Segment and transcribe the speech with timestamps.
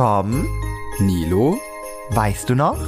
[0.00, 0.48] Tom,
[0.98, 1.60] Nilo,
[2.12, 2.78] weißt du noch?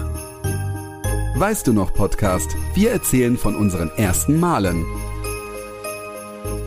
[1.37, 2.57] weißt du noch Podcast?
[2.73, 4.87] Wir erzählen von unseren ersten Malen.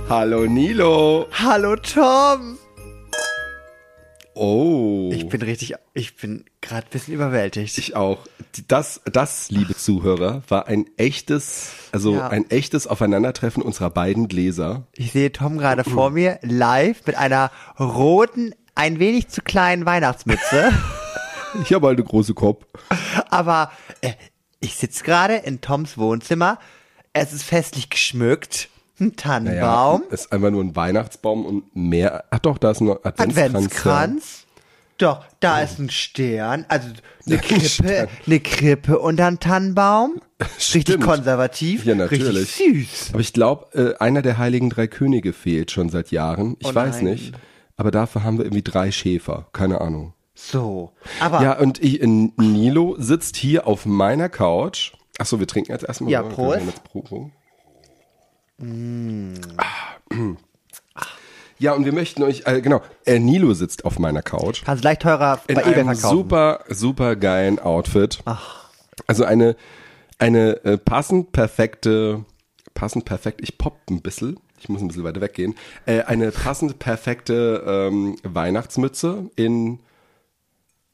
[0.08, 1.26] Hallo Nilo.
[1.32, 2.60] Hallo Tom.
[4.36, 5.10] Oh.
[5.12, 7.76] Ich bin richtig, ich bin gerade ein bisschen überwältigt.
[7.80, 8.20] Ich auch.
[8.68, 12.28] Das, das, liebe Zuhörer, war ein echtes, also Ja.
[12.28, 14.86] ein echtes Aufeinandertreffen unserer beiden Gläser.
[14.96, 20.72] Ich sehe Tom gerade vor mir live mit einer roten, ein wenig zu kleinen Weihnachtsmütze.
[21.64, 22.66] Ich habe halt eine große Kopf.
[23.30, 24.12] Aber äh,
[24.60, 26.60] ich sitze gerade in Toms Wohnzimmer.
[27.14, 28.70] Es ist festlich geschmückt.
[29.00, 30.04] Ein Tannenbaum.
[30.10, 32.26] Ist einfach nur ein Weihnachtsbaum und mehr.
[32.32, 33.38] Ach doch, da ist ein Adventskranz.
[33.38, 34.42] Adventskranz.
[34.98, 36.88] Doch, da ist ein Stern, also
[37.26, 40.22] eine Ein Krippe, eine Krippe und ein Tannenbaum.
[40.42, 41.04] Richtig Stimmt.
[41.04, 41.84] konservativ.
[41.84, 42.60] Ja, natürlich.
[42.60, 43.10] Richtig süß.
[43.12, 46.56] Aber ich glaube, äh, einer der heiligen drei Könige fehlt schon seit Jahren.
[46.60, 47.34] Ich Oh weiß nicht.
[47.78, 49.48] Aber dafür haben wir irgendwie drei Schäfer.
[49.54, 50.14] Keine Ahnung.
[50.34, 50.92] So.
[51.20, 54.94] Aber Ja, und ich, in Nilo sitzt hier auf meiner Couch.
[55.18, 56.12] Ach so, wir trinken jetzt erstmal.
[56.12, 56.24] Ja?
[56.24, 56.84] Prost.
[56.84, 57.32] Pro-
[59.58, 59.66] Ah.
[61.58, 64.64] Ja, und wir möchten euch, äh, genau, äh, Nilo sitzt auf meiner Couch.
[64.66, 66.18] kannst leicht teurer In bei eBay einem verkaufen.
[66.18, 68.20] super, super geilen Outfit.
[69.08, 69.56] Also eine,
[70.20, 72.26] eine äh, passend perfekte,
[72.74, 76.80] passend perfekt, ich popp ein bisschen, ich muss ein bisschen weiter weggehen, äh, eine passend
[76.80, 79.78] perfekte ähm, Weihnachtsmütze in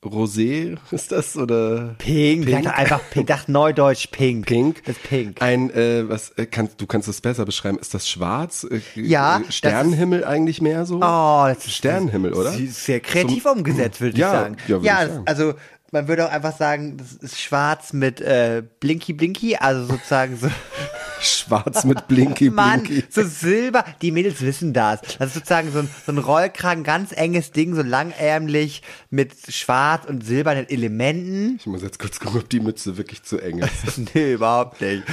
[0.03, 2.47] Rosé ist das oder Pink.
[2.47, 3.29] Ich dachte einfach pink.
[3.29, 4.47] Ich dachte neudeutsch pink.
[4.47, 4.83] Pink?
[4.85, 5.39] Das ist pink.
[5.43, 7.77] Ein, äh, was äh, kannst du kannst es besser beschreiben?
[7.77, 8.65] Ist das schwarz?
[8.69, 10.95] Äh, Ja, äh, Sternenhimmel eigentlich mehr so?
[10.97, 12.51] Oh, das ist Sternenhimmel, oder?
[12.51, 14.57] Sie ist sehr kreativ So- umgesetzt, würde Ja, ich sagen.
[14.67, 15.23] ja, ja ich sagen.
[15.27, 15.53] also
[15.91, 20.49] man würde auch einfach sagen, das ist schwarz mit äh, Blinky Blinky, also sozusagen so
[21.19, 23.03] Schwarz mit Blinky Mann, Blinky.
[23.09, 23.85] so Silber.
[24.01, 25.01] Die Mädels wissen das.
[25.19, 30.05] Das ist sozusagen so ein, so ein Rollkragen, ganz enges Ding, so langärmlich mit schwarz
[30.05, 31.57] und silbernen Elementen.
[31.59, 33.97] Ich muss jetzt kurz gucken, ob die Mütze wirklich zu eng ist.
[34.15, 35.03] nee, überhaupt nicht.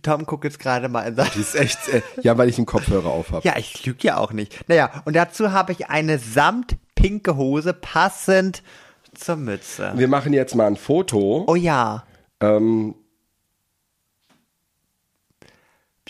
[0.00, 3.10] Tom guckt jetzt gerade mal in Die ist echt, äh, ja, weil ich einen Kopfhörer
[3.10, 3.46] auf habe.
[3.46, 4.68] Ja, ich lüge ja auch nicht.
[4.68, 8.62] Naja, und dazu habe ich eine samtpinke Hose, passend
[9.14, 9.92] zur Mütze.
[9.96, 11.44] Wir machen jetzt mal ein Foto.
[11.46, 12.04] Oh ja.
[12.40, 12.94] Ähm,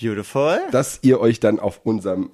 [0.00, 0.60] Beautiful.
[0.70, 2.30] dass ihr euch dann auf unserem,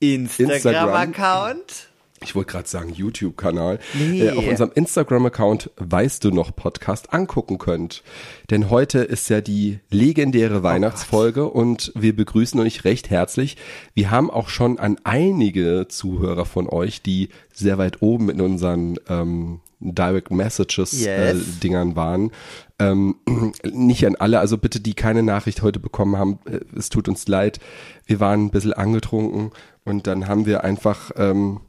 [0.00, 1.88] Instagram-Account.
[2.22, 4.22] ich wollte gerade sagen YouTube-Kanal, Nee.
[4.26, 8.02] äh, auf unserem Instagram-Account Weißt du noch Podcast angucken könnt.
[8.50, 13.56] Denn heute ist ja die legendäre Weihnachtsfolge und wir begrüßen euch recht herzlich.
[13.94, 18.98] Wir haben auch schon an einige Zuhörer von euch, die sehr weit oben in unseren
[19.08, 21.60] ähm, Direct Messages äh, Yes.
[21.60, 22.30] Dingern waren.
[22.78, 23.16] Ähm,
[23.64, 27.28] nicht an alle, also bitte, die keine Nachricht heute bekommen haben, äh, es tut uns
[27.28, 27.60] leid.
[28.06, 29.50] Wir waren ein bisschen angetrunken
[29.84, 31.60] und dann haben wir einfach ähm,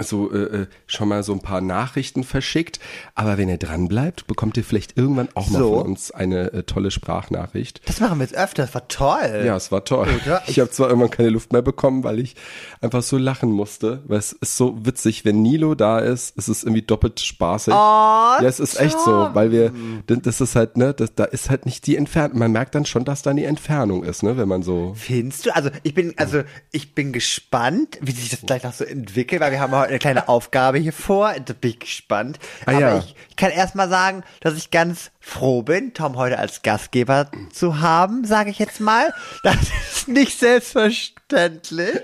[0.00, 2.80] so äh, äh, schon mal so ein paar Nachrichten verschickt.
[3.14, 5.78] Aber wenn ihr dran bleibt, bekommt ihr vielleicht irgendwann auch mal So.
[5.78, 7.80] von uns eine äh, tolle Sprachnachricht.
[7.86, 9.42] Das machen wir jetzt öfter, das war toll.
[9.44, 10.08] Ja, es war toll.
[10.24, 10.42] Oder?
[10.48, 12.36] Ich habe zwar irgendwann keine Luft mehr bekommen, weil ich
[12.80, 14.02] einfach so lachen musste.
[14.06, 17.72] Weil es ist so witzig, wenn Nilo da ist, ist es irgendwie doppelt spaßig.
[17.74, 19.72] Oh, ja, es ist echt so, weil wir,
[20.06, 22.38] das ist halt, ne, das, da ist halt nicht die Entfernung.
[22.38, 24.94] Man merkt dann schon, dass da eine Entfernung ist, ne, wenn man so.
[24.96, 25.54] Findest du?
[25.54, 29.52] Also ich bin, also ich bin gespannt, wie sich das gleich noch so entwickelt, weil
[29.52, 31.34] wir haben heute eine kleine Aufgabe hier vor.
[31.44, 32.38] Da bin ich gespannt.
[32.66, 32.98] Ah, Aber ja.
[32.98, 37.30] ich, ich kann erst mal sagen, dass ich ganz froh bin, Tom heute als Gastgeber
[37.52, 39.12] zu haben, sage ich jetzt mal.
[39.42, 39.56] Das
[39.92, 42.00] ist nicht selbstverständlich.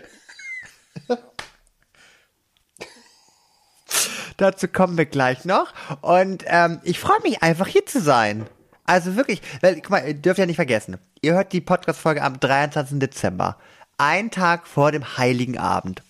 [4.36, 5.72] Dazu kommen wir gleich noch.
[6.00, 8.46] Und ähm, ich freue mich einfach hier zu sein.
[8.84, 12.40] Also wirklich, weil, guck mal, ihr dürft ja nicht vergessen, ihr hört die Podcast-Folge am
[12.40, 12.98] 23.
[12.98, 13.56] Dezember.
[13.98, 16.02] Ein Tag vor dem Heiligen Abend.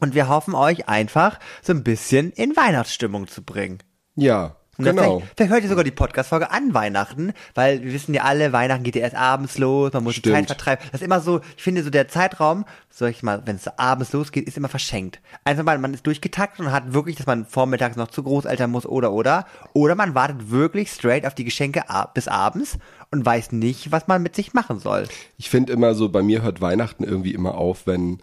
[0.00, 3.78] Und wir hoffen euch einfach so ein bisschen in Weihnachtsstimmung zu bringen.
[4.16, 5.20] Ja, genau.
[5.20, 8.82] Vielleicht, vielleicht hört ihr sogar die Podcast-Folge an Weihnachten, weil wir wissen ja alle, Weihnachten
[8.82, 10.36] geht ja erst abends los, man muss die Stimmt.
[10.36, 10.84] Zeit vertreiben.
[10.90, 14.12] Das ist immer so, ich finde so der Zeitraum, sag ich mal, wenn es abends
[14.12, 15.20] losgeht, ist immer verschenkt.
[15.44, 18.86] Einfach mal, man ist durchgetaktet und hat wirklich, dass man vormittags noch zu Großeltern muss
[18.86, 19.46] oder oder.
[19.74, 22.78] Oder man wartet wirklich straight auf die Geschenke ab, bis abends
[23.10, 25.06] und weiß nicht, was man mit sich machen soll.
[25.36, 28.20] Ich finde immer so, bei mir hört Weihnachten irgendwie immer auf, wenn,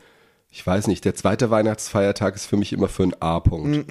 [0.57, 3.85] ich weiß nicht, der zweite Weihnachtsfeiertag ist für mich immer für einen A-Punkt.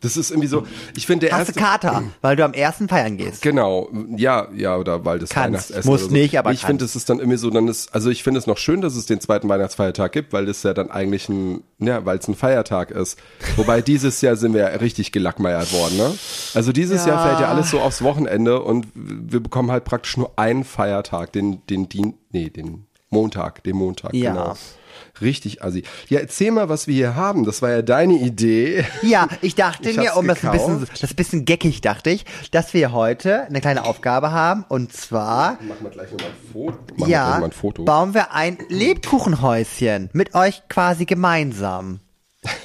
[0.00, 1.60] Das ist irgendwie so, ich finde der Hast erste.
[1.60, 3.42] Kater, weil du am ersten feiern gehst.
[3.42, 5.46] Genau, ja, ja, oder weil das Kannst.
[5.70, 6.10] Weihnachtsessen Muss so.
[6.10, 8.48] nicht, aber Ich finde, es ist dann irgendwie so, dann ist, also ich finde es
[8.48, 12.04] noch schön, dass es den zweiten Weihnachtsfeiertag gibt, weil das ja dann eigentlich ein, ja,
[12.04, 13.16] weil es ein Feiertag ist.
[13.54, 16.12] Wobei dieses Jahr sind wir ja richtig gelackmeiert worden, ne?
[16.54, 17.12] Also dieses Ja.
[17.12, 21.30] Jahr fällt ja alles so aufs Wochenende und wir bekommen halt praktisch nur einen Feiertag,
[21.30, 24.32] den, den, Dien, nee, den Montag, dem Montag, Ja.
[24.32, 24.56] genau.
[25.20, 25.82] Richtig assi.
[26.08, 27.44] Ja, erzähl mal, was wir hier haben.
[27.44, 28.84] Das war ja deine Idee.
[29.02, 32.10] Ja, ich dachte Ich mir, um das ein bisschen, das ist ein bisschen geckig, dachte
[32.10, 36.52] ich, dass wir heute eine kleine Aufgabe haben und zwar, Machen wir gleich nochmal ein
[36.52, 36.94] Foto.
[36.96, 37.84] Machen ja, ein Foto.
[37.84, 42.00] bauen wir ein Lebkuchenhäuschen mit euch quasi gemeinsam.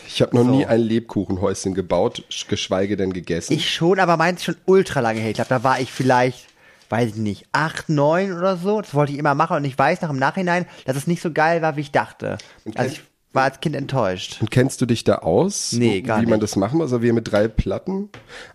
[0.07, 0.49] Ich habe noch So.
[0.51, 3.53] nie ein Lebkuchenhäuschen gebaut, sch- geschweige denn gegessen.
[3.53, 5.29] Ich schon, aber meins ist schon ultra lange her.
[5.29, 6.47] Ich glaube, da war ich vielleicht,
[6.89, 8.81] weiß ich nicht, acht, neun oder so.
[8.81, 11.31] Das wollte ich immer machen und ich weiß noch im Nachhinein, dass es nicht so
[11.31, 12.37] geil war, wie ich dachte.
[12.75, 14.37] Also ich war als Kind enttäuscht.
[14.41, 15.71] Und kennst du dich da aus?
[15.73, 16.43] Nee, gar Wie man nicht.
[16.43, 16.85] das machen muss?
[16.91, 18.09] Also wir mit drei Platten.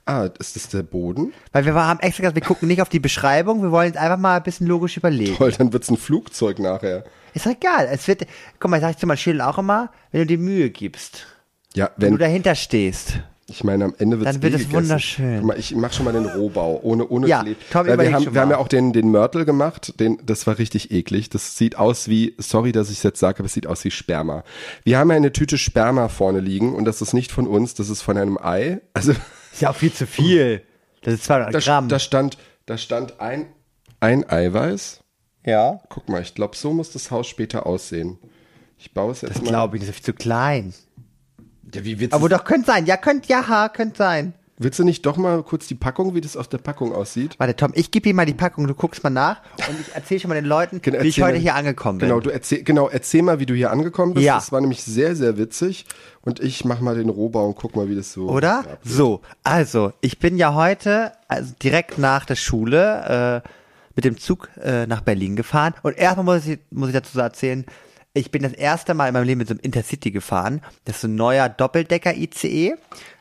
[0.05, 1.33] Ah, ist das der Boden?
[1.53, 4.19] Weil wir haben extra gesagt, wir gucken nicht auf die Beschreibung, wir wollen jetzt einfach
[4.19, 5.37] mal ein bisschen logisch überlegen.
[5.37, 7.05] Toll, dann wird's ein Flugzeug nachher.
[7.35, 7.89] Ist doch egal.
[7.89, 8.27] Es wird,
[8.59, 11.27] guck mal, sag ich zu meinem Schädel auch immer, wenn du dir Mühe gibst,
[11.75, 13.21] Ja, wenn du wenn, dahinter stehst.
[13.47, 14.83] Ich meine, am Ende wird's Dann wird eh es gegessen.
[14.83, 15.37] wunderschön.
[15.39, 18.35] Guck mal, ich mach schon mal den Rohbau, ohne, ohne Ja, Kle- Tom, wir haben,
[18.35, 21.29] wir haben ja auch den, den Mörtel gemacht, den, das war richtig eklig.
[21.31, 24.45] Das sieht aus wie, sorry, dass ich jetzt sage, aber es sieht aus wie Sperma.
[24.85, 27.91] Wir haben ja eine Tüte Sperma vorne liegen und das ist nicht von uns, das
[27.91, 28.81] ist von einem Ei.
[28.95, 29.13] Also,
[29.53, 30.63] Ist ja auch viel zu viel.
[31.03, 31.89] Das ist 200 da, Gramm.
[31.89, 33.47] da stand, da stand ein,
[34.01, 35.01] ein Eiweiß.
[35.45, 35.81] ja.
[35.91, 38.19] Guck mal, ich glaube, so muss das Haus später aussehen.
[38.79, 39.49] Ich baue es jetzt Das mal.
[39.49, 40.73] glaube ich, das ist viel zu klein.
[41.75, 42.87] Ja, wie willst, Aber doch, könnte sein.
[42.87, 44.33] Ja, könnte, ja, ha, könnte sein.
[44.59, 47.35] willst du nicht doch mal kurz die Packung, wie das auf der Packung aussieht?
[47.39, 50.21] Warte, Tom, ich gebe dir mal die Packung, du guckst mal nach und ich erzähle
[50.21, 52.09] schon mal den Leuten, Genau, wie ich heute mal- hier angekommen bin.
[52.09, 54.25] Genau, du erzähl, genau, erzähl mal, wie du hier angekommen bist.
[54.25, 54.37] Ja.
[54.37, 55.87] Das war nämlich sehr, sehr witzig.
[56.23, 58.29] Und ich mach mal den Rohbau und guck mal, wie das so.
[58.31, 58.61] Oder?
[58.61, 58.79] abgeht.
[58.85, 63.49] So, also, ich bin ja heute also direkt nach der Schule äh,
[63.97, 65.75] mit dem Zug äh, nach Berlin gefahren.
[65.83, 67.65] Und erstmal muss ich, muss ich dazu so erzählen,
[68.15, 70.63] ich bin das erste Mal in meinem Leben mit so einem Intercity gefahren.
[70.85, 72.75] Das ist so ein neuer Doppeldecker-ICE,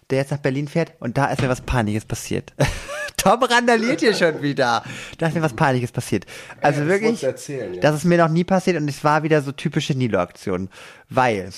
[0.10, 0.94] der jetzt nach Berlin fährt.
[1.00, 2.54] Und da ist mir was Peinliches passiert.
[3.18, 4.84] Tom randaliert hier schon wieder.
[5.18, 6.26] Da ist mir was Peinliches passiert.
[6.62, 7.82] Also das wirklich, erzählen, ja.
[7.82, 10.70] das ist mir noch nie passiert und es war wieder so typische Nilo-Aktion.
[11.10, 11.50] Weil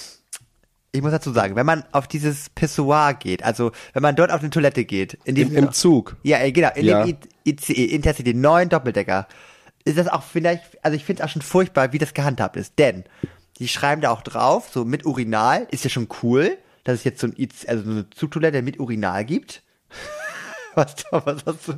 [0.91, 4.39] ich muss dazu sagen, wenn man auf dieses Pissoir geht, also wenn man dort auf
[4.39, 6.15] eine Toilette geht, in Im, diesem Im Zug.
[6.23, 7.03] ja, genau, in Ja.
[7.03, 9.27] dem ICE, Intercity, neuen Doppeldecker,
[9.85, 12.77] ist das auch vielleicht, also ich finde es auch schon furchtbar, wie das gehandhabt ist,
[12.77, 13.05] denn
[13.59, 17.21] die schreiben da auch drauf, so mit Urinal, ist ja schon cool, dass es jetzt
[17.21, 17.35] so ein
[17.67, 19.61] also so eine Zugtoilette mit Urinal gibt.
[20.77, 21.73] Was, was hast du?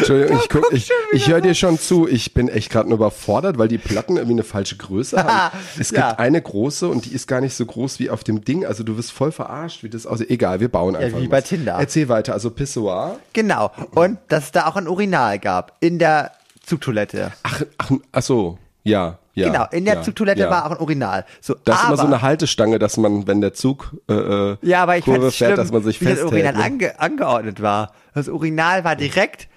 [0.00, 2.08] Entschuldigung, ich, guck, ich, ich höre dir schon zu.
[2.08, 5.56] Ich bin echt gerade nur überfordert, weil die Platten irgendwie eine falsche Größe haben.
[5.78, 6.18] Es gibt Ja.
[6.18, 8.66] eine große und die ist gar nicht so groß wie auf dem Ding.
[8.66, 10.28] Also du wirst voll verarscht, wie das aussieht.
[10.28, 11.18] Egal, wir bauen einfach.
[11.20, 11.30] wie was.
[11.30, 11.76] bei Tinder.
[11.78, 12.32] Erzähl weiter.
[12.32, 13.20] Also Pissoir.
[13.32, 16.32] Genau, und dass es da auch ein Urinal gab, in der
[16.64, 17.32] Zugtoilette.
[17.42, 18.58] Ach, ach, ach so.
[18.84, 19.46] Ja, ja.
[19.48, 20.50] genau, in der ja, Zugtoilette ja.
[20.50, 21.24] war auch ein Urinal.
[21.40, 24.82] So, Das ist immer so eine Haltestange, dass man, wenn der Zug äh, äh, Ja,
[24.82, 26.32] aber ich Kurve fährt, schlimm, dass man sich wie das festhält.
[26.32, 26.64] Urinal ne?
[26.64, 27.92] ange angeordnet war.
[28.14, 29.48] Das Urinal war direkt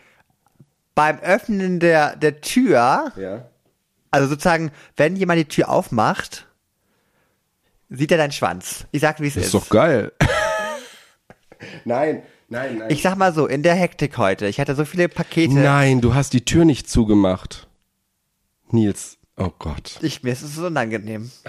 [0.94, 3.46] beim Öffnen der, der Tür, Ja.
[4.12, 6.46] also sozusagen, wenn jemand die Tür aufmacht,
[7.90, 8.86] sieht er deinen Schwanz.
[8.92, 9.54] Ich sag, wie es Das ist.
[9.54, 10.12] ist doch geil.
[11.86, 12.90] nein, nein, nein.
[12.90, 15.54] Ich sag mal so, in der Hektik heute, ich hatte so viele Pakete.
[15.54, 17.68] nein, du hast die Tür nicht zugemacht.
[18.70, 19.98] Nils, oh Gott.
[20.02, 21.32] Ich, mir ist es so unangenehm.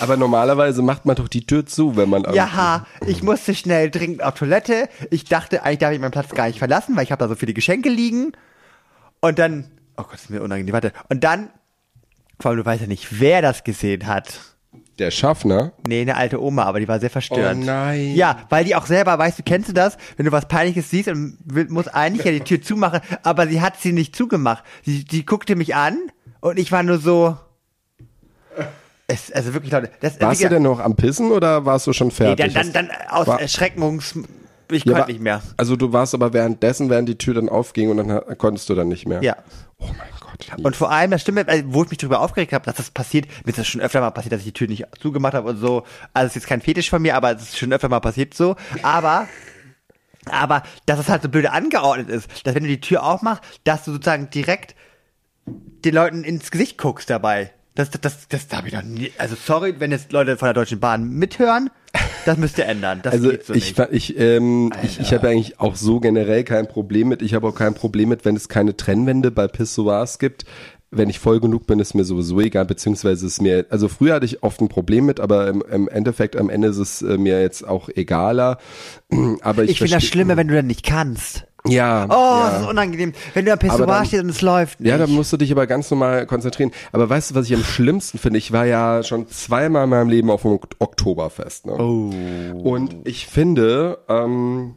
[0.00, 2.24] Aber normalerweise macht man doch die Tür zu, wenn man.
[2.34, 4.88] Ja, ich musste schnell dringend auf Toilette.
[5.10, 7.36] Ich dachte, eigentlich darf ich meinen Platz gar nicht verlassen, weil ich habe da so
[7.36, 8.32] viele Geschenke liegen.
[9.20, 10.92] Und dann, oh Gott, ist mir unangenehm, warte.
[11.08, 11.50] Und dann,
[12.40, 14.40] vor allem, du weißt ja nicht, wer das gesehen hat.
[14.98, 15.72] Der Schaffner.
[15.86, 17.56] Nee, eine alte Oma, aber die war sehr verstört.
[17.60, 18.14] Oh nein.
[18.14, 19.96] Ja, weil die auch selber, weißt du, kennst du das?
[20.16, 21.36] Wenn du was Peinliches siehst und
[21.70, 24.62] muss eigentlich ja die Tür zumachen, aber sie hat sie nicht zugemacht.
[24.84, 25.98] Sie, die guckte mich an
[26.40, 27.36] und ich war nur so.
[29.06, 29.90] Es, also wirklich, Leute.
[30.00, 32.54] Das, Warst wie du denn noch am Pissen oder warst du schon Nee, fertig?
[32.54, 34.18] dann, dann, dann aus War- Erschreckungs.
[34.72, 35.42] Ich Ja, konnte nicht mehr.
[35.58, 38.88] Also du warst aber währenddessen, während die Tür dann aufging und dann konntest du dann
[38.88, 39.22] nicht mehr.
[39.22, 39.36] Ja.
[39.78, 40.23] Oh mein Gott.
[40.62, 43.26] Und vor allem, das stimmt, äh, wo ich mich darüber aufgeregt habe, dass das passiert,
[43.44, 45.56] mir ist das schon öfter mal passiert, dass ich die Tür nicht zugemacht habe und
[45.56, 45.84] so.
[46.12, 48.34] Also es ist jetzt kein Fetisch von mir, aber es ist schon öfter mal passiert
[48.34, 48.56] so.
[48.82, 49.28] Aber,
[50.26, 53.84] aber, dass es halt so blöde angeordnet ist, dass wenn du die Tür aufmachst, dass
[53.84, 54.74] du sozusagen direkt
[55.46, 57.52] den Leuten ins Gesicht guckst dabei.
[57.74, 59.12] Das, das, das, das habe ich noch nie.
[59.18, 61.70] Also sorry, wenn jetzt Leute von der Deutschen Bahn mithören,
[62.24, 63.00] das müsst ihr ändern.
[63.02, 66.66] Das Also geht so ich, ich, ähm, ich, ich habe eigentlich auch so generell kein
[66.66, 67.22] Problem mit.
[67.22, 70.44] Ich habe auch kein Problem mit, wenn es keine Trennwände bei Pissoirs gibt.
[70.96, 74.26] Wenn ich voll genug bin, ist mir sowieso egal, beziehungsweise ist mir, also früher hatte
[74.26, 77.40] ich oft ein Problem mit, aber im, im Endeffekt, am Ende ist es äh, mir
[77.40, 78.58] jetzt auch egaler.
[79.42, 81.44] Aber ich, Ich finde das Schlimme, wenn du dann nicht kannst.
[81.66, 82.04] Ja.
[82.10, 82.50] Oh, ja.
[82.50, 83.12] das ist unangenehm.
[83.32, 84.90] Wenn du am dann- stehst und es läuft nicht.
[84.90, 86.72] Ja, da musst du dich aber ganz normal konzentrieren.
[86.92, 88.38] Aber weißt du, was ich am schlimmsten finde?
[88.38, 91.64] Ich war ja schon zweimal in meinem Leben auf dem Ok- Oktoberfest.
[91.66, 91.72] Ne?
[91.72, 92.10] Oh.
[92.62, 94.74] Und ich finde, ähm,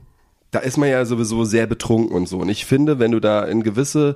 [0.51, 2.37] da ist man ja sowieso sehr betrunken und so.
[2.37, 4.15] Und ich finde, wenn du da in gewisse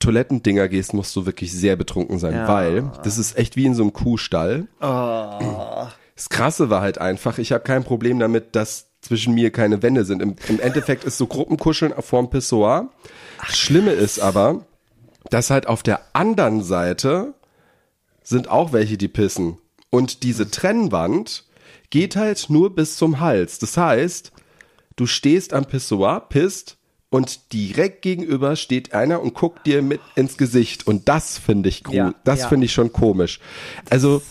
[0.00, 2.48] Toilettendinger gehst, musst du wirklich sehr betrunken sein, Ja.
[2.48, 4.66] weil das ist echt wie in so einem Kuhstall.
[4.80, 10.04] Das Krasse war halt einfach, ich habe kein Problem damit, dass zwischen mir keine Wände
[10.04, 10.20] sind.
[10.20, 12.88] Im, im Endeffekt ist so Gruppenkuscheln vorm Pissoir.
[13.46, 14.66] Das Schlimme ist aber,
[15.30, 17.34] dass halt auf der anderen Seite
[18.22, 19.56] sind auch welche, die pissen.
[19.88, 21.44] Und diese Trennwand
[21.88, 23.58] geht halt nur bis zum Hals.
[23.58, 24.32] Das heißt,
[24.96, 26.76] du stehst am Pissoir, pisst
[27.10, 30.86] und direkt gegenüber steht einer und guckt dir mit ins Gesicht.
[30.86, 31.94] Und das finde ich cool.
[31.94, 32.48] Ja, das ja.
[32.48, 33.40] finde ich schon komisch.
[33.90, 34.22] Also,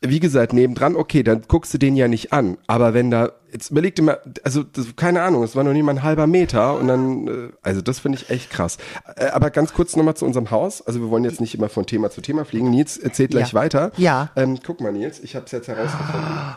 [0.00, 2.56] wie gesagt, nebendran, okay, dann guckst du den ja nicht an.
[2.66, 5.82] Aber wenn da, jetzt überleg dir mal, also das, keine Ahnung, es war noch nie
[5.82, 8.78] mal ein halber Meter und dann, äh, also das finde ich echt krass.
[9.16, 10.80] Äh, aber ganz kurz nochmal zu unserem Haus.
[10.82, 12.70] Also wir wollen jetzt nicht immer von Thema zu Thema fliegen.
[12.70, 13.54] Nils erzählt gleich Ja.
[13.54, 13.92] weiter.
[13.96, 14.30] Ja.
[14.36, 16.56] Ähm, guck mal, Nils, ich habe es jetzt herausgefunden.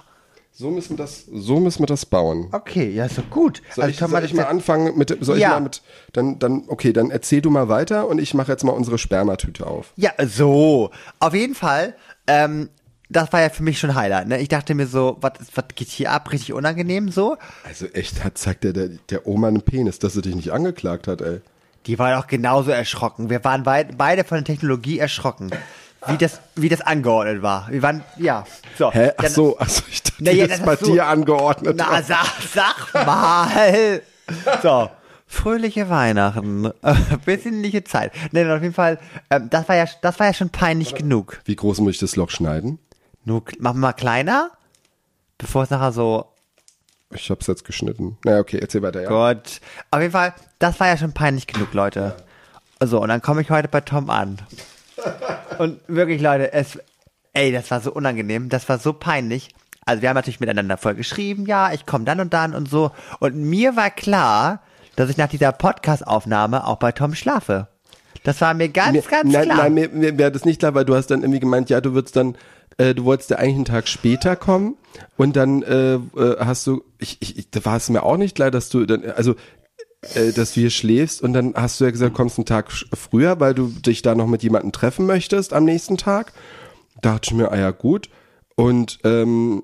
[0.60, 2.48] So müssen wir das, so müssen wir das bauen.
[2.52, 3.62] Okay, ja, ist doch gut.
[3.76, 5.50] Soll also ich, soll hat ich mal anfangen mit, soll Ja.
[5.50, 5.84] ich mal mit,
[6.14, 9.68] dann, dann, okay, dann erzähl du mal weiter und ich mache jetzt mal unsere Spermatüte
[9.68, 9.94] auf.
[9.98, 10.90] Ja, so.
[11.20, 11.94] Auf jeden Fall,
[12.26, 12.70] ähm,
[13.08, 14.40] das war ja für mich schon Highlight, ne?
[14.40, 16.32] Ich dachte mir so, was was geht hier ab?
[16.32, 17.38] Richtig unangenehm so.
[17.64, 21.08] Also echt, hat, zeigt der, der, der Oma einen Penis, dass sie dich nicht angeklagt
[21.08, 21.42] hat, ey.
[21.86, 23.30] Die war doch genauso erschrocken.
[23.30, 25.52] Wir waren beid, beide von der Technologie erschrocken.
[26.08, 27.68] Wie das, wie das angeordnet war.
[27.70, 28.46] Wir waren, ja.
[28.78, 28.92] So.
[28.92, 29.12] Hä?
[29.18, 31.76] Ach dann- so, ach so, ich dachte, Na ja, das das bei du- dir angeordnet.
[31.78, 32.04] Na, war.
[32.04, 34.02] sag, sag mal.
[34.62, 34.90] So.
[35.30, 36.66] Fröhliche Weihnachten.
[36.82, 36.96] Äh,
[37.26, 38.14] Besinnliche Zeit.
[38.32, 38.98] Nee, auf jeden Fall,
[39.30, 41.42] ähm, das war ja, das war ja schon peinlich genug.
[41.46, 42.80] Wie groß muss ich das Loch schneiden?
[43.26, 44.52] Nur, machen wir mal kleiner,
[45.38, 46.26] bevor es nachher so
[47.12, 48.18] Ich hab's jetzt geschnitten.
[48.24, 49.10] Na okay, erzähl weiter, ja.
[49.10, 49.60] Gott.
[49.92, 52.16] Auf jeden Fall, das war ja schon peinlich genug, Leute.
[52.82, 54.38] So, und dann komme ich heute bei Tom an.
[55.60, 56.80] Und wirklich, Leute, es,
[57.34, 59.50] ey, das war so unangenehm, das war so peinlich.
[59.86, 62.92] Also wir haben natürlich miteinander voll geschrieben, ja, ich komme dann und dann und so.
[63.20, 64.62] Und mir war klar,
[64.96, 67.68] dass ich nach dieser Podcast-Aufnahme auch bei Tom schlafe.
[68.24, 69.58] Das war mir ganz, Mir- ganz nein, klar.
[69.58, 71.94] Nein, mir, mir wäre das nicht klar, weil du hast dann irgendwie gemeint, ja, du
[71.94, 72.36] würdest dann,
[72.78, 74.76] äh, du wolltest ja eigentlich einen Tag später kommen
[75.16, 76.00] und dann äh, äh,
[76.40, 79.06] hast du, ich, ich, ich, da war es mir auch nicht klar, dass du dann,
[79.16, 79.36] also
[80.02, 83.40] äh, dass du hier schläfst und dann hast du ja gesagt, kommst einen Tag früher,
[83.40, 86.34] weil du dich da noch mit jemandem treffen möchtest am nächsten Tag.
[87.02, 88.10] Da dachte ich mir, ah ja, gut.
[88.56, 89.64] Und ähm,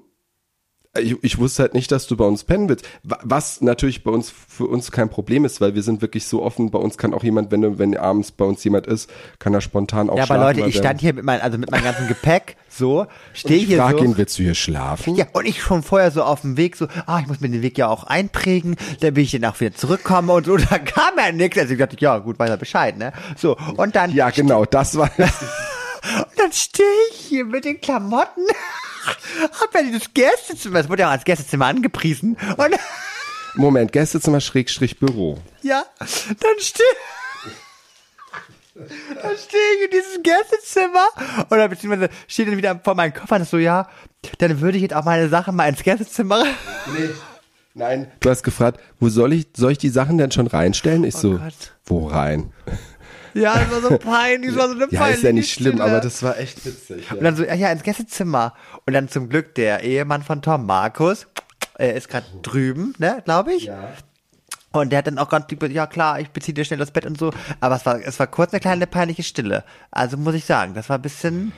[0.99, 2.85] ich, ich wusste halt nicht, dass du bei uns pennen willst.
[3.01, 6.43] Wa- Was natürlich bei uns für uns kein Problem ist, weil wir sind wirklich so
[6.43, 6.69] offen.
[6.69, 9.09] Bei uns kann auch jemand, wenn du- wenn abends bei uns jemand ist,
[9.39, 10.57] kann er spontan auch ja, aber schlafen.
[10.59, 13.97] Leute, ich stand hier mit meinem, also mit meinem ganzen Gepäck, so, stehe hier frag
[13.97, 14.03] so.
[14.03, 15.15] ihn, willst du hier schlafen?
[15.15, 17.63] Ja, und ich schon vorher so auf dem Weg so, ah, ich muss mir den
[17.63, 21.17] Weg ja auch einprägen, dann will ich dann auch wieder zurückkommen und so, da kam
[21.17, 21.57] ja nichts.
[21.57, 23.13] Also ich dachte, ja, gut, weiß er Bescheid, ne?
[23.35, 25.09] So, und dann, Ja, genau, das war.
[26.17, 28.41] und dann stehe ich hier mit den Klamotten,
[29.61, 32.75] hab ja dieses Gästezimmer, das wurde ja auch als Gästezimmer angepriesen, und
[33.55, 35.37] Moment, Gästezimmer Schrägstrich Büro.
[35.61, 36.89] ja, dann stehe
[38.75, 41.05] dann stehe ich in diesem Gästezimmer
[41.51, 43.87] oder beziehungsweise stehe dann wieder vor meinem Koffer und so, ja,
[44.39, 46.43] dann würde ich jetzt auch meine Sachen mal ins Gästezimmer
[46.97, 47.09] Nee.
[47.75, 48.11] Nein.
[48.19, 51.03] Du hast gefragt, wo soll ich, soll ich die Sachen denn schon reinstellen?
[51.03, 51.53] Ich so, Oh Gott.
[51.85, 52.53] wo rein?
[53.33, 55.73] Ja, das war so peinlich, das war so eine Ja, peinliche ist ja nicht schlimm,
[55.77, 55.83] Stille.
[55.83, 57.09] aber das war echt witzig.
[57.11, 57.23] Und Ja.
[57.23, 58.53] dann so, ja, ja, ins Gästezimmer.
[58.85, 61.27] Und dann zum Glück der Ehemann von Tom, Markus,
[61.75, 63.65] er ist gerade drüben, ne, glaube ich.
[63.65, 63.93] Ja.
[64.71, 67.05] Und der hat dann auch ganz lieb, ja klar, ich beziehe dir schnell das Bett
[67.05, 67.31] und so.
[67.59, 69.63] Aber es war, es war kurz eine kleine peinliche Stille.
[69.91, 71.51] Also muss ich sagen, das war ein bisschen,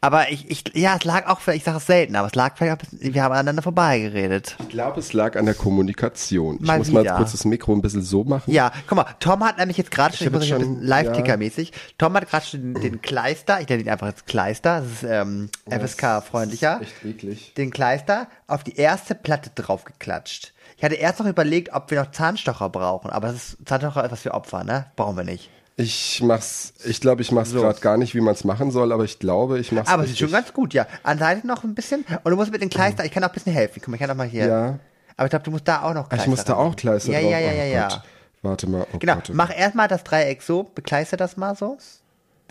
[0.00, 2.86] aber ich, ich, ja, es lag auch, ich sage es selten, aber es lag vielleicht
[3.14, 4.56] wir haben aneinander vorbeigeredet.
[4.60, 6.56] Ich glaube, es lag an der Kommunikation.
[6.56, 7.16] Ich Mal muss mal wieder.
[7.16, 8.52] kurz das Mikro ein bisschen so machen.
[8.52, 12.28] Ja, guck mal, Tom hat nämlich jetzt gerade schon, ich muss schon- Live-Ticker-mäßig, Tom hat
[12.30, 16.80] gerade schon den, den Kleister, ich nenne ihn einfach jetzt Kleister, das ist ähm, FSK-freundlicher,
[16.82, 17.54] Echt eklig.
[17.54, 20.52] den Kleister auf die erste Platte draufgeklatscht.
[20.76, 24.12] Ich hatte erst noch überlegt, ob wir noch Zahnstocher brauchen, aber das ist, Zahnstocher ist
[24.12, 24.86] was für Opfer, ne?
[24.96, 25.50] Brauchen wir nicht.
[25.78, 27.60] Ich mach's, ich glaube, ich mach's So.
[27.60, 30.10] gerade gar nicht, wie man es machen soll, aber ich glaube, ich mach's Aber es
[30.10, 30.86] ist schon ganz gut, ja.
[31.02, 33.28] An der Seite noch ein bisschen, und du musst mit dem Kleister, ich kann auch
[33.28, 33.74] ein bisschen helfen.
[33.80, 34.46] Guck mal, ich kann auch mal hier.
[34.46, 34.78] Ja.
[35.18, 37.20] Aber ich glaube, du musst da auch noch Kleister ich muss da auch Kleister Ja,
[37.20, 37.30] drauf.
[37.30, 37.88] ja, ja, Oh ja, ja.
[37.88, 38.00] Gott.
[38.42, 38.86] Warte mal.
[38.92, 41.76] Oh Genau, Gott, oh mach erstmal das Dreieck so, bekleister das mal so.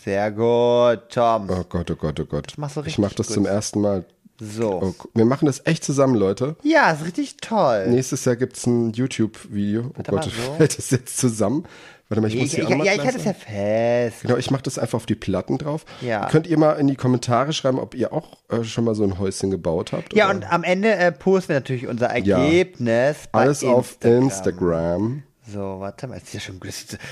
[0.04, 1.48] Sehr gut, Tom.
[1.50, 2.52] Oh Gott, oh Gott, oh Gott.
[2.58, 3.34] machst du ich richtig mach das gut.
[3.34, 4.04] zum ersten Mal.
[4.38, 4.82] So.
[4.82, 6.56] Oh, wir machen das echt zusammen, Leute.
[6.62, 7.86] Ja, ist richtig toll.
[7.88, 9.86] Nächstes Jahr gibt's ein YouTube-Video.
[9.90, 10.54] Oh Warte Gott, so.
[10.56, 11.64] fällt das jetzt zusammen?
[12.08, 14.22] Warte mal, ich, muss ich, die ich, ja, ich hatte es ja fest.
[14.22, 15.84] Genau, ich mache das einfach auf die Platten drauf.
[16.00, 16.28] Ja.
[16.28, 19.18] Könnt ihr mal in die Kommentare schreiben, ob ihr auch äh, schon mal so ein
[19.18, 20.14] Häuschen gebaut habt?
[20.14, 20.36] Ja, oder?
[20.36, 23.16] und am Ende äh, posten wir natürlich unser Ergebnis.
[23.32, 24.22] bei alles auf Instagram.
[24.22, 25.22] Instagram.
[25.48, 26.60] So, warte mal, ist ja schon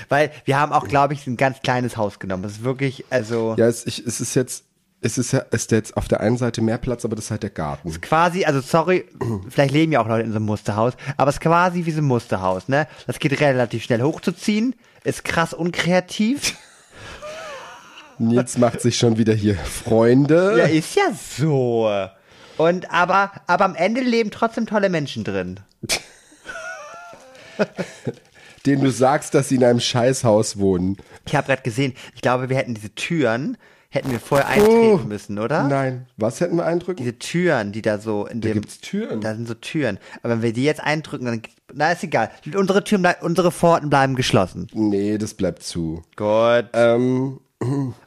[0.09, 2.43] Weil wir haben auch, glaube ich, ein ganz kleines Haus genommen.
[2.43, 4.64] Das ist wirklich, also Ja, es, ich, es ist jetzt,
[5.05, 7.43] es ist ja, ist jetzt auf der einen Seite mehr Platz, aber das ist halt
[7.43, 7.89] der Garten.
[8.01, 9.05] quasi, also sorry,
[9.49, 12.01] vielleicht leben ja auch Leute in so einem Musterhaus, aber es ist quasi wie so
[12.01, 12.87] ein Musterhaus, ne?
[13.05, 16.55] Das geht relativ schnell hochzuziehen, ist krass unkreativ
[18.17, 20.55] Nils macht sich schon wieder hier Freunde.
[20.57, 21.91] Ja, ist ja so.
[22.57, 25.59] Und aber, aber am Ende leben trotzdem tolle Menschen drin.
[28.65, 30.97] denen du sagst, dass sie in einem Scheißhaus wohnen.
[31.27, 33.57] Ich habe gerade gesehen, ich glaube, wir hätten diese Türen,
[33.95, 35.63] hätten wir vorher eintreten Oh, müssen, oder?
[35.67, 36.05] Nein.
[36.17, 36.97] Was hätten wir eindrücken?
[37.03, 38.53] Diese Türen, die da so in Da dem.
[38.61, 39.21] gibt's Türen.
[39.21, 39.97] Da sind so Türen.
[40.21, 41.41] Aber wenn wir die jetzt eindrücken, dann.
[41.73, 42.29] Na, ist egal.
[42.55, 44.67] Unsere Türen, unsere Pforten bleiben geschlossen.
[44.73, 46.03] Nee, das bleibt zu.
[46.15, 46.65] Gut.
[46.73, 47.39] Ähm,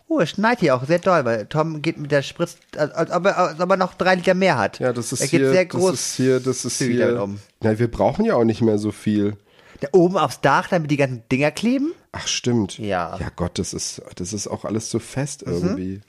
[0.06, 3.24] Oh, es schneit hier auch sehr doll, weil Tom geht mit der Spritz, als, ob,
[3.26, 4.78] er, als ob er noch drei Liter mehr hat.
[4.78, 5.92] ja, das ist er geht hier, sehr das groß.
[5.94, 7.20] ist hier, das ist hier.
[7.22, 7.40] um.
[7.62, 9.36] Na, wir brauchen ja auch nicht mehr so viel.
[9.80, 11.92] Da oben aufs Dach, damit die ganzen Dinger kleben.
[12.12, 12.78] Ach, stimmt.
[12.78, 13.14] Ja.
[13.14, 13.22] Mhm.
[13.22, 16.00] Ja, Gott, das ist, das ist auch alles so fest irgendwie.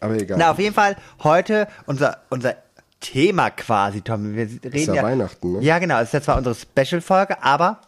[0.00, 0.38] Aber egal.
[0.38, 2.56] Na, auf jeden Fall heute unser, unser
[3.00, 4.34] Thema quasi, Tom.
[4.34, 5.62] Wir reden ja Weihnachten, ne?
[5.62, 5.98] Ja, genau.
[5.98, 7.80] Es ist ja zwar unsere Special-Folge, aber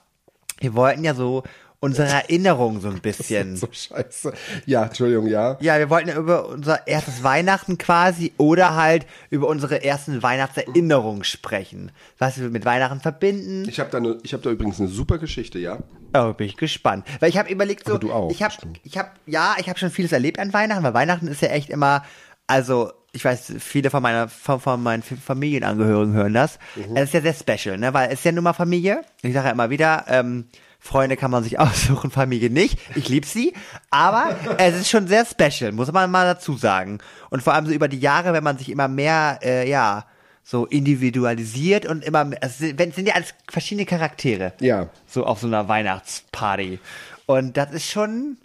[0.59, 1.43] wir wollten ja so
[1.83, 3.57] unsere Erinnerung so ein bisschen.
[3.57, 4.33] so scheiße.
[4.67, 5.59] Ja, Entschuldigung, ja.
[5.61, 11.25] Ja, wir wollten ja über unser erstes Weihnachten quasi oder halt über unsere ersten Weihnachtserinnerungen
[11.25, 11.91] sprechen.
[12.19, 13.69] Was wir mit Weihnachten verbinden.
[13.69, 15.79] Ich habe da, ne, ich hab da übrigens eine super Geschichte, ja.
[16.15, 17.05] Oh, bin ich gespannt.
[17.21, 18.81] Weil ich habe überlegt so, Aber du auch, ich habe stimmt.
[18.85, 21.69] ich habe ja, ich habe schon vieles erlebt an Weihnachten, weil Weihnachten ist ja echt
[21.69, 22.05] immer
[22.47, 26.59] also ich weiß, viele von meiner von, von meinen Familienangehörigen hören das.
[26.77, 26.97] Mhm.
[26.97, 29.03] Es ist ja sehr special, ne, weil es ist ja nun mal Familie.
[29.23, 30.47] Ich sage ja immer wieder, ähm,
[30.85, 32.77] Freunde kann man sich aussuchen, Familie nicht.
[32.97, 33.55] Ich liebe sie,
[33.91, 36.99] aber es ist schon sehr special, muss man mal dazu sagen.
[37.31, 40.07] Und vor allem so über die Jahre, wenn man sich immer mehr, äh, ja,
[40.43, 44.89] so individualisiert und immer, mehr, es sind, sind ja alles verschiedene Charaktere Ja.
[45.07, 46.81] so auf so einer Weihnachtsparty.
[47.27, 48.39] Und das ist schon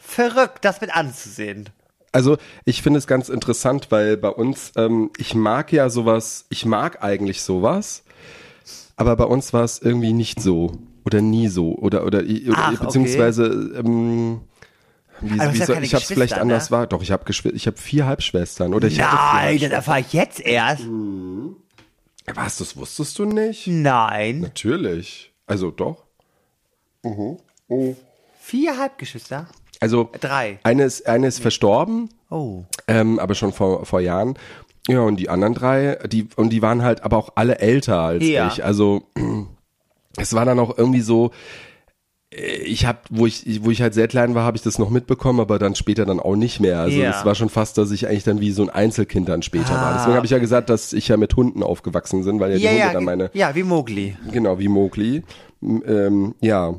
[0.00, 1.68] verrückt, das mit anzusehen.
[2.10, 6.66] Also ich finde es ganz interessant, weil bei uns, ähm, ich mag ja sowas, ich
[6.66, 8.02] mag eigentlich sowas,
[8.96, 10.72] aber bei uns war es irgendwie nicht so
[11.04, 12.84] oder nie so oder oder, oder Ach, okay.
[12.84, 13.44] beziehungsweise
[13.76, 14.40] ähm,
[15.20, 16.76] wie, wie ja ich habe es vielleicht Geschwister, anders ne?
[16.76, 16.86] war.
[16.86, 20.84] Doch, ich habe ich habe vier Halbschwestern oder ich Nein, das erfahre ich jetzt erst.
[22.34, 23.66] Was, das wusstest du nicht?
[23.66, 24.40] Nein.
[24.40, 25.32] Natürlich.
[25.46, 26.04] Also doch.
[28.40, 29.48] Vier Halbgeschwister?
[29.80, 30.60] Also Drei.
[30.62, 32.64] eine ist, eine ist verstorben, Oh.
[32.86, 34.38] ähm, aber schon vor, vor Jahren.
[34.88, 38.24] Ja, und die anderen drei, die, und die waren halt aber auch alle älter als
[38.24, 38.48] Ja.
[38.48, 38.64] ich.
[38.64, 39.02] Also
[40.16, 41.30] es war dann auch irgendwie so,
[42.32, 44.90] äh, ich habe, wo ich, wo ich halt sehr klein war, habe ich das noch
[44.90, 46.80] mitbekommen, aber dann später dann auch nicht mehr.
[46.80, 49.70] Also es war schon fast, dass ich eigentlich dann wie so ein Einzelkind dann später
[49.74, 49.92] war.
[49.92, 49.94] Ah.
[49.98, 52.64] Deswegen habe ich ja gesagt, dass ich ja mit Hunden aufgewachsen bin, weil ja die
[52.64, 54.16] Ja, Hunde ja, dann meine, ja, wie Mowgli.
[54.30, 55.22] genau, wie Mowgli.
[55.60, 56.74] M- Ähm, ja.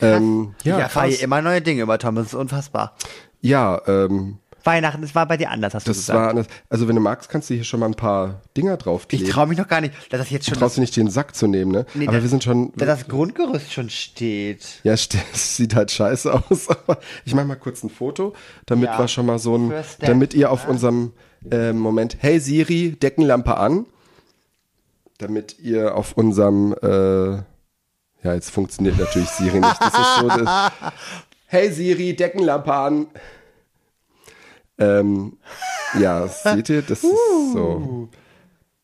[0.00, 1.16] Ähm, ich ja, erfahre krass.
[1.18, 2.96] hier immer neue Dinge über Tom, das ist unfassbar.
[3.40, 6.18] ja, ähm, Weihnachten, das war bei dir anders, hast du das gesagt.
[6.18, 6.46] war, anders.
[6.68, 9.28] also wenn du magst, kannst du hier schon mal ein paar Dinger ich draufkleben.
[9.28, 11.46] traue mich noch gar nicht, dass das jetzt schon traust du nicht den Sack zu
[11.46, 11.86] nehmen, ne?
[11.94, 14.80] Nee, aber das- wir sind schon, dass das Grundgerüst schon steht.
[14.84, 14.96] ja,
[15.32, 18.34] sieht halt scheiße aus, aber ich mache mal kurz ein Foto,
[18.66, 18.98] damit Ja.
[18.98, 20.70] wir schon mal so ein, step, damit ihr auf ne?
[20.70, 21.12] unserem
[21.50, 23.86] äh, Moment, hey Siri, Deckenlampe an,
[25.18, 27.32] damit ihr auf unserem, äh,
[28.24, 30.72] ja, jetzt funktioniert natürlich Siri nicht, das ist so, das,
[31.46, 33.06] hey Siri, Deckenlampe an.
[34.82, 35.36] Ähm,
[35.98, 37.10] ja, seht ihr, das ist
[37.52, 38.08] so.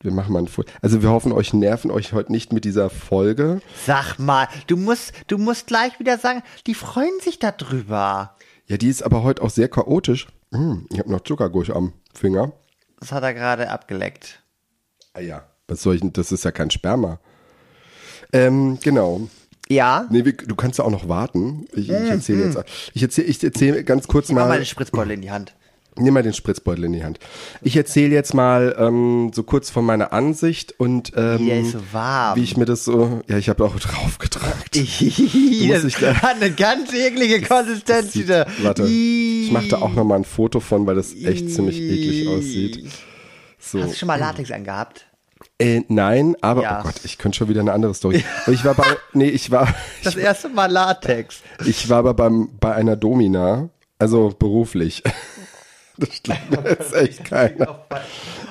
[0.00, 0.70] Wir machen mal ein Foto.
[0.80, 3.60] Also wir hoffen, euch nerven euch heute nicht mit dieser Folge.
[3.84, 8.36] Sag mal, du musst, du musst gleich wieder sagen, die freuen sich darüber.
[8.66, 10.28] Ja, die ist aber heute auch sehr chaotisch.
[10.52, 12.52] Hm, ich habe noch Zuckerguss am Finger.
[13.00, 14.42] Das hat er gerade abgeleckt.
[15.14, 15.46] Ah ja.
[15.66, 16.12] Was soll ich denn?
[16.12, 17.20] Das ist ja kein Sperma.
[18.32, 19.28] Ähm, genau.
[19.68, 20.06] Ja?
[20.10, 21.66] Nee, wir, du kannst ja auch noch warten.
[21.72, 22.58] Ich, ich erzähle jetzt.
[22.94, 24.56] Ich erzähle ich erzähl ganz kurz Mach mal mal.
[24.56, 25.54] eine Spritzbeutel in die Hand.
[25.98, 27.18] Nimm mal den Spritzbeutel in die Hand.
[27.62, 32.36] Ich erzähle jetzt mal ähm, so kurz von meiner Ansicht und ähm, warm.
[32.38, 33.20] wie ich mir das so.
[33.28, 34.76] Ja, ich habe auch drauf gedrückt.
[34.76, 38.46] das da- hat eine ganz eklige Konsistenz Sieht, wieder.
[38.62, 42.28] warte, ich mache da auch noch mal ein Foto von, weil das echt ziemlich eklig
[42.28, 42.84] aussieht.
[43.58, 43.82] So.
[43.82, 45.06] Hast du schon mal Latex angehabt?
[45.60, 46.80] Äh, nein, aber Ja.
[46.80, 48.24] oh Gott, ich könnte schon wieder eine andere Story.
[48.44, 49.68] Aber ich war bei, nee, ich war,
[50.04, 51.40] Das erste Mal Latex.
[51.66, 55.02] ich war aber beim, bei einer Domina, also beruflich.
[55.98, 57.84] Das stimmt mir jetzt echt keiner.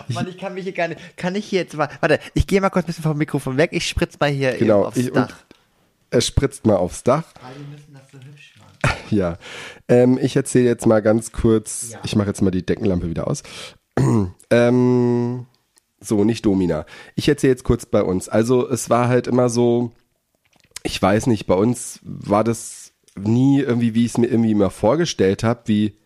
[0.10, 1.00] Mann, ich kann mich hier gar nicht.
[1.18, 1.90] Kann ich hier jetzt mal.
[2.02, 3.70] Warte, ich gehe mal kurz ein bisschen vom Mikrofon weg.
[3.74, 5.36] Ich spritz mal hier Genau, eben aufs ich, Dach.
[6.12, 7.24] er spritzt mal aufs Dach.
[7.42, 8.98] Alle müssen das so hübsch machen.
[9.10, 9.38] Ja,
[9.88, 13.42] ähm, ich erzähle jetzt mal ganz kurz, ich mache jetzt mal die Deckenlampe wieder aus.
[14.52, 15.46] ähm,
[16.02, 16.86] so, nicht Domina.
[17.16, 18.28] Ich erzähle jetzt kurz bei uns.
[18.28, 19.94] Also es war halt immer so,
[20.84, 24.70] ich weiß nicht, bei uns war das nie irgendwie, wie ich es mir irgendwie immer
[24.70, 25.98] vorgestellt habe, wie,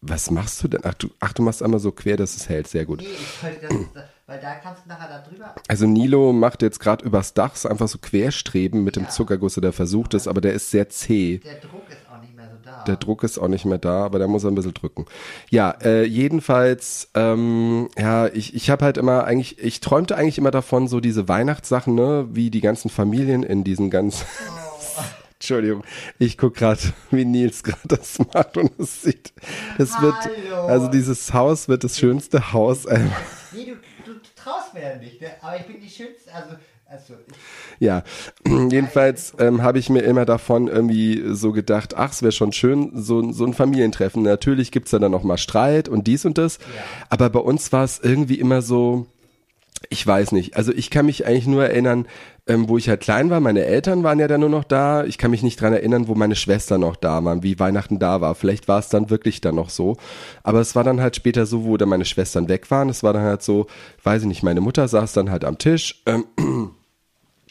[0.00, 0.80] was machst du denn?
[0.84, 3.00] Ach du, ach, du machst einmal so quer, dass es hält, sehr gut.
[3.00, 5.54] Nee, ich wollte das, weil da kannst du nachher da drüber.
[5.66, 9.72] Also Nilo macht jetzt gerade übers Dach so einfach so querstreben mit dem Zuckerguss oder
[9.72, 11.38] versucht es, aber der ist sehr zäh.
[11.38, 12.84] Der Druck ist auch nicht mehr so da.
[12.84, 15.06] der Druck ist auch nicht mehr da, aber da muss er ein bisschen drücken.
[15.50, 20.52] Ja, äh, jedenfalls, ähm, ja, ich, ich habe halt immer eigentlich, ich träumte eigentlich immer
[20.52, 24.24] davon, so diese Weihnachtssachen, ne, wie die ganzen Familien in diesen ganz
[25.40, 25.84] Entschuldigung,
[26.18, 26.80] ich guck gerade,
[27.12, 29.32] wie Nils gerade das macht und es sieht,
[29.78, 30.16] es wird,
[30.66, 33.16] also dieses Haus wird das schönste Haus ever.
[33.52, 33.66] Nee,
[34.04, 35.28] du, du traust mir ja nicht, ne?
[35.40, 37.14] aber ich bin die Schönste, also, also
[37.78, 38.02] Ja,
[38.70, 42.90] jedenfalls ähm, habe ich mir immer davon irgendwie so gedacht, ach, es wäre schon schön,
[42.94, 44.24] so, so ein Familientreffen.
[44.24, 46.58] Natürlich gibt's da dann noch mal Streit und dies und das,
[47.10, 49.06] aber bei uns war es irgendwie immer so,
[49.88, 52.08] ich weiß nicht, also ich kann mich eigentlich nur erinnern,
[52.48, 55.18] ähm, wo ich halt klein war, meine Eltern waren ja dann nur noch da, ich
[55.18, 58.34] kann mich nicht dran erinnern, wo meine Schwester noch da waren, wie Weihnachten da war,
[58.34, 59.96] vielleicht war es dann wirklich dann noch so,
[60.42, 63.12] aber es war dann halt später so, wo dann meine Schwestern weg waren, es war
[63.12, 63.66] dann halt so,
[64.02, 66.24] weiß ich nicht, meine Mutter saß dann halt am Tisch, ähm,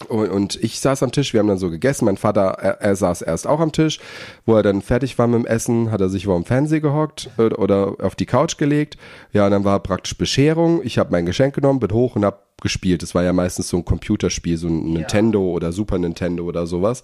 [0.07, 2.05] und, ich saß am Tisch, wir haben dann so gegessen.
[2.05, 3.99] Mein Vater, er, er saß erst auch am Tisch.
[4.45, 7.29] Wo er dann fertig war mit dem Essen, hat er sich vor dem Fernseher gehockt
[7.37, 8.97] äh, oder auf die Couch gelegt.
[9.33, 10.81] Ja, und dann war praktisch Bescherung.
[10.83, 13.03] Ich habe mein Geschenk genommen, bin hoch und hab gespielt.
[13.03, 17.03] Das war ja meistens so ein Computerspiel, so ein Nintendo oder Super Nintendo oder sowas.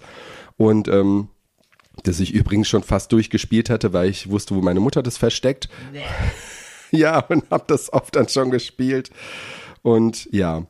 [0.56, 1.28] Und ähm,
[2.02, 5.68] das ich übrigens schon fast durchgespielt hatte, weil ich wusste, wo meine Mutter das versteckt.
[6.90, 9.10] Ja, und hab das oft dann schon gespielt.
[9.82, 10.64] Und ja,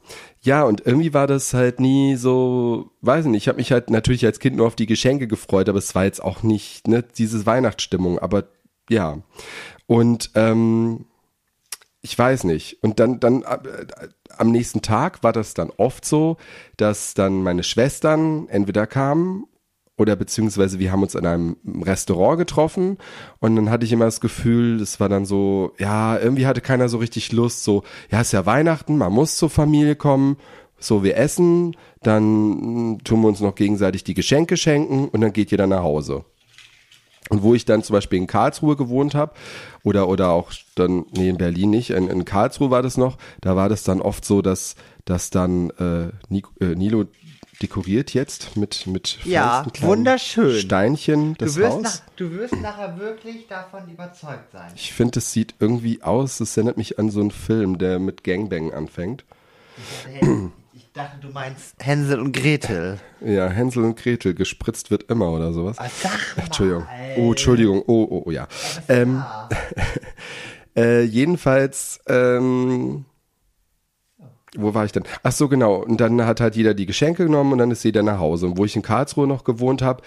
[0.45, 4.27] ja, und irgendwie war das halt nie so, weiß nicht, ich habe mich halt natürlich
[4.27, 7.47] als Kind nur auf die Geschenke gefreut, aber es war jetzt auch nicht, ne, diese
[7.47, 8.45] Weihnachtsstimmung, aber
[8.91, 9.23] ja.
[9.87, 11.07] Und ähm,
[12.03, 12.83] ich weiß nicht.
[12.83, 13.87] Und dann, dann äh,
[14.37, 16.37] am nächsten Tag war das dann oft so,
[16.77, 19.47] dass dann meine Schwestern entweder kamen
[19.97, 22.99] oder beziehungsweise wir haben uns in einem Restaurant getroffen
[23.39, 26.89] und dann hatte ich immer das Gefühl, das war dann so, ja, irgendwie hatte keiner
[26.89, 30.37] so richtig Lust, so, ja, ist ja Weihnachten, man muss zur Familie kommen,
[30.79, 35.51] so, wir essen, dann tun wir uns noch gegenseitig die Geschenke schenken und dann geht
[35.51, 36.25] jeder nach Hause.
[37.31, 39.33] Und wo ich dann zum Beispiel in Karlsruhe gewohnt habe
[39.83, 43.57] oder oder auch dann nee in Berlin nicht in, in Karlsruhe war das noch da
[43.57, 44.75] war das dann oft so dass
[45.07, 47.07] dass dann äh, Nico, äh, Nilo
[47.65, 50.59] dekoriert jetzt mit mit Ja, wunderschön.
[50.61, 54.71] Steinchen das du, wirst Haus nach, du wirst nachher wirklich davon überzeugt sein.
[54.75, 58.23] ich finde es sieht irgendwie aus es erinnert mich an so einen Film der mit
[58.25, 59.25] Gangbang anfängt
[60.75, 63.01] Ich dachte, du meinst Hänsel und Gretel.
[63.25, 66.87] ja Hänsel und Gretel gespritzt wird immer oder sowas Ah, Sag mal, Entschuldigung.
[67.17, 67.83] Oh, Entschuldigung.
[67.87, 68.47] Oh, oh, oh ja.
[68.89, 69.25] Ähm,
[70.77, 73.05] äh, jedenfalls, ähm,
[74.57, 75.05] wo war ich denn?
[75.23, 75.77] Ach so, genau.
[75.77, 78.47] Und dann hat halt jeder die Geschenke genommen und dann ist jeder nach Hause.
[78.47, 80.03] Und wo ich in Karlsruhe noch gewohnt habe,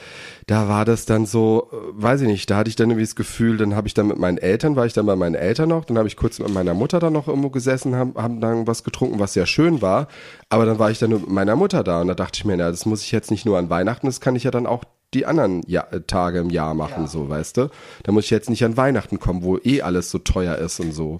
[0.45, 3.15] da war das dann so, äh, weiß ich nicht, da hatte ich dann irgendwie das
[3.15, 5.85] Gefühl, dann habe ich dann mit meinen Eltern, war ich dann bei meinen Eltern noch,
[5.85, 8.83] dann habe ich kurz mit meiner Mutter dann noch irgendwo gesessen, haben, haben dann was
[8.83, 10.07] getrunken, was sehr schön war.
[10.49, 12.57] Aber dann war ich dann nur mit meiner Mutter da und da dachte ich mir,
[12.57, 14.83] na, das muss ich jetzt nicht nur an Weihnachten, das kann ich ja dann auch
[15.13, 17.69] die anderen ja äh, Tage im Jahr machen, so, weißt du?
[18.03, 20.93] Da muss ich jetzt nicht an Weihnachten kommen, wo eh alles so teuer ist und
[20.93, 21.19] so.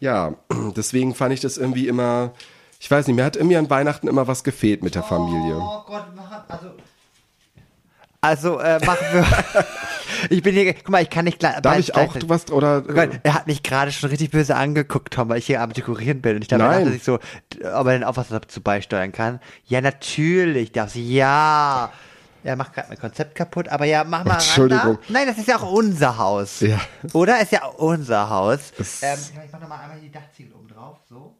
[0.00, 0.34] Ja,
[0.76, 2.32] deswegen fand ich das irgendwie immer,
[2.80, 5.56] ich weiß nicht, mir hat irgendwie an Weihnachten immer was gefehlt mit der Familie.
[5.56, 6.66] Oh Gott, machen, also.
[8.20, 9.24] Also, äh, machen wir.
[10.30, 11.60] ich bin hier, guck mal, ich kann nicht gleich.
[11.60, 12.82] Darf ich auch gleich- was, oder?
[12.88, 15.72] Oh Gott, er hat mich gerade schon richtig böse angeguckt, Tom, weil ich hier am
[15.72, 16.36] Dekorieren bin.
[16.36, 17.20] Und ich dachte, dachte sich so, ob
[17.62, 19.38] er denn auch was dazu beisteuern kann.
[19.66, 21.92] Ja, natürlich, darf sie, ja.
[22.46, 24.98] Er macht gerade mein Konzept kaputt, aber ja, mach mal ran Entschuldigung.
[25.06, 25.12] da.
[25.12, 26.60] Nein, das ist ja auch unser Haus.
[26.60, 26.80] Ja.
[27.12, 27.40] Oder?
[27.40, 28.72] Ist ja auch unser Haus.
[29.02, 31.34] Ähm, ich mach noch mal einmal die Dachziegel oben drauf, so.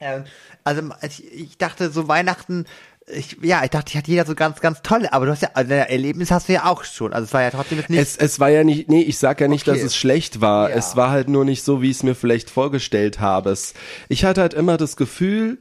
[0.00, 0.24] Ähm,
[0.62, 2.66] also ich, ich dachte so Weihnachten,
[3.08, 5.50] ich, ja, ich dachte, ich hatte jeder so ganz, ganz tolle, aber du hast ja,
[5.54, 7.12] also Erlebnis hast du ja auch schon.
[7.12, 7.98] Also es war ja trotzdem nicht.
[8.00, 9.76] Es, es war ja nicht, nee, ich sag ja nicht, Okay.
[9.78, 10.70] dass es schlecht war.
[10.70, 10.76] Ja.
[10.76, 13.50] Es war halt nur nicht so, wie ich es mir vielleicht vorgestellt habe.
[13.50, 13.74] Es,
[14.08, 15.58] ich hatte halt immer das Gefühl,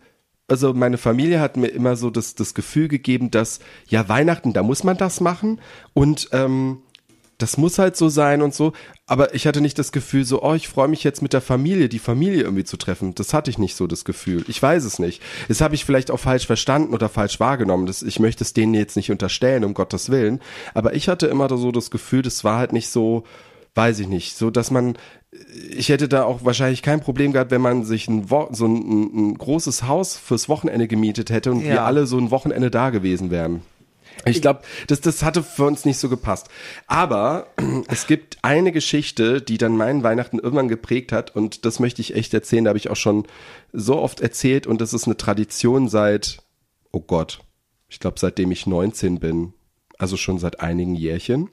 [0.47, 4.63] also meine Familie hat mir immer so das, das Gefühl gegeben, dass ja Weihnachten, da
[4.63, 5.59] muss man das machen
[5.93, 6.79] und ähm,
[7.37, 8.73] das muss halt so sein und so.
[9.05, 11.87] Aber ich hatte nicht das Gefühl so, oh, ich freue mich jetzt mit der Familie,
[11.87, 13.13] die Familie irgendwie zu treffen.
[13.13, 14.43] Das hatte ich nicht so das Gefühl.
[14.47, 15.21] Ich weiß es nicht.
[15.47, 17.85] Das habe ich vielleicht auch falsch verstanden oder falsch wahrgenommen.
[17.85, 20.41] Das, ich möchte es denen jetzt nicht unterstellen, um Gottes Willen.
[20.73, 23.23] Aber ich hatte immer so das Gefühl, das war halt nicht so,
[23.77, 24.97] weiß ich nicht, so dass man,
[25.69, 29.29] ich hätte da auch wahrscheinlich kein Problem gehabt, wenn man sich ein, Wo so ein,
[29.29, 31.85] ein, großes Haus fürs Wochenende gemietet hätte und wir Ja.
[31.85, 33.61] alle so ein Wochenende da gewesen wären.
[34.25, 36.47] Ich glaube, das, das hatte für uns nicht so gepasst.
[36.87, 37.47] Aber
[37.87, 42.15] es gibt eine Geschichte, die dann meinen Weihnachten irgendwann geprägt hat und das möchte ich
[42.15, 42.65] echt erzählen.
[42.65, 43.25] Da habe ich auch schon
[43.71, 46.39] so oft erzählt und das ist eine Tradition seit,
[46.91, 47.41] oh Gott,
[47.89, 49.53] ich glaube seitdem ich 19 bin.
[49.99, 51.49] Also schon seit einigen Jährchen.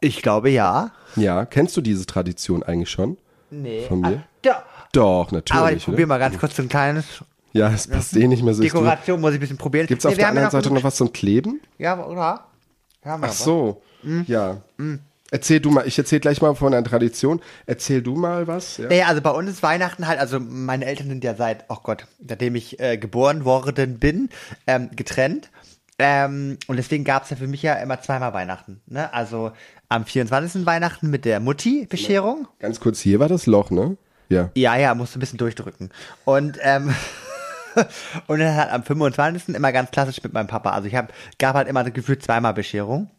[0.00, 0.90] Ich glaube ja.
[1.16, 3.18] Ja, kennst du diese Tradition eigentlich schon?
[3.50, 3.84] Nee.
[3.86, 4.22] Von mir?
[4.44, 4.62] Ja.
[4.92, 5.60] Doch, natürlich.
[5.60, 6.08] Aber ich probiere oder?
[6.08, 7.06] mal ganz kurz so ein kleines
[7.52, 8.62] Ja, es passt eh nicht mehr so.
[8.62, 9.86] Dekoration, muss ich ein bisschen probieren.
[9.86, 11.60] Gibt es auf Nee, wir der anderen Seite noch was zum Kleben?
[11.78, 12.46] Ja, oder?
[13.04, 13.82] Ja, Ach so,
[14.26, 14.58] ja.
[15.30, 17.40] Erzähl du mal, ich erzähl gleich mal von einer Tradition.
[17.66, 18.78] Erzähl du mal was.
[18.78, 18.88] Ja.
[18.88, 22.06] Naja, also bei uns ist Weihnachten halt, also meine Eltern sind ja seit, oh Gott,
[22.26, 24.28] seitdem ich äh, geboren worden bin,
[24.66, 25.50] ähm, getrennt.
[25.98, 28.80] Ähm, und deswegen gab es ja für mich ja immer zweimal Weihnachten.
[28.86, 29.12] Ne?
[29.12, 29.52] Also
[29.90, 30.64] am 24.
[30.64, 32.48] Weihnachten mit der Mutti-Bescherung.
[32.60, 33.96] Ganz kurz, hier war das Loch, ne?
[34.28, 34.50] Ja.
[34.56, 35.90] Ja, ja, musst du ein bisschen durchdrücken.
[36.24, 36.94] Und, ähm,
[38.28, 39.54] und dann halt am 25.
[39.54, 40.70] immer ganz klassisch mit meinem Papa.
[40.70, 43.10] Also ich hab, gab halt immer gefühlt zweimal Bescherung.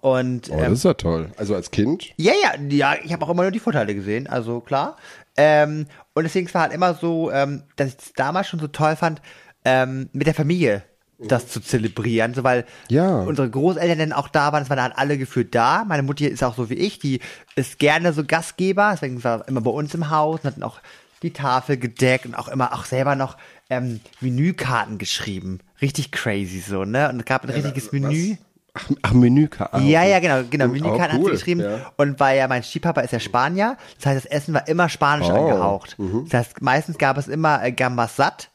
[0.00, 1.30] Und Oh, ähm, das ist ja toll.
[1.36, 2.10] Also als Kind?
[2.16, 4.96] ja, ja, ja, ich habe auch immer nur die Vorteile gesehen, also klar.
[5.36, 8.96] Ähm, und deswegen war halt immer so, ähm, dass ich es damals schon so toll
[8.96, 9.20] fand,
[9.66, 10.82] ähm, mit der Familie
[11.28, 13.20] das zu zelebrieren, so weil Ja.
[13.22, 15.84] unsere Großeltern dann auch da waren, es waren halt alle gefühlt da.
[15.86, 17.20] Meine Mutter ist auch so wie ich, die
[17.56, 20.80] ist gerne so Gastgeber, deswegen war immer bei uns im Haus und hat dann auch
[21.22, 23.36] die Tafel gedeckt und auch immer auch selber noch
[23.70, 25.60] ähm, Menükarten geschrieben.
[25.80, 27.08] Richtig crazy so, ne?
[27.08, 28.36] Und es gab ein richtiges Menü.
[28.74, 29.78] Ach, ach Menükarte.
[29.82, 30.64] Ja, ja, genau, genau.
[30.64, 31.60] Oh, Menükarten hat cool, sie geschrieben.
[31.60, 31.92] ja.
[31.98, 35.28] Und weil ja mein Stiefpapa ist ja Spanier, das heißt, das Essen war immer spanisch
[35.28, 35.96] Oh, angehaucht.
[36.30, 38.48] Das heißt, meistens gab es immer äh, Gambas satt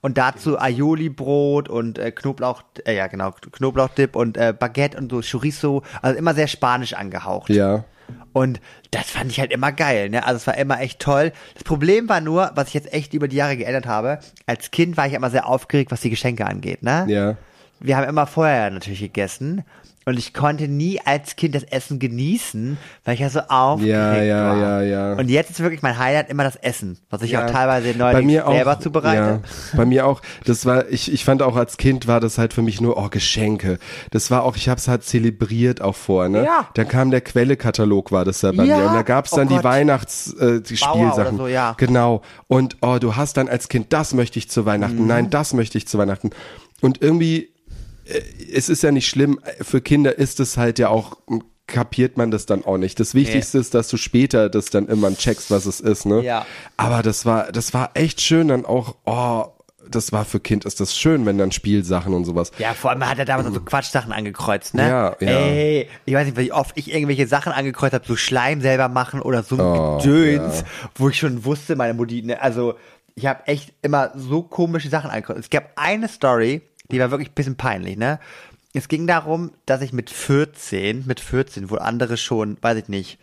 [0.00, 5.20] und dazu Aioli-Brot und äh, Knoblauch, äh, ja genau, Knoblauchdip und äh, Baguette und so
[5.20, 7.50] Chorizo, also immer sehr spanisch angehaucht.
[7.50, 7.84] Ja.
[8.32, 10.24] Und das fand ich halt immer geil, ne?
[10.24, 11.32] Also es war immer echt toll.
[11.54, 14.96] Das Problem war nur, was ich jetzt echt über die Jahre geändert habe, als Kind
[14.96, 17.06] war ich immer sehr aufgeregt, was die Geschenke angeht, ne?
[17.08, 17.36] Ja.
[17.80, 19.64] wir haben immer vorher natürlich gegessen
[20.08, 24.22] und ich konnte nie als Kind das Essen genießen, weil ich ja so aufgeregt Ja,
[24.22, 24.82] ja, war.
[24.82, 25.12] ja, ja.
[25.18, 27.44] Und jetzt ist wirklich mein Highlight immer das Essen, was ich Ja.
[27.44, 29.42] auch teilweise bei neulich mir auch, selber zubereite.
[29.72, 30.22] Ja, bei mir auch.
[30.44, 33.08] Das war, ich, ich fand auch als Kind war das halt für mich nur, oh,
[33.10, 33.80] Geschenke.
[34.12, 36.44] Das war auch, ich habe es halt zelebriert auch vor, ne?
[36.44, 36.68] Ja.
[36.74, 38.76] Dann kam der Quelle-Katalog, war das da bei Ja.
[38.78, 38.86] mir.
[38.86, 39.64] Und da gab's Oh dann die Gott.
[39.64, 41.36] Weihnachts, äh, die Spielsachen.
[41.36, 41.74] so, ja.
[41.78, 42.22] Genau.
[42.46, 45.00] Und oh, du hast dann als Kind, das möchte ich zu Weihnachten.
[45.02, 45.06] Mhm.
[45.08, 46.30] Nein, das möchte ich zu Weihnachten.
[46.80, 47.48] Und irgendwie,
[48.52, 49.40] es ist ja nicht schlimm.
[49.60, 51.18] Für Kinder ist es halt ja auch,
[51.66, 53.00] kapiert man das dann auch nicht.
[53.00, 56.22] Das Wichtigste ist, dass du später das dann immer checkst, was es ist, ne?
[56.22, 56.46] Ja.
[56.76, 59.46] Aber das war, das war echt schön dann auch, oh,
[59.88, 62.50] das war für Kind, ist das schön, wenn dann Spielsachen und sowas.
[62.58, 64.88] Ja, vor allem hat er damals so Quatschsachen angekreuzt, ne?
[64.88, 65.38] Ja, ja.
[65.38, 69.20] Ey, ich weiß nicht, wie oft ich irgendwelche Sachen angekreuzt habe, so Schleim selber machen
[69.20, 70.90] oder so ein Oh, Gedöns, ja.
[70.96, 72.74] wo ich schon wusste, meine Mutti, ne, also
[73.14, 75.40] ich habe echt immer so komische Sachen angekreuzt.
[75.40, 78.18] Es gab eine Story, die war wirklich ein bisschen peinlich, ne?
[78.74, 83.18] Es ging darum, dass ich mit 14, mit 14, wo andere schon, weiß ich nicht,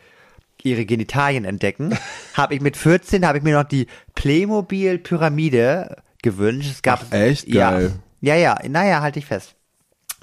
[0.64, 1.96] ihre Genitalien entdecken,
[2.34, 6.72] habe ich mit 14 habe ich mir noch die Playmobil Pyramide gewünscht.
[6.72, 7.52] Es gab Ach, echt?
[7.52, 7.94] Geil.
[8.22, 9.56] Ja, ja, ja, naja, halte ich fest.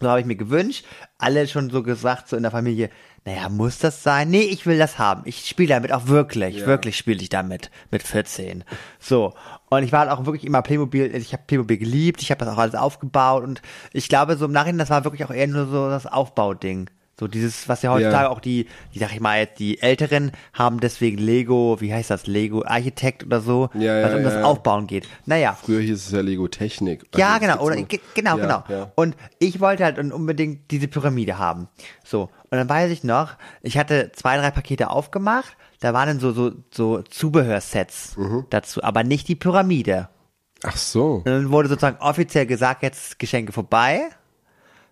[0.00, 0.84] So habe ich mir gewünscht.
[1.18, 2.88] Alle schon so gesagt, so in der Familie,
[3.26, 4.30] naja, muss das sein?
[4.30, 5.22] Nee, ich will das haben.
[5.26, 6.64] Ich spiele damit auch wirklich.
[6.64, 7.70] Wirklich spiele ich damit.
[7.90, 8.64] Mit 14.
[8.98, 9.34] So.
[9.70, 12.52] Und ich war halt auch wirklich immer Playmobil, ich habe Playmobil geliebt, ich habe das
[12.54, 15.66] auch alles aufgebaut und ich glaube, so im Nachhinein, das war wirklich auch eher nur
[15.66, 16.90] so das Aufbauding.
[17.18, 18.30] So dieses, was ja heutzutage Ja.
[18.30, 22.26] auch die, die sag ich mal jetzt, die Älteren haben deswegen Lego, wie heißt das,
[22.26, 24.42] Lego Architekt oder so, Ja, ja, was um das ja.
[24.42, 25.06] Aufbauen geht.
[25.26, 25.56] Naja.
[25.62, 27.04] Früher hieß es ja Lego Technik.
[27.16, 27.88] Ja, Also, das genau, oder noch.
[28.14, 28.64] genau, ja, genau.
[28.70, 28.92] Ja.
[28.94, 31.68] Und ich wollte halt unbedingt diese Pyramide haben.
[32.04, 32.22] So.
[32.22, 36.32] Und dann weiß ich noch, ich hatte zwei, drei Pakete aufgemacht, da waren dann so,
[36.32, 38.46] so, so Zubehörsets Mhm.
[38.50, 40.08] dazu, aber nicht die Pyramide.
[40.62, 41.16] Ach so.
[41.16, 44.02] Und dann wurde sozusagen offiziell gesagt, jetzt Geschenke vorbei.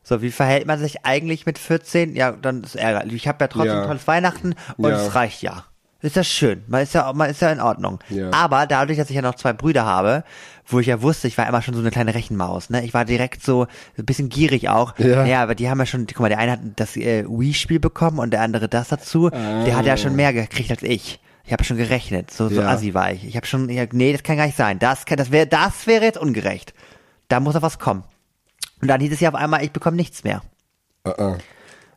[0.03, 2.17] So, wie verhält man sich eigentlich mit 14?
[2.17, 3.15] Ja, dann ist ärgerlich.
[3.15, 3.87] Ich habe ja trotzdem Ja.
[3.87, 4.97] tolles Weihnachten und Ja.
[4.97, 5.65] es reicht ja.
[6.01, 6.63] Ist ja schön.
[6.69, 7.99] Man ist ja, man ist ja in Ordnung.
[8.09, 8.31] Ja.
[8.33, 10.23] Aber dadurch, dass ich ja noch zwei Brüder habe,
[10.65, 12.85] wo ich ja wusste, ich war immer schon so eine kleine Rechenmaus, ne?
[12.85, 13.67] Ich war direkt so
[13.99, 14.97] ein bisschen gierig auch.
[14.99, 15.25] Ja.
[15.25, 18.21] ja aber die haben ja schon, guck mal, der eine hat das äh, Wii-Spiel bekommen
[18.21, 19.29] und der andere das dazu.
[19.31, 21.19] Der hat ja schon mehr gekriegt als ich.
[21.45, 22.31] Ich habe schon gerechnet.
[22.31, 22.69] So, so Ja.
[22.69, 23.25] assi war ich.
[23.27, 24.79] Ich habe schon, ja, nee, das kann gar nicht sein.
[24.79, 26.75] Das, kann, das wäre, das wäre jetzt ungerecht.
[27.29, 28.05] Da muss doch was kommen.
[28.81, 30.43] Und dann hieß es ja auf einmal, ich bekomme nichts mehr.
[31.07, 31.39] Uh -uh.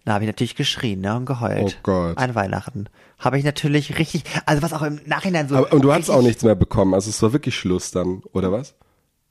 [0.06, 1.78] Da habe ich natürlich geschrien ne, und geheult.
[1.78, 2.18] Oh Gott.
[2.18, 2.88] An Weihnachten.
[3.20, 5.56] Habe ich natürlich richtig, also was auch im Nachhinein so.
[5.56, 6.94] Aber, und du hast auch nichts mehr bekommen.
[6.96, 8.74] Also es war wirklich Schluss dann, oder was?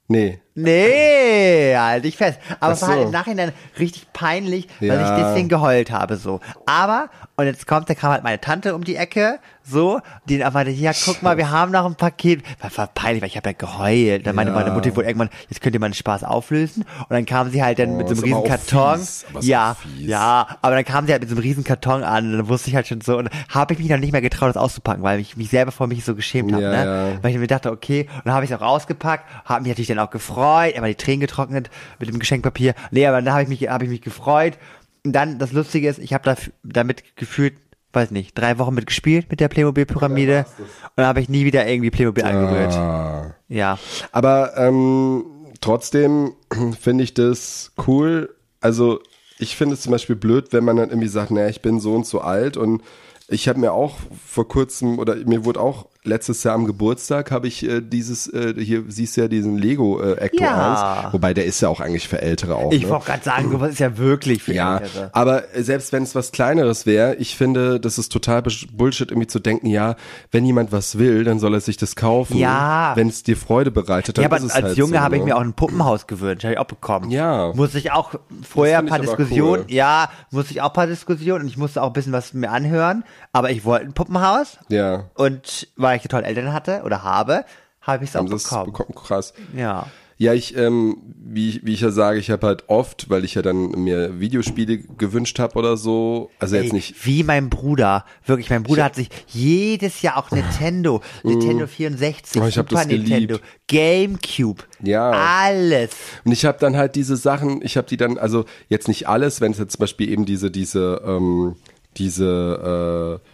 [0.07, 0.41] Nee.
[0.55, 2.39] Nee, halt dich fest.
[2.59, 3.05] Aber es war halt so.
[3.07, 5.17] im Nachhinein richtig peinlich, weil Ja.
[5.19, 6.41] ich deswegen geheult habe, so.
[6.67, 9.39] Aber, und jetzt kommt, da kam halt meine Tante um die Ecke,
[9.71, 12.43] so, die dann meinte, ja, guck mal, wir haben noch ein Paket.
[12.77, 14.27] War, peinlich, weil ich habe ja geheult.
[14.27, 14.59] Dann meinte Ja.
[14.59, 16.85] meine Mutter wohl irgendwann, jetzt könnt ihr meinen Spaß auflösen.
[16.99, 18.99] Und dann kam sie halt dann Oh, mit so einem aber riesen Karton.
[18.99, 22.27] fies, aber Ja, ja, aber dann kam sie halt mit so einem riesen Karton an
[22.33, 24.49] und dann wusste ich halt schon so, und habe ich mich dann nicht mehr getraut,
[24.51, 27.19] das auszupacken, weil ich mich selber vor mich so geschämt habe, Ja, ne?
[27.23, 29.89] Weil ich mir dachte, okay, und dann habe ich es auch ausgepackt, habe mich natürlich
[29.89, 32.75] dann auch gefreut, immer die Tränen getrocknet mit dem Geschenkpapier.
[32.91, 34.59] Nee, aber dann habe ich mich, habe ich mich gefreut.
[35.05, 37.55] Und dann, das Lustige ist, ich habe da, damit gefühlt,
[37.93, 41.67] weiß nicht, drei Wochen mit gespielt mit der Playmobil-Pyramide und dann habe ich nie wieder
[41.67, 42.73] irgendwie Playmobil angerührt.
[42.73, 43.35] Ah.
[43.49, 43.79] Ja.
[44.13, 45.25] Aber ähm,
[45.61, 46.33] trotzdem
[46.81, 48.35] finde ich das cool.
[48.61, 49.01] Also
[49.39, 51.95] ich finde es zum Beispiel blöd, wenn man dann irgendwie sagt, naja, ich bin so
[51.95, 52.83] und so alt und
[53.29, 57.47] ich habe mir auch vor kurzem oder mir wurde auch letztes Jahr am Geburtstag habe
[57.47, 61.03] ich äh, dieses äh, hier siehst du ja diesen Lego äh, Ecto Ja.
[61.05, 62.73] 1, wobei der ist ja auch eigentlich für Ältere auch.
[62.73, 62.89] Ich ne?
[62.91, 65.11] wollte gerade sagen, sowas ist ja wirklich für Ja, Ältere.
[65.13, 69.41] aber selbst wenn es was kleineres wäre, ich finde, das ist total Bullshit, irgendwie zu
[69.41, 69.97] denken, ja,
[70.31, 72.37] wenn jemand was will, dann soll er sich das kaufen.
[72.39, 72.93] Ja.
[72.95, 75.17] Wenn es dir Freude bereitet, dann Ja, aber ist es als halt Junge so, habe
[75.17, 75.27] ich ne?
[75.27, 77.11] mir auch ein Puppenhaus gewünscht, habe ich auch bekommen.
[77.11, 77.53] Ja.
[77.55, 78.15] Muss ich auch
[78.49, 79.73] vorher ein Das paar Diskussionen, cool.
[79.75, 82.51] ja, muss ich auch ein paar Diskussionen und ich musste auch ein bisschen was mir
[82.51, 85.05] anhören, aber ich wollte ein Puppenhaus Ja.
[85.15, 87.45] und weil ich tolle Eltern hatte oder habe,
[87.83, 88.67] habe ich es auch bekommen.
[88.73, 89.33] bekommen, krass.
[89.57, 89.87] Ja.
[90.19, 93.41] Ja, ich, ähm, wie, wie ich ja sage, ich habe halt oft, weil ich ja
[93.41, 98.05] dann mir Videospiele gewünscht habe oder so, also Ey, jetzt nicht, Wie mein Bruder.
[98.27, 102.89] Wirklich, mein Bruder hat sich jedes Jahr auch Nintendo, Nintendo 64, Oh, ich Super das
[102.89, 103.09] geliebt.
[103.09, 105.11] Nintendo, Gamecube, Ja.
[105.11, 105.93] alles.
[106.27, 109.41] Und ich habe dann halt diese Sachen, ich habe die dann, also jetzt nicht alles,
[109.41, 111.57] wenn es jetzt zum Beispiel eben diese, diese, ähm,
[111.97, 113.27] diese, äh,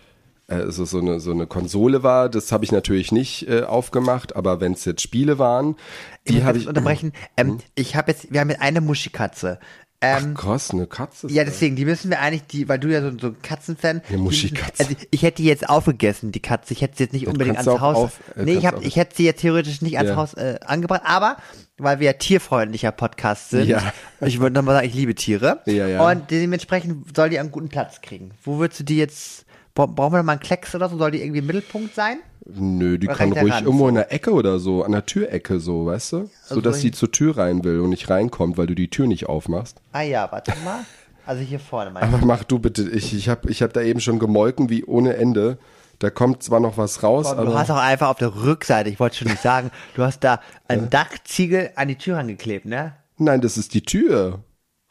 [0.48, 4.60] also so eine, so eine Konsole war, das habe ich natürlich nicht äh, aufgemacht, aber
[4.60, 5.76] wenn es jetzt Spiele waren,
[6.24, 6.68] Ich die habe ich.
[6.68, 7.12] unterbrechen.
[7.36, 9.58] Ähm, ich habe jetzt, wir haben jetzt eine Muschikatze.
[10.02, 11.26] Ähm, Krass, eine Katze.
[11.30, 14.02] Ja, deswegen, die müssen wir eigentlich, die, weil du ja so, so ein Katzenfan.
[14.10, 14.74] Eine Muschikatze.
[14.84, 16.74] Also ich hätte die jetzt aufgegessen, die Katze.
[16.74, 17.96] Ich hätte sie jetzt nicht unbedingt ans Haus.
[17.96, 20.16] auf- äh, nee, ich, hab, ich hätte sie jetzt theoretisch nicht ans Ja.
[20.16, 21.38] Haus äh, angebracht, aber
[21.78, 23.82] weil wir ja tierfreundlicher Podcast sind, Ja.
[24.20, 25.62] ich würde nochmal sagen, ich liebe Tiere.
[25.64, 26.06] Ja, ja.
[26.10, 28.32] Und dementsprechend soll die einen guten Platz kriegen.
[28.44, 29.45] Wo würdest du die jetzt,
[29.76, 30.96] brauchen wir mal einen Klecks oder so?
[30.98, 32.18] Soll die irgendwie im Mittelpunkt sein?
[32.48, 35.86] Nö, die Oder kann ruhig irgendwo in der Ecke oder so, an der Türecke so,
[35.86, 36.16] weißt du?
[36.24, 38.74] So, Also dass so sie hin- zur Tür rein will und nicht reinkommt, weil du
[38.74, 39.80] die Tür nicht aufmachst.
[39.92, 40.84] Ah ja, warte mal.
[41.26, 43.98] Also hier vorne mein Aber mach du bitte, ich, ich habe ich hab da eben
[44.00, 45.58] schon gemolken wie ohne Ende.
[45.98, 49.00] Da kommt zwar noch was raus, Du aber hast auch einfach auf der Rückseite, ich
[49.00, 52.92] wollte schon nicht sagen, du hast da ein Dachziegel an die Tür angeklebt, ne?
[53.18, 54.40] nein, das ist die Tür.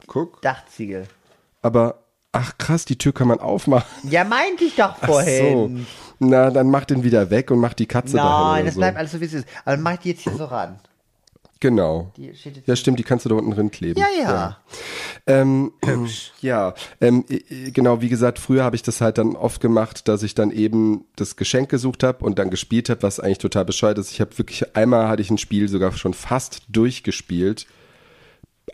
[0.08, 0.42] Guck.
[0.42, 1.06] Dachziegel.
[1.62, 2.00] Aber,
[2.36, 4.10] ach krass, die Tür kann man aufmachen.
[4.10, 5.12] Ja, meinte ich doch Ach so.
[5.12, 5.86] vorhin.
[6.18, 8.80] Na, dann mach den wieder weg und mach die Katze dahin Nein, oder das so.
[8.80, 9.48] bleibt alles so, wie es ist.
[9.64, 10.78] Aber mach die jetzt hier so ran.
[11.60, 12.12] Genau.
[12.66, 13.98] Ja, stimmt, die kannst du da unten drin kleben.
[13.98, 14.56] Ja, ja.
[15.26, 15.72] Ähm,
[16.40, 20.22] ja, ähm, äh, genau, wie gesagt, früher habe ich das halt dann oft gemacht, dass
[20.22, 23.96] ich dann eben das Geschenk gesucht habe und dann gespielt habe, was eigentlich total bescheuert
[23.98, 24.10] ist.
[24.12, 27.66] Ich habe wirklich, einmal hatte ich ein Spiel sogar schon fast durchgespielt,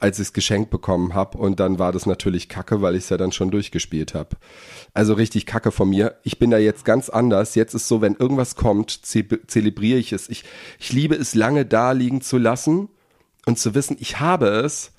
[0.00, 3.10] als ich das Geschenk bekommen habe und dann war das natürlich kacke, weil ich es
[3.10, 4.36] ja dann schon durchgespielt habe.
[4.94, 6.16] Also richtig kacke von mir.
[6.22, 7.54] Ich bin da jetzt ganz anders.
[7.54, 10.28] Jetzt ist so, wenn irgendwas kommt, ze zelebriere ich es.
[10.28, 10.44] Ich,
[10.78, 12.88] ich liebe es, lange da liegen zu lassen
[13.46, 14.92] und zu wissen, ich habe es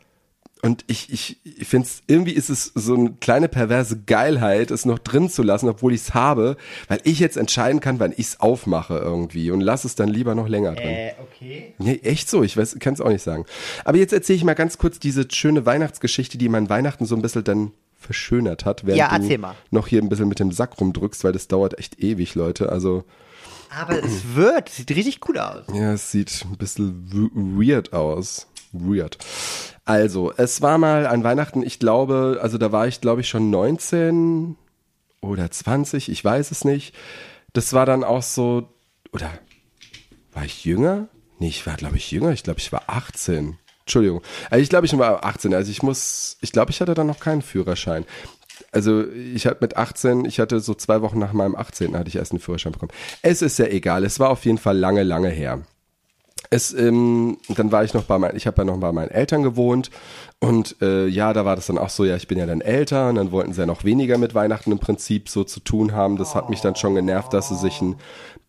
[0.63, 4.85] und ich, ich, ich finde es, irgendwie ist es so eine kleine perverse Geilheit, es
[4.85, 8.19] noch drin zu lassen, obwohl ich es habe, weil ich jetzt entscheiden kann, wann ich
[8.27, 10.87] es aufmache irgendwie und lass es dann lieber noch länger drin.
[10.87, 11.73] Äh, okay.
[11.77, 13.45] Nee, echt so, ich weiß, kann es auch nicht sagen.
[13.85, 17.21] Aber jetzt erzähle ich mal ganz kurz diese schöne Weihnachtsgeschichte, die mein Weihnachten so ein
[17.21, 19.55] bisschen dann verschönert hat, während Ja, du mal.
[19.71, 22.69] noch hier ein bisschen mit dem Sack rumdrückst, weil das dauert echt ewig, Leute.
[22.69, 23.03] Also,
[23.79, 25.63] Aber es wird, es sieht richtig gut aus.
[25.73, 27.05] ja, es sieht ein bisschen
[27.57, 28.47] weird aus.
[28.73, 29.17] Weird.
[29.85, 33.49] Also, es war mal an Weihnachten, ich glaube, also da war ich, glaube ich, schon
[33.49, 34.57] 19
[35.21, 36.93] oder 20, ich weiß es nicht.
[37.53, 38.69] Das war dann auch so,
[39.11, 39.29] oder
[40.33, 41.07] war ich jünger?
[41.39, 42.31] Nee, ich war, glaube ich, jünger.
[42.31, 43.57] Ich glaube, ich war 18.
[43.81, 44.21] Entschuldigung.
[44.49, 45.53] Also ich glaube, ich war 18.
[45.53, 48.05] Also ich muss, ich glaube, ich hatte dann noch keinen Führerschein.
[48.71, 51.97] Also ich hatte mit 18, ich hatte so zwei Wochen nach meinem 18.
[51.97, 52.91] hatte ich erst einen Führerschein bekommen.
[53.21, 54.03] Es ist ja egal.
[54.03, 55.61] Es war auf jeden Fall lange, lange her.
[56.53, 59.41] Es, ähm, dann war ich noch bei meinen, ich habe ja noch bei meinen Eltern
[59.41, 59.89] gewohnt
[60.39, 63.09] und äh, ja, da war das dann auch so, ja, ich bin ja dann älter
[63.09, 66.15] und dann wollten sie ja noch weniger mit Weihnachten im Prinzip so zu tun haben.
[66.15, 67.95] Das hat mich dann schon genervt, dass sie sich einen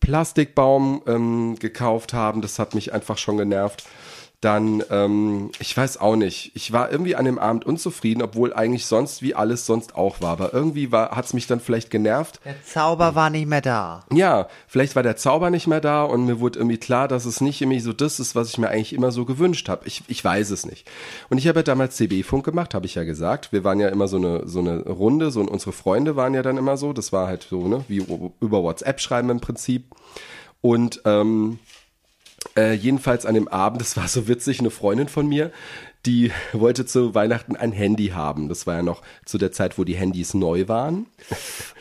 [0.01, 2.43] Plastikbaum ähm, gekauft haben.
[2.43, 3.85] Das hat mich einfach schon genervt.
[4.45, 6.51] Dann, ähm, ich weiß auch nicht.
[6.53, 10.33] Ich war irgendwie an dem Abend unzufrieden, obwohl eigentlich sonst wie alles sonst auch war.
[10.33, 12.39] Aber irgendwie war, hat's mich dann vielleicht genervt.
[12.45, 14.05] Der Zauber war nicht mehr da.
[14.13, 17.41] Ja, vielleicht war der Zauber nicht mehr da und mir wurde irgendwie klar, dass es
[17.41, 19.87] nicht irgendwie so das ist, was ich mir eigentlich immer so gewünscht habe.
[19.87, 20.87] Ich, ich weiß es nicht.
[21.29, 23.51] Und ich habe ja damals CB-Funk gemacht, habe ich ja gesagt.
[23.51, 26.57] Wir waren ja immer so eine, so eine Runde, so unsere Freunde waren ja dann
[26.57, 26.93] immer so.
[26.93, 28.05] Das war halt so, ne, wie
[28.41, 29.85] über WhatsApp schreiben im Prinzip.
[30.61, 31.57] Und ähm,
[32.57, 35.51] äh, jedenfalls an dem Abend, das war so witzig, eine Freundin von mir,
[36.05, 38.47] die wollte zu Weihnachten ein Handy haben.
[38.47, 41.07] Das war ja noch zu der Zeit, wo die Handys neu waren.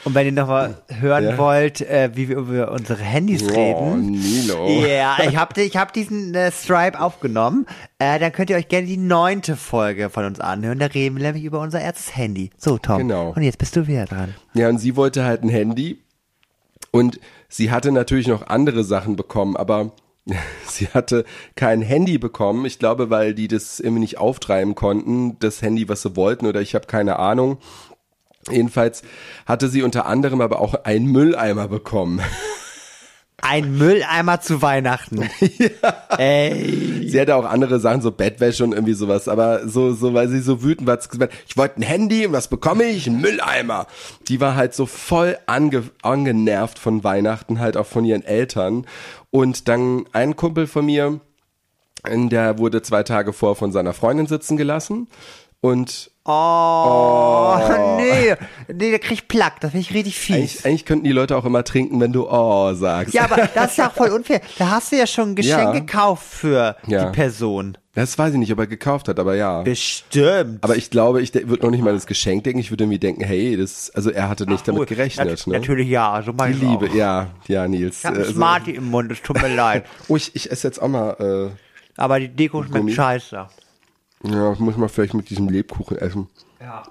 [0.05, 1.39] Und wenn ihr noch mal hören Ja.
[1.39, 4.11] wollt, äh, wie wir über unsere Handys Oh, reden.
[4.13, 4.67] Nilo.
[4.87, 7.67] Ja, ich habe ich hab diesen äh, Stripe aufgenommen.
[7.99, 10.79] Äh, dann könnt ihr euch gerne die neunte Folge von uns anhören.
[10.79, 12.51] Da reden wir nämlich über unser erstes Handy.
[12.57, 12.99] So, Tom.
[12.99, 13.33] Genau.
[13.37, 14.35] Und jetzt bist du wieder dran.
[14.55, 16.01] Ja, und sie wollte halt ein Handy.
[16.91, 19.93] Und sie hatte natürlich noch andere Sachen bekommen, aber
[20.67, 22.65] Sie hatte kein Handy bekommen.
[22.65, 26.61] Ich glaube, weil die das irgendwie nicht auftreiben konnten, das Handy, was sie wollten, oder
[26.61, 27.59] ich habe keine Ahnung.
[28.51, 29.03] Jedenfalls
[29.47, 32.21] hatte sie unter anderem aber auch einen Mülleimer bekommen.
[33.47, 35.29] Ein Mülleimer zu Weihnachten.
[36.19, 37.07] Ey.
[37.07, 40.41] Sie hatte auch andere Sachen, so Bettwäsche und irgendwie sowas, aber so, so, weil sie
[40.41, 40.99] so wütend war,
[41.47, 43.07] ich wollte ein Handy und was bekomme ich?
[43.07, 43.87] Ein Mülleimer.
[44.29, 48.87] Die war halt so voll ange, angenervt von Weihnachten, halt auch von ihren Eltern.
[49.35, 51.19] Und dann ein Kumpel von mir,
[52.07, 55.09] der wurde zwei Tage vor von seiner Freundin sitzen gelassen.
[55.61, 57.59] Und Oh,
[57.99, 58.35] nee.
[58.73, 59.61] Nee, da krieg ich Plack.
[59.61, 60.35] Das finde ich richtig fies.
[60.37, 63.13] eigentlich, eigentlich könnten die Leute auch immer trinken, wenn du oh sagst.
[63.13, 64.41] Ja, aber das ist ja auch voll unfair.
[64.59, 65.73] Da hast du ja schon ein Geschenk Ja.
[65.73, 67.05] gekauft für Ja.
[67.07, 67.77] die Person.
[67.95, 69.63] Das weiß ich nicht, ob er gekauft hat, aber ja.
[69.63, 70.65] Bestimmt.
[70.65, 72.59] Aber ich glaube, ich würde noch nicht mal das Geschenk denken.
[72.59, 74.87] Ich würde irgendwie denken, hey, das, also er hatte nicht damit Cool.
[74.87, 75.29] gerechnet.
[75.29, 75.59] Nat ne?
[75.61, 76.95] Natürlich ja, so Die ich Liebe, Auch.
[76.95, 77.99] ja, ja, Nils.
[77.99, 79.85] Ich hab Also- Smarty im Mund, es tut mir leid.
[80.09, 81.53] Oh, ich, ich esse jetzt auch mal,
[81.97, 83.47] Aber die Deko schmeckt scheiße.
[84.25, 86.29] Ja, muss man vielleicht mit diesem Lebkuchen essen.
[86.61, 86.83] Ja.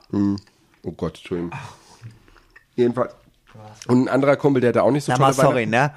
[0.84, 1.52] Oh Gott, Entschuldigung.
[2.76, 3.14] Jedenfalls.
[3.88, 5.94] Und ein anderer Kumpel, der da auch nicht so Na tolle mal sorry, ne?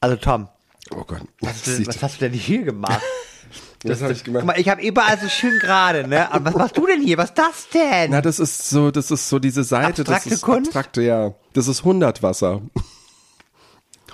[0.00, 0.48] Also Tom,
[0.92, 1.20] Oh Gott.
[1.40, 3.00] was, Das, was hast du denn hier gemacht?
[3.82, 4.44] das habe ich Guck gemacht.
[4.46, 6.30] mal, ich habe überall so schön gerade, ne?
[6.32, 7.18] Aber was machst du denn hier?
[7.18, 8.10] Was ist das denn?
[8.12, 10.68] Na, das ist so, das ist so diese Seite, Abstrakte das ist Kunst?
[10.68, 11.34] abstrakte, ja.
[11.52, 11.84] Das ist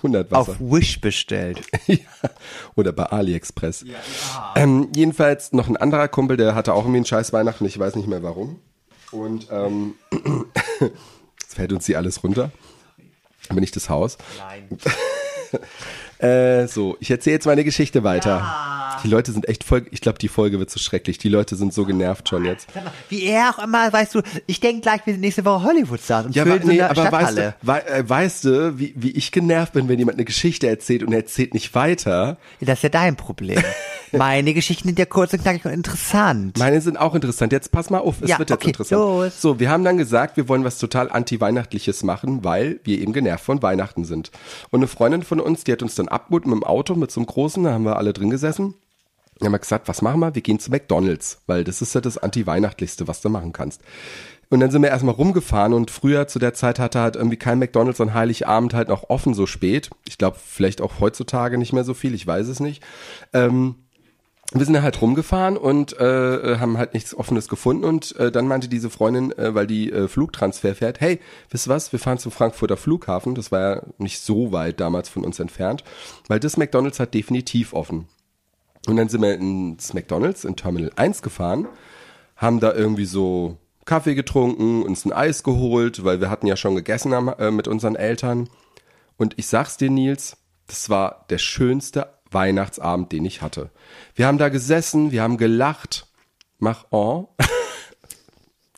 [0.06, 0.52] Hundertwasser.
[0.52, 0.52] Hundertwasser.
[0.52, 1.60] Auf Wish bestellt.
[1.86, 1.98] ja.
[2.74, 3.84] Oder bei AliExpress.
[4.54, 7.96] Ähm, jedenfalls noch ein anderer Kumpel, der hatte auch irgendwie einen scheiß Weihnachten, ich weiß
[7.96, 8.60] nicht mehr warum.
[9.10, 9.94] Und ähm,
[11.40, 12.50] jetzt fällt uns hier alles runter.
[13.48, 14.18] Aber nicht das Haus.
[14.38, 14.68] Nein.
[16.18, 18.38] Äh, so, ich erzähle jetzt meine Geschichte weiter.
[19.02, 21.18] Die Leute sind echt voll, ich glaube, die Folge wird so schrecklich.
[21.18, 22.74] Die Leute sind so genervt schon jetzt.
[22.74, 26.26] Mal, Wie er auch immer, weißt du, ich denke gleich, wir sind nächste Woche Hollywood-Stars
[26.26, 29.88] und Ja, aber, nee, aber weißt du, äh, weißt du wie, wie ich genervt bin,
[29.88, 32.36] wenn jemand eine Geschichte erzählt und er erzählt nicht weiter?
[32.60, 33.62] Das ist ja dein Problem.
[34.12, 36.58] Meine Geschichten sind ja kurz und knackig und interessant.
[36.58, 37.52] Meine sind auch interessant.
[37.52, 39.00] Jetzt pass mal auf, es Ja, wird jetzt okay, interessant.
[39.00, 39.42] los.
[39.42, 43.44] So, wir haben dann gesagt, wir wollen was total anti-weihnachtliches machen, weil wir eben genervt
[43.44, 44.30] von Weihnachten sind.
[44.70, 47.20] Und eine Freundin von uns, die hat uns dann abgeholt mit dem Auto, mit so
[47.20, 48.74] einem großen, da haben wir alle drin gesessen.
[49.38, 50.34] Dann haben wir gesagt, was machen wir?
[50.34, 53.82] Wir gehen zu McDonalds, weil das ist ja das anti-weihnachtlichste, was du machen kannst.
[54.48, 57.58] Und dann sind wir erstmal rumgefahren und früher zu der Zeit hatte halt irgendwie kein
[57.58, 59.90] McDonalds an Heiligabend halt noch offen so spät.
[60.06, 62.82] Ich glaube, vielleicht auch heutzutage nicht mehr so viel, ich weiß es nicht.
[63.32, 63.74] Ähm,
[64.52, 68.68] wir sind halt rumgefahren und äh, haben halt nichts Offenes gefunden und äh, dann meinte
[68.68, 71.18] diese Freundin, äh, weil die äh, Flugtransfer fährt, hey,
[71.50, 75.08] wisst ihr was, wir fahren zum Frankfurter Flughafen, das war ja nicht so weit damals
[75.08, 75.82] von uns entfernt,
[76.28, 78.06] weil das McDonalds hat definitiv offen.
[78.86, 81.66] Und dann sind wir ins McDonalds in Terminal 1 gefahren,
[82.36, 86.74] haben da irgendwie so Kaffee getrunken, uns ein Eis geholt, weil wir hatten ja schon
[86.74, 88.48] gegessen am- äh, mit unseren Eltern.
[89.16, 93.70] Und ich sag's dir, Nils, das war der schönste Weihnachtsabend, den ich hatte.
[94.14, 96.06] Wir haben da gesessen, wir haben gelacht.
[96.58, 97.28] Mach oh.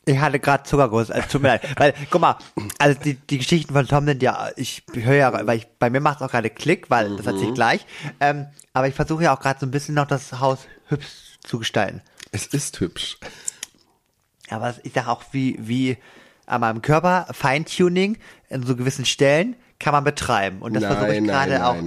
[0.09, 1.61] Ich hatte gerade Zuckerguss, also tut mir leid.
[1.79, 2.35] Weil, guck mal,
[2.79, 5.99] also die, die Geschichten von Tom sind ja, ich höre ja, weil ich, bei mir
[5.99, 7.85] macht es auch gerade Klick, weil das erzähle ich gleich.
[8.19, 11.59] Ähm, aber ich versuche ja auch gerade so ein bisschen noch das Haus hübsch zu
[11.59, 12.01] gestalten.
[12.31, 13.17] Es ist hübsch.
[14.49, 15.97] Aber ich sag auch, wie, wie
[16.47, 18.17] an meinem Körper, Feintuning
[18.49, 20.63] in so gewissen Stellen kann man betreiben.
[20.63, 21.77] Und das versuche ich gerade auch.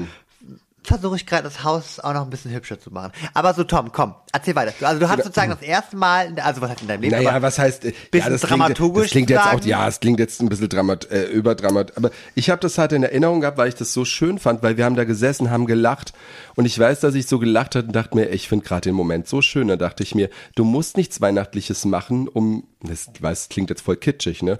[0.85, 3.13] Versuche ich gerade das Haus auch noch ein bisschen hübscher zu machen.
[3.35, 4.73] Aber so, Tom, komm, erzähl weiter.
[4.87, 7.59] Also du hast sozusagen das erste Mal, also was hat in deinem Leben, Naja, was
[7.59, 10.41] heißt, äh, bisschen ja, das dramaturgisch klingt, das klingt jetzt auch, ja, es klingt jetzt
[10.41, 13.75] ein bisschen dramat, äh, überdramat, aber ich habe das halt in Erinnerung gehabt, weil ich
[13.75, 16.13] das so schön fand, weil wir haben da gesessen, haben gelacht
[16.55, 18.95] und ich weiß, dass ich so gelacht hatte und dachte mir, ich finde gerade den
[18.95, 23.23] Moment so schön, da dachte ich mir, du musst nichts Weihnachtliches machen, um, das, ich
[23.23, 24.59] weiß, klingt jetzt voll kitschig, ne,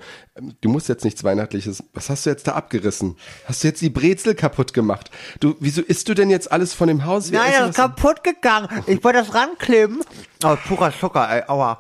[0.61, 3.17] du musst jetzt nichts Weihnachtliches, was hast du jetzt da abgerissen?
[3.45, 5.11] Hast du jetzt die Brezel kaputt gemacht?
[5.41, 7.31] Du, wieso isst du denn jetzt alles von dem Haus?
[7.31, 8.69] Nein, das ist kaputt gegangen.
[8.87, 10.03] Ich wollte das rankleben.
[10.45, 11.79] Oh, purer Zucker, ey, aua.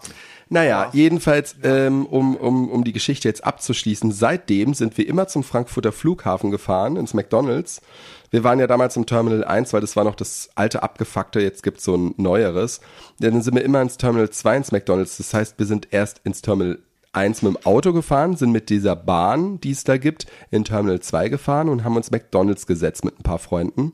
[0.52, 5.44] Naja, jedenfalls, ähm, um, um, um die Geschichte jetzt abzuschließen, seitdem sind wir immer zum
[5.44, 7.80] Frankfurter Flughafen gefahren, ins McDonalds.
[8.30, 11.62] Wir waren ja damals im Terminal 1, weil das war noch das alte abgefuckte, jetzt
[11.62, 12.82] gibt's so ein neueres.
[13.18, 15.16] Dann sind wir immer ins Terminal 2 ins McDonalds.
[15.16, 16.78] Das heißt, wir sind erst ins Terminal
[17.12, 21.00] 1 mit dem Auto gefahren, sind mit dieser Bahn, die es da gibt, in Terminal
[21.00, 23.92] 2 gefahren und haben uns McDonalds gesetzt mit ein paar Freunden.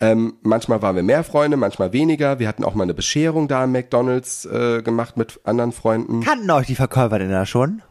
[0.00, 2.38] Ähm, manchmal waren wir mehr Freunde, manchmal weniger.
[2.38, 6.22] Wir hatten auch mal eine Bescherung da im McDonalds äh, gemacht mit anderen Freunden.
[6.22, 7.82] Kannten euch die Verkäufer denn da schon?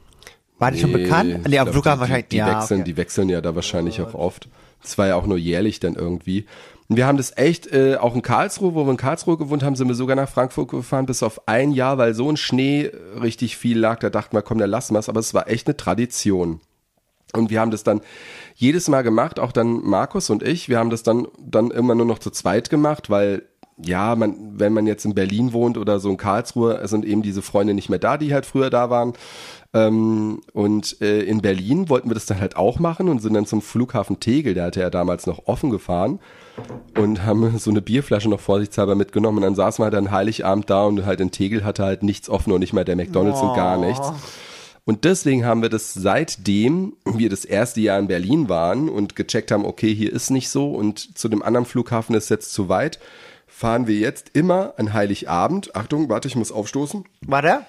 [0.57, 1.47] War die schon bekannt?
[1.47, 2.26] Nee, auf glaub, Flughafen die, wahrscheinlich.
[2.26, 2.91] Die, die ja, wechseln, okay.
[2.91, 4.49] die wechseln ja da wahrscheinlich auch oft.
[4.82, 6.45] Das war ja auch nur jährlich dann irgendwie.
[6.89, 9.75] Und wir haben das echt, äh, auch in Karlsruhe, wo wir in Karlsruhe gewohnt haben,
[9.75, 13.57] sind wir sogar nach Frankfurt gefahren, bis auf ein Jahr, weil so ein Schnee richtig
[13.57, 13.99] viel lag.
[13.99, 15.07] Da dachten wir, komm, dann lassen wir es.
[15.07, 16.61] Aber es war echt eine Tradition.
[17.33, 18.01] Und wir haben das dann
[18.55, 20.67] jedes Mal gemacht, auch dann Markus und ich.
[20.67, 23.43] Wir haben das dann, dann immer nur noch zu zweit gemacht, weil
[23.77, 27.43] ja, man, wenn man jetzt in Berlin wohnt oder so in Karlsruhe, sind eben diese
[27.43, 29.13] Freunde nicht mehr da, die halt früher da waren.
[29.75, 33.45] Ähm, und äh, in Berlin wollten wir das dann halt auch machen und sind dann
[33.45, 36.19] zum Flughafen Tegel, der hatte ja damals noch offen gefahren
[36.97, 40.70] und haben so eine Bierflasche noch vorsichtshalber mitgenommen und dann saßen wir halt an Heiligabend
[40.70, 43.55] da und halt in Tegel hatte halt nichts offen und nicht mal der McDonalds und
[43.55, 44.12] gar nichts.
[44.86, 49.51] Und deswegen haben wir das seitdem wir das erste Jahr in Berlin waren und gecheckt
[49.51, 52.99] haben, okay, hier ist nicht so und zu dem anderen Flughafen ist jetzt zu weit,
[53.45, 55.76] fahren wir jetzt immer an Heiligabend.
[55.76, 57.03] Achtung, warte, ich muss aufstoßen.
[57.22, 57.66] Warte.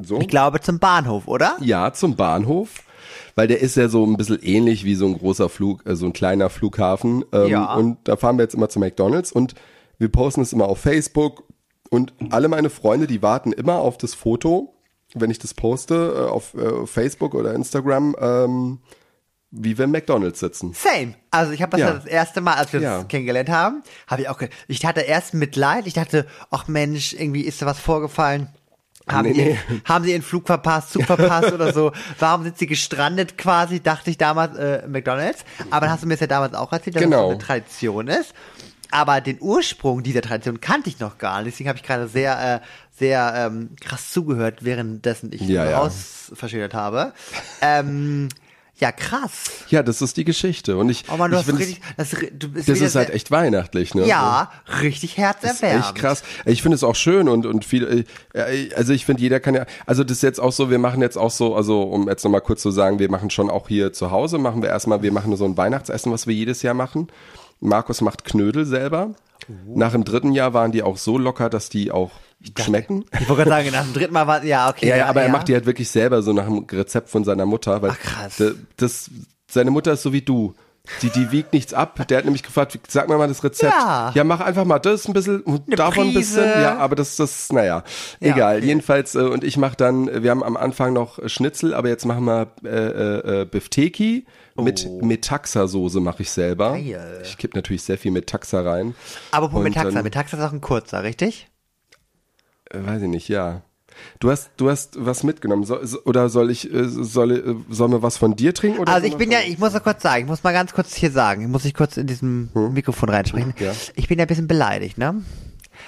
[0.00, 0.18] So.
[0.20, 1.56] Ich glaube zum Bahnhof, oder?
[1.60, 2.85] Ja, zum Bahnhof.
[3.36, 6.06] Weil der ist ja so ein bisschen ähnlich wie so ein großer Flug, äh, so
[6.06, 7.24] ein kleiner Flughafen.
[7.32, 7.74] Ähm, Ja.
[7.74, 9.54] Und da fahren wir jetzt immer zu McDonalds und
[9.98, 11.44] wir posten es immer auf Facebook.
[11.90, 14.74] Und alle meine Freunde, die warten immer auf das Foto,
[15.14, 18.78] wenn ich das poste, äh, auf äh, Facebook oder Instagram, ähm,
[19.52, 20.72] wie wir im McDonalds sitzen.
[20.74, 21.14] Same.
[21.30, 21.92] Also ich habe das Ja.
[21.92, 22.98] das erste Mal, als wir Ja.
[22.98, 25.86] uns kennengelernt haben, habe ich auch, ich hatte erst Mitleid.
[25.86, 28.48] Ich dachte, ach Mensch, irgendwie ist da was vorgefallen.
[29.08, 29.58] Haben, Nee, sie, nee.
[29.84, 31.92] haben sie ihren Flug verpasst, Zug verpasst oder so?
[32.18, 35.44] Warum sind sie gestrandet quasi, dachte ich damals, äh, McDonalds.
[35.70, 37.16] Aber dann hast du mir das ja damals auch erzählt, dass Genau.
[37.16, 38.34] das so eine Tradition ist.
[38.90, 41.54] Aber den Ursprung dieser Tradition kannte ich noch gar nicht.
[41.54, 45.78] Deswegen habe ich gerade sehr, äh, sehr ähm, krass zugehört, währenddessen ich Ja, ja.
[45.78, 47.12] ausverschildert habe.
[47.60, 48.28] Ähm,
[48.78, 49.44] ja, krass.
[49.70, 50.76] Ja, das ist die Geschichte.
[50.76, 53.30] Und ich, Oh man, du ich hast richtig, das, du bist das ist halt echt
[53.30, 54.06] weihnachtlich, ne?
[54.06, 54.50] Ja,
[54.82, 55.84] richtig Das ist herzerwärmend.
[55.86, 56.22] echt krass.
[56.44, 58.04] Ich finde es auch schön und und viel.
[58.34, 59.64] äh, Also ich finde, jeder kann ja.
[59.86, 60.70] Also das ist jetzt auch so.
[60.70, 61.54] Wir machen jetzt auch so.
[61.56, 64.38] Also um jetzt nochmal kurz zu sagen, wir machen schon auch hier zu Hause.
[64.38, 65.00] Machen wir erstmal.
[65.02, 67.08] Wir machen so ein Weihnachtsessen, was wir jedes Jahr machen.
[67.60, 69.14] Markus macht Knödel selber.
[69.66, 72.10] Nach dem dritten Jahr waren die auch so locker, dass die auch
[72.58, 73.04] schmecken.
[73.20, 74.88] Ich wollte gerade sagen, nach dem dritten Mal war, ja, okay.
[74.88, 77.46] Ja, ja, aber er macht die halt wirklich selber so nach dem Rezept von seiner
[77.46, 77.82] Mutter.
[77.82, 78.36] Weil Ach, krass.
[78.36, 79.10] Das, das,
[79.50, 80.54] seine Mutter ist so wie du.
[81.02, 82.06] Die, die wiegt nichts ab.
[82.06, 83.72] Der hat nämlich gefragt, sag mir mal das Rezept.
[84.14, 84.22] Ja.
[84.22, 86.40] mach einfach mal das ein bisschen und Eine davon ein Prise.
[86.42, 86.62] bisschen.
[86.62, 87.82] Ja, aber das, das, naja,
[88.20, 88.56] Ja, egal.
[88.58, 88.66] okay.
[88.66, 92.24] Jedenfalls, äh, und ich mache dann, wir haben am Anfang noch Schnitzel, aber jetzt machen
[92.26, 94.26] wir äh, äh, äh, Bifteki
[94.58, 96.76] mit Metaxa-Soße mache ich selber.
[96.78, 96.82] Oh.
[96.82, 97.20] Geil.
[97.24, 98.94] Ich kipp natürlich sehr viel Metaxa rein.
[99.32, 101.48] Aber Metaxa, dann- Metaxa ist auch ein kurzer, richtig?
[102.72, 103.62] Weiß ich nicht, ja.
[104.18, 105.64] Du hast, du hast was mitgenommen.
[105.64, 108.78] So, oder soll ich, äh, soll, äh, sollen wir was von dir trinken?
[108.80, 110.94] Oder Also ich bin ja, ich muss noch kurz sagen, ich muss mal ganz kurz
[110.94, 113.54] hier sagen, muss ich kurz in diesem Mikrofon reinsprechen.
[113.58, 113.72] Ja.
[113.94, 115.22] Ich bin ja ein bisschen beleidigt, ne?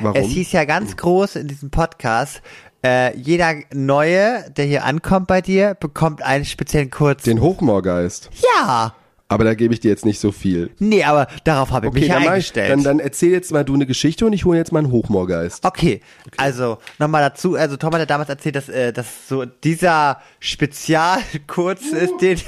[0.01, 0.17] Warum?
[0.21, 2.41] Es hieß ja ganz groß in diesem Podcast,
[2.85, 7.25] äh, jeder Neue, der hier ankommt bei dir, bekommt einen speziellen Kurz.
[7.25, 8.31] Den Hochmoorgeist.
[8.57, 8.95] ja!
[9.31, 10.71] Aber da gebe ich dir jetzt nicht so viel.
[10.79, 12.71] Nee, aber darauf habe ich mich ja dann, ich, eingestellt.
[12.71, 15.67] dann, dann erzähl jetzt mal du eine Geschichte und ich hole jetzt mal einen Hochmoorgeist.
[15.67, 16.01] Okay,
[16.39, 21.83] also nochmal dazu, also Tom hat ja damals erzählt, dass, äh, dass so dieser Spezialkurz
[21.89, 22.41] ist, den,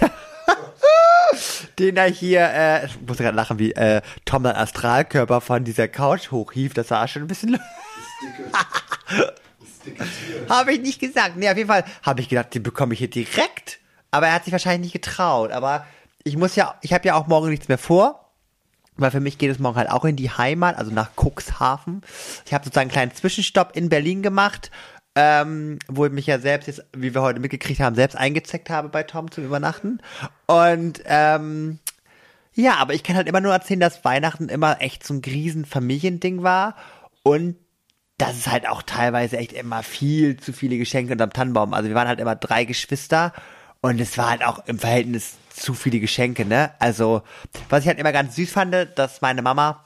[1.78, 5.86] den er hier, äh, ich muss gerade lachen, wie äh, Tom dann Astralkörper von dieser
[5.86, 7.58] Couch hochhieft, das war schon ein bisschen...
[10.48, 11.36] habe ich nicht gesagt.
[11.36, 13.80] Nee, auf jeden Fall habe ich gedacht, den bekomme ich hier direkt.
[14.10, 15.52] Aber er hat sich wahrscheinlich nicht getraut.
[15.52, 15.86] Aber
[16.24, 18.26] ich muss ja, ich habe ja auch morgen nichts mehr vor.
[18.96, 22.02] Weil für mich geht es morgen halt auch in die Heimat, also nach Cuxhaven.
[22.44, 24.70] Ich habe sozusagen einen kleinen Zwischenstopp in Berlin gemacht,
[25.14, 28.90] ähm, wo ich mich ja selbst jetzt, wie wir heute mitgekriegt haben, selbst eingezeckt habe
[28.90, 30.00] bei Tom zum Übernachten.
[30.46, 31.78] Und ähm,
[32.52, 35.64] ja, aber ich kann halt immer nur erzählen, dass Weihnachten immer echt so ein riesen
[35.64, 36.76] Familiending war
[37.22, 37.56] und
[38.18, 41.72] dass es halt auch teilweise echt immer viel zu viele Geschenke unterm Tannenbaum.
[41.72, 43.32] Also wir waren halt immer drei Geschwister
[43.80, 46.70] und es war halt auch im Verhältnis zu viele Geschenke, ne?
[46.78, 47.22] Also,
[47.68, 49.84] was ich halt immer ganz süß fand, dass meine Mama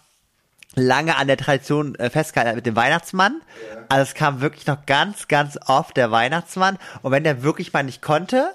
[0.75, 3.41] lange an der Tradition äh, festgehalten hat mit dem Weihnachtsmann.
[3.89, 6.79] Also es kam wirklich noch ganz, ganz oft der Weihnachtsmann.
[7.03, 8.53] Und wenn der wirklich mal nicht konnte,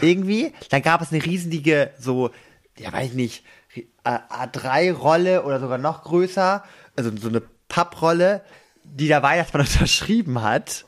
[0.00, 2.30] irgendwie, dann gab es eine riesenige, so,
[2.78, 6.64] ja weiß ich nicht, äh, A3-Rolle oder sogar noch größer,
[6.96, 8.42] also so eine Papprolle,
[8.84, 10.86] die der Weihnachtsmann unterschrieben hat,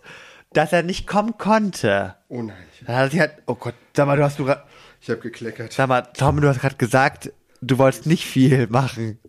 [0.53, 2.15] dass er nicht kommen konnte.
[2.29, 4.63] Oh nein, Dann hat sie halt, oh Gott, sag mal, du hast du gra-
[5.01, 5.73] ich habe gekleckert.
[5.73, 9.19] Sag mal, Tom, du hast gerade gesagt, du wolltest nicht viel machen.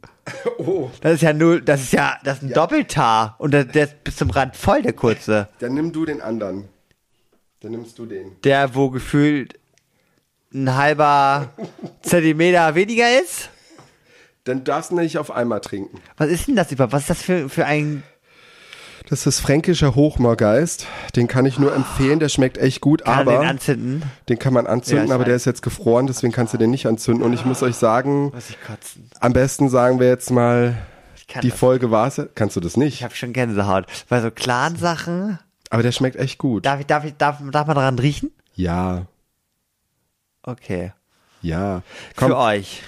[0.59, 3.35] Oh, Das ist ja nur, das ist ja, das ist ein Doppeltar.
[3.39, 5.49] Und der, der ist bis zum Rand voll, der kurze.
[5.59, 6.69] dann nimm du den anderen.
[7.61, 8.39] Dann nimmst du den.
[8.43, 9.59] Der, wo gefühlt
[10.53, 11.49] ein halber
[12.03, 13.49] Zentimeter weniger ist.
[14.43, 15.99] Dann darfst du nicht auf einmal trinken.
[16.17, 16.93] Was ist denn das überhaupt?
[16.93, 18.03] Was ist das für, für ein,
[19.11, 20.87] Das ist fränkischer Hochmoorgeist.
[21.17, 22.19] Den kann ich nur empfehlen.
[22.19, 24.03] Der schmeckt echt gut, kann aber den anzünden?
[24.29, 25.41] den kann man Ja, anzünden, ich aber der weiß.
[25.41, 27.21] ist jetzt gefroren, deswegen kannst du den nicht anzünden.
[27.23, 28.57] Und ich muss euch sagen, ich
[29.19, 30.77] am besten sagen wir jetzt mal,
[31.17, 31.51] Ich die.
[31.51, 32.21] Folge war's.
[32.35, 33.03] Kannst du das Ich nicht?
[33.03, 33.85] habe schon Gänsehaut.
[34.07, 35.37] Bei so klaren Sachen,
[35.69, 36.65] Aber der schmeckt echt gut.
[36.65, 38.31] darf ich, darf ich, darf, darf man daran riechen?
[38.55, 39.07] Ja.
[40.43, 40.93] Okay.
[41.41, 41.81] Ja.
[42.15, 42.81] Für Komm, euch.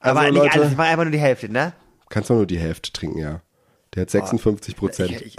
[0.00, 1.72] Aber Also, nicht Leute- alles, ich mache einfach nur die Hälfte, ne?
[2.10, 3.40] kannst du nur die Hälfte trinken, ja.
[3.94, 5.10] Der hat 56 Prozent.
[5.10, 5.36] Ich, ich,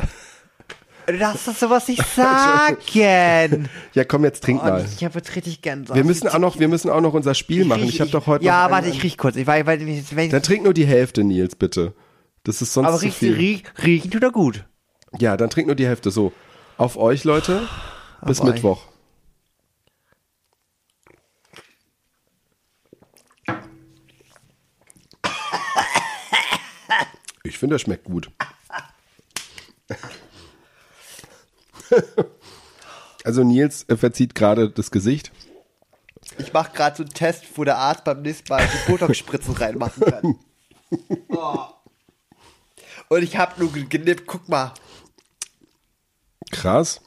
[1.08, 2.78] du darfst doch sowas nicht sagen.
[3.94, 4.86] Ja, komm, jetzt trink Oh, mal.
[4.98, 5.96] ich habe jetzt richtig Gänsehaut.
[5.96, 7.84] Wir müssen auch noch, wir müssen auch noch unser Spiel machen.
[7.84, 9.36] Ich habe doch heute Ja, noch warte, einen- ich riech kurz.
[9.36, 11.94] Ich weil, wenn ich, Dann trink nur die Hälfte, Nils, bitte.
[12.44, 13.34] Das ist sonst aber zu riecht, viel.
[13.36, 14.66] riech, riechen tut er gut.
[15.20, 16.10] Ja, dann trink nur die Hälfte.
[16.12, 16.32] So,
[16.78, 17.62] auf euch, Leute.
[18.26, 18.54] Bis Auf euch.
[18.56, 18.84] Mittwoch.
[18.86, 18.91] Ich
[27.62, 28.30] finde, das schmeckt gut.
[33.24, 35.32] Also Nils äh, verzieht gerade das Gesicht.
[36.40, 40.04] Ich mache gerade so einen Test, wo der Arzt beim nächsten Mal die Botox-Spritzen reinmachen
[40.04, 40.40] kann.
[41.30, 41.68] Oh.
[43.08, 44.74] Und ich habe nur genippt, guck mal.
[46.52, 47.00] Krass.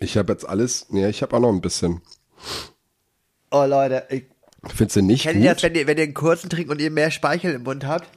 [0.00, 0.86] Ich habe jetzt alles.
[0.90, 2.02] Ja, ich habe auch noch ein bisschen.
[3.50, 4.24] Oh Leute, ich,
[4.66, 5.70] Findest du nicht kennt ihr das, gut?
[5.70, 8.08] wenn ihr, wenn ihr einen kurzen trinkt und ihr mehr Speichel im Mund habt?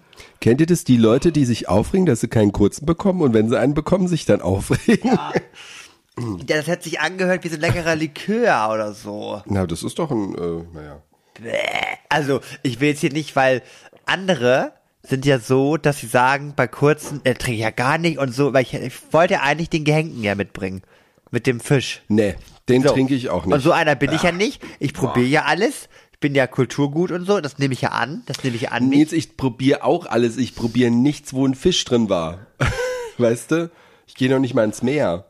[0.41, 3.47] Kennt ihr das, die Leute, die sich aufregen, dass sie keinen kurzen bekommen und wenn
[3.47, 5.11] sie einen bekommen, sich dann aufregen?
[5.11, 5.33] Ja,
[6.45, 9.41] das hat sich angehört wie so ein leckerer Likör oder so.
[9.45, 11.01] Na, das ist doch ein, äh, naja.
[12.09, 13.61] Also, ich will jetzt hier nicht, weil
[14.05, 14.73] andere
[15.03, 18.33] sind ja so, dass sie sagen, bei kurzen, äh, trinke ich ja gar nicht und
[18.33, 20.81] so, weil ich, ich wollte eigentlich den Gehängten ja mitbringen.
[21.31, 22.01] Mit dem Fisch.
[22.09, 22.35] Nee,
[22.67, 22.89] den So.
[22.89, 23.53] trinke ich auch nicht.
[23.53, 24.61] Und so einer bin ich ja nicht.
[24.79, 25.87] Ich probiere ja alles.
[26.21, 27.41] Ich bin ja kulturgut und so.
[27.41, 28.21] Das nehme ich ja an.
[28.27, 28.89] Das nehme ich an.
[28.89, 30.37] Nils, ich probiere auch alles.
[30.37, 32.45] Ich probiere nichts, wo ein Fisch drin war.
[33.17, 33.71] weißt du?
[34.05, 35.25] Ich gehe noch nicht mal ins Meer.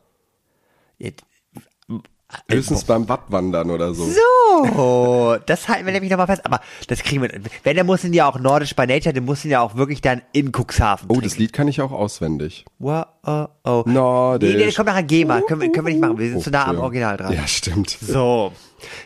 [2.49, 4.05] Höchstens beim Wattwandern oder so.
[4.05, 6.45] So, das halten wir nämlich nochmal fest.
[6.45, 7.29] Aber das kriegen wir.
[7.63, 10.01] Wenn, der muss ihn ja auch nordisch bei Nature, der muss ihn ja auch wirklich
[10.01, 11.29] dann in Cuxhaven Oh, trinken.
[11.29, 12.65] das Lied kann ich auch auswendig.
[12.79, 13.83] Wow, oh, oh.
[13.85, 14.51] Nordisch.
[14.51, 15.41] Nee, nee, das kommt nachher GEMA.
[15.41, 16.17] Können wir, können wir nicht machen.
[16.17, 16.79] Wir sind zu nah am.
[16.79, 17.33] Original dran.
[17.33, 17.89] Ja, stimmt.
[18.01, 18.51] So.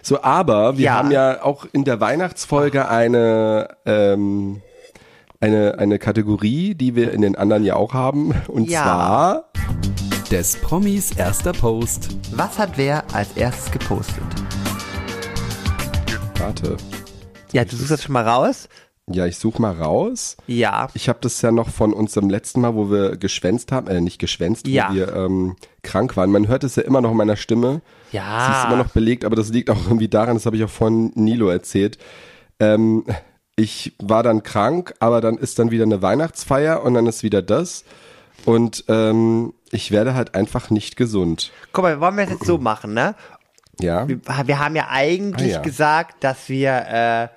[0.02, 0.94] So, aber wir Ja.
[0.96, 4.62] haben ja auch in der Weihnachtsfolge eine, ähm,
[5.42, 8.34] eine, eine Kategorie, die wir in den anderen ja auch haben.
[8.48, 8.84] Und Ja.
[8.84, 9.44] zwar,
[10.32, 12.10] Des Promis erster Post.
[12.32, 14.24] Was hat wer als erstes gepostet?
[16.40, 16.78] warte.
[17.54, 18.68] Ja, du suchst das schon mal raus?
[19.10, 20.36] Ja, ich suche mal raus.
[20.48, 20.90] Ja.
[20.94, 24.20] Ich habe das ja noch von unserem letzten Mal, wo wir geschwänzt haben, äh, nicht
[24.20, 24.90] geschwänzt, Ja.
[24.90, 26.32] wo wir ähm, krank waren.
[26.32, 27.82] Man hört es ja immer noch in meiner Stimme.
[28.12, 28.46] Ja.
[28.48, 30.70] Sie ist immer noch belegt, aber das liegt auch irgendwie daran, das habe ich auch
[30.70, 31.98] von Nilo erzählt.
[32.60, 33.06] Ähm,
[33.56, 37.42] ich war dann krank, aber dann ist dann wieder eine Weihnachtsfeier und dann ist wieder
[37.42, 37.86] das.
[38.46, 41.52] Und ähm, ich werde halt einfach nicht gesund.
[41.74, 43.16] Guck mal, wollen wir es jetzt so machen, ne?
[43.80, 44.08] Ja.
[44.08, 45.62] Wir, wir haben ja eigentlich Ah, ja.
[45.62, 47.28] gesagt, dass wir, äh,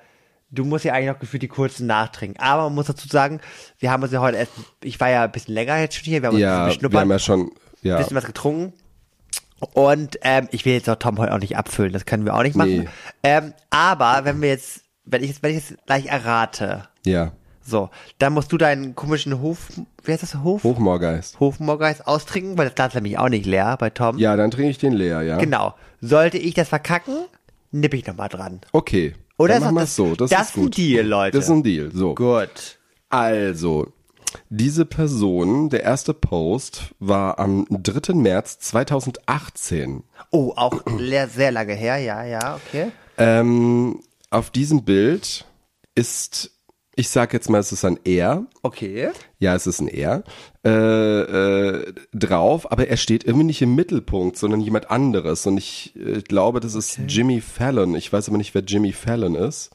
[0.51, 2.39] du musst ja eigentlich noch gefühlt die kurzen nachtrinken.
[2.41, 3.41] Aber man muss dazu sagen,
[3.79, 4.51] wir haben uns ja heute erst,
[4.83, 6.91] ich war ja ein bisschen länger jetzt schon hier, wir haben uns Ja, ein bisschen
[6.91, 7.51] wir haben ja schon,
[7.81, 7.97] ja.
[7.97, 8.73] bisschen was getrunken.
[9.73, 12.43] Und ähm, ich will jetzt auch Tom heute auch nicht abfüllen, das können wir auch
[12.43, 12.79] nicht machen.
[12.83, 12.89] Nee.
[13.23, 17.33] Ähm, aber wenn wir jetzt, wenn ich jetzt, wenn ich jetzt gleich errate, Ja.
[17.69, 19.69] So, dann musst du deinen komischen Hof,
[20.03, 20.63] wie heißt das, Hof?
[20.63, 21.39] Hochmoorgeist.
[21.39, 24.17] Hofmorgeist austrinken, weil das Glas ist nämlich auch nicht leer bei Tom.
[24.17, 25.37] Ja, dann trinke ich den leer, ja.
[25.37, 25.75] Genau.
[26.01, 27.15] Sollte ich das verkacken,
[27.71, 28.61] nippe ich nochmal dran.
[28.71, 29.13] Okay.
[29.37, 30.15] Oder dann ist machen wir das- es so.
[30.15, 30.77] Das, das ist ist ein gut.
[30.77, 31.37] Deal, Leute.
[31.37, 31.91] Das ist ein Deal.
[31.93, 32.15] So.
[32.15, 32.77] Gut.
[33.09, 33.87] Also,
[34.49, 38.13] diese Person, der erste Post war am 3.
[38.15, 40.03] März 2018.
[40.31, 40.81] Oh, auch
[41.33, 42.91] sehr lange her, ja, ja, okay.
[43.17, 45.45] Ähm, auf diesem Bild
[45.95, 46.51] ist,
[46.99, 48.45] ich sag jetzt mal, es ist ein Er.
[48.61, 49.09] Okay.
[49.39, 50.23] Ja, es ist ein Er.
[50.65, 55.47] Äh, äh, drauf, aber er steht irgendwie nicht im Mittelpunkt, sondern jemand anderes.
[55.47, 57.95] Und ich äh, glaube, das ist Jimmy Fallon.
[57.95, 59.71] Ich weiß aber nicht, wer Jimmy Fallon ist.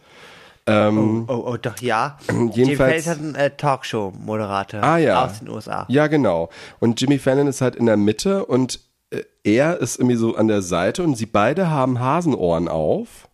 [0.67, 2.19] Oh, oh, doch, ja.
[2.29, 5.25] Jedenfalls- Jim Fallon ist ein äh, Talkshow-Moderator Ah ja.
[5.25, 5.87] aus den USA.
[5.89, 6.49] Ja, genau.
[6.79, 10.49] Und Jimmy Fallon ist halt in der Mitte und äh, er ist irgendwie so an
[10.49, 13.29] der Seite und sie beide haben Hasenohren auf.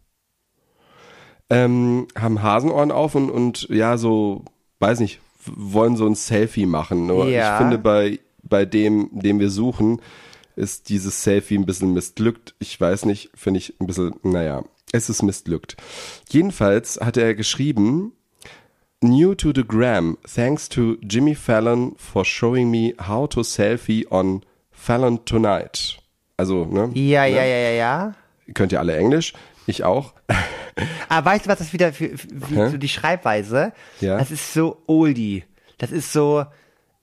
[1.51, 4.45] Ähm, haben Hasenohren auf und, und ja, so,
[4.79, 7.07] weiß nicht, wollen so ein Selfie machen.
[7.07, 7.53] Nur Ja.
[7.55, 10.01] ich finde, bei, bei dem, dem wir suchen,
[10.57, 12.55] ist dieses Selfie ein bisschen missglückt.
[12.59, 15.77] Ich weiß nicht, finde ich ein bisschen, naja, es ist missglückt.
[16.29, 18.13] Jedenfalls hat er geschrieben,
[19.03, 24.43] New to the gram, thanks to Jimmy Fallon for showing me how to selfie on
[24.71, 25.97] Fallon tonight.
[26.37, 26.91] Also, ne?
[26.95, 28.15] Ja, ja, ja, ja, ja.
[28.53, 29.33] Könnt ihr alle Englisch?
[29.67, 30.15] Ich auch.
[31.09, 33.73] Aber weißt du, was das wieder für, für so die Schreibweise?
[34.01, 34.19] Ja.
[34.19, 35.45] Das ist so oldie.
[35.79, 36.45] Das ist so,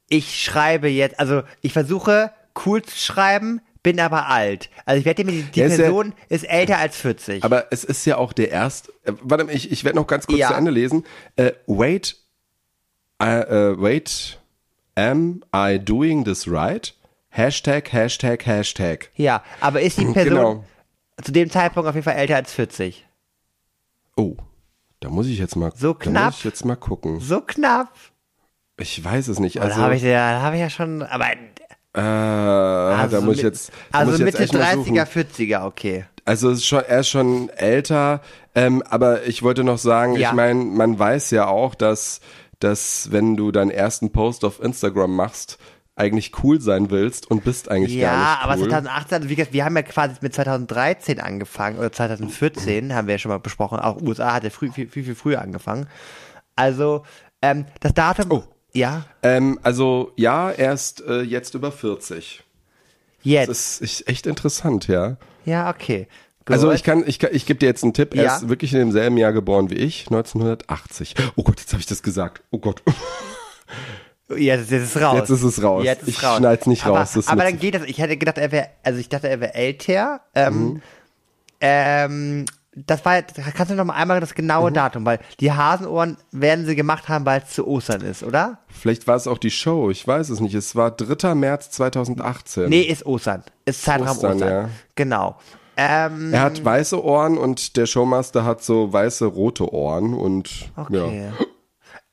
[0.09, 2.31] ich schreibe jetzt, also ich versuche
[2.65, 4.69] cool zu schreiben, bin aber alt.
[4.85, 7.43] Also ich werde dir, die, die Ja, ist ja- Person ist älter als 40.
[7.43, 8.91] Aber es ist ja auch der erste.
[9.03, 10.49] Äh, warte mal, ich, ich werde noch ganz kurz Ja.
[10.49, 11.05] zu Ende lesen.
[11.35, 12.17] Äh, wait,
[13.21, 14.39] äh, äh, wait,
[14.95, 16.93] am I doing this right?
[17.29, 19.11] Hashtag, Hashtag, Hashtag.
[19.15, 20.63] ja, aber ist die Person Genau.
[21.23, 23.05] Zu dem Zeitpunkt auf jeden Fall älter als 40?
[24.15, 24.35] Oh,
[24.99, 26.25] da muss ich jetzt mal, So da knapp.
[26.27, 27.19] muss ich jetzt mal gucken.
[27.19, 27.91] So knapp.
[28.79, 29.57] Ich weiß es nicht.
[29.59, 31.37] Also, Also, da habe ich, ja, da hab ich ja schon, aber äh,
[31.93, 34.97] da muss ich jetzt, da also ich jetzt Mitte suchen.
[34.97, 36.05] 30er, 40er, okay.
[36.25, 38.21] Also ist schon, er ist schon älter,
[38.53, 40.29] ähm, aber ich wollte noch sagen, Ja.
[40.29, 42.19] ich meine, man weiß ja auch, dass,
[42.59, 45.57] dass wenn du deinen ersten Post auf Instagram machst,
[45.97, 48.69] eigentlich cool sein willst und bist eigentlich Ja, gar nicht aber cool.
[48.69, 53.15] 2018, also wie gesagt, wir haben ja quasi mit 2013 angefangen oder 2014 haben wir
[53.15, 53.79] ja schon mal besprochen.
[53.79, 55.87] Auch USA hat ja früh, viel, viel, viel früher angefangen.
[56.55, 57.03] Also
[57.41, 58.31] ähm, das Datum.
[58.31, 58.43] Oh.
[58.73, 62.43] Ja, ähm, also ja, er ist äh, jetzt über 40.
[63.23, 63.49] jetzt.
[63.49, 65.17] Das ist echt interessant, ja.
[65.45, 66.07] ja, okay.
[66.45, 66.53] Gut.
[66.53, 68.13] Also ich kann, ich, kann- ich gebe dir jetzt einen Tipp.
[68.15, 68.35] Er Ja.
[68.37, 71.15] ist wirklich in demselben Jahr geboren wie ich, 1980.
[71.35, 72.43] Oh Gott, jetzt habe ich das gesagt.
[72.51, 72.83] Oh Gott.
[74.29, 75.15] Jetzt, jetzt ist raus.
[75.15, 75.83] Jetzt ist es raus.
[75.85, 76.37] Jetzt ist Ich raus.
[76.37, 77.83] schneid's nicht aber, raus, das aber dann geht das.
[77.83, 80.21] Ich hätte gedacht, er wäre, also ich dachte, er wäre älter.
[80.35, 80.81] Ähm, Mhm.
[81.61, 84.35] ähm, das war, kannst du noch mal einmal das Mhm.
[84.35, 88.59] genaue Datum, weil die Hasenohren werden sie gemacht haben, weil es zu Ostern ist, oder?
[88.67, 90.53] Vielleicht war es auch die Show, ich weiß es nicht.
[90.53, 91.33] Es war 3.
[91.33, 92.69] März 2018.
[92.69, 93.43] Nee, ist Ostern.
[93.65, 94.49] Ist Zeitraum Ostern, Ostern.
[94.49, 94.69] ja.
[94.95, 95.37] Genau.
[95.75, 101.29] Ähm, Er hat weiße Ohren und der Showmaster hat so weiße rote Ohren und okay.
[101.29, 101.33] ja.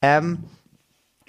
[0.01, 0.45] Ähm,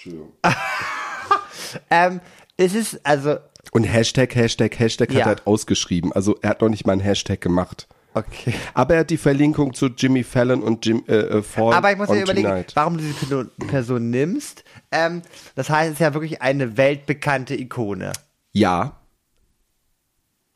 [0.06, 0.34] Entschuldigung.
[1.90, 2.22] ähm,
[2.58, 3.38] es ist, also,
[3.72, 5.22] Und Hashtag, Hashtag, Hashtag hat Ja.
[5.22, 6.14] er halt ausgeschrieben.
[6.14, 7.88] Also er hat noch nicht mal einen Hashtag gemacht.
[8.14, 8.54] okay.
[8.74, 11.98] Aber er hat die Verlinkung zu Jimmy Fallon und Jim, äh, äh, Fall Aber ich
[11.98, 12.72] muss mir überlegen, Tonight.
[12.76, 14.64] warum du diese Person, Person nimmst.
[14.92, 15.22] Ähm,
[15.56, 18.14] das heißt, es ist ja wirklich eine weltbekannte Ikone.
[18.54, 19.02] Ja.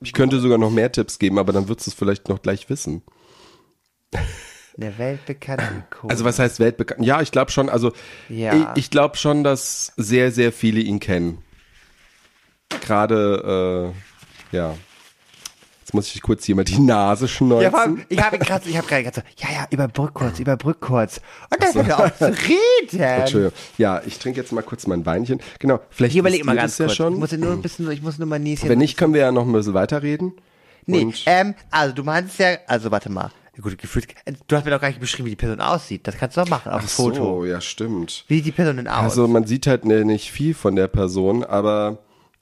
[0.01, 2.69] Ich könnte sogar noch mehr Tipps geben, aber dann würdest du es vielleicht noch gleich
[2.69, 3.01] wissen.
[4.81, 6.11] Eine weltbekannte Ikone.
[6.11, 7.05] Also was heißt weltbekannt?
[7.05, 7.91] Ja, ich glaube schon, also
[8.29, 8.53] Ja.
[8.53, 11.39] ich, ich glaube schon, dass sehr, sehr viele ihn kennen.
[12.81, 13.93] Gerade,
[14.51, 14.75] äh, ja.
[15.81, 17.71] Jetzt muss ich kurz hier mal die Nase schneuzen.
[17.71, 21.19] ja, allem, ich habe gerade, ich habe gerade so, ja, ja, überbrück kurz, überbrück kurz.
[21.49, 22.99] Und dann hört er auf zu reden.
[23.01, 23.53] Entschuldigung.
[23.79, 25.41] Ja, ich trinke jetzt mal kurz mein Weinchen.
[25.57, 26.95] Genau, vielleicht Ich überlege mal ganz das ja kurz.
[26.95, 27.13] schon.
[27.13, 28.69] Ich muss nur ein bisschen, ich muss nur mal Nieschen.
[28.69, 30.33] Wenn nicht, können wir ja noch ein bisschen weiterreden.
[30.85, 33.31] Nee, ähm, also du meinst ja, also warte mal.
[33.61, 34.13] Gut, gefühlt,
[34.47, 36.07] du hast mir doch gar nicht beschrieben, wie die Person aussieht.
[36.07, 37.15] Das kannst du doch machen auf dem Foto.
[37.15, 38.23] so, ja, stimmt.
[38.27, 39.03] Wie sieht die Person denn aus?
[39.03, 41.97] Also man sieht halt ne, nicht viel von der Person, aber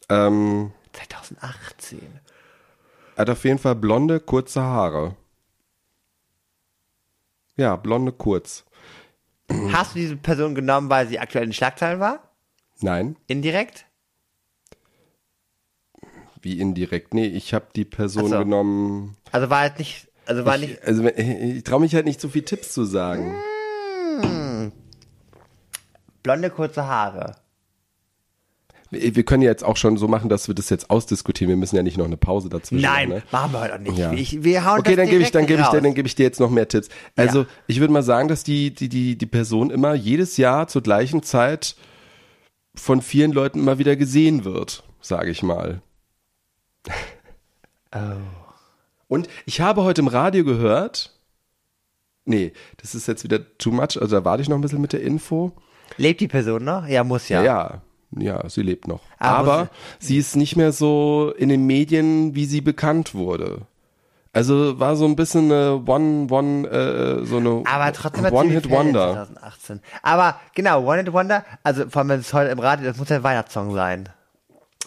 [0.09, 1.99] ähm, 2018.
[3.15, 5.15] er hat auf jeden Fall blonde, kurze Haare.
[7.55, 8.65] Ja, blonde, kurz.
[9.71, 12.19] Hast du diese Person genommen, weil sie aktuell in Schlagzeilen war?
[12.81, 13.87] Nein, Indirekt?
[16.47, 17.13] wie indirekt.
[17.13, 18.39] Nee, ich habe die Person so.
[18.39, 19.17] genommen.
[19.31, 22.29] Also war halt nicht, also war nicht, Ich, also ich traue mich halt nicht so
[22.29, 23.35] viel Tipps zu sagen.
[26.23, 27.35] blonde, kurze Haare.
[28.89, 31.49] Wir wir können ja jetzt auch schon so machen, dass wir das jetzt ausdiskutieren.
[31.49, 33.17] Wir müssen ja nicht noch eine Pause dazwischen Nein, machen.
[33.19, 33.23] Ne?
[33.31, 33.97] machen wir heute auch nicht.
[33.97, 34.13] Ja.
[34.13, 36.23] Ich, wir hauen Okay, dann gebe ich, dann gebe ich, dir, dann gebe ich dir
[36.23, 36.87] jetzt noch mehr Tipps.
[37.17, 37.47] Also Ja.
[37.67, 41.21] ich würde mal sagen, dass die, die, die, die Person immer jedes Jahr zur gleichen
[41.21, 41.75] Zeit
[42.75, 45.81] von vielen Leuten immer wieder gesehen wird, sage ich mal.
[47.93, 48.46] Oh.
[49.07, 51.17] Und ich habe heute im Radio gehört,
[52.25, 54.93] nee, das ist jetzt wieder too much, also da warte ich noch ein bisschen mit
[54.93, 55.53] der Info.
[55.97, 56.85] Lebt die Person noch?
[56.87, 57.41] Ja, muss ja.
[57.41, 57.81] Ja,
[58.11, 59.01] ja, ja sie lebt noch.
[59.17, 63.61] Aber Aber sie ist nicht mehr so in den Medien, wie sie bekannt wurde.
[64.33, 68.61] Also war so ein bisschen eine One, One, äh, so eine Aber trotzdem hat Jimmy
[68.61, 69.13] Fallon One-Hit-Wonder.
[69.13, 69.81] 2018.
[70.03, 73.09] Aber genau, One Hit Wonder, also vor allem wenn es heute im Radio, das muss
[73.09, 74.09] ja ein Weihnachtssong sein.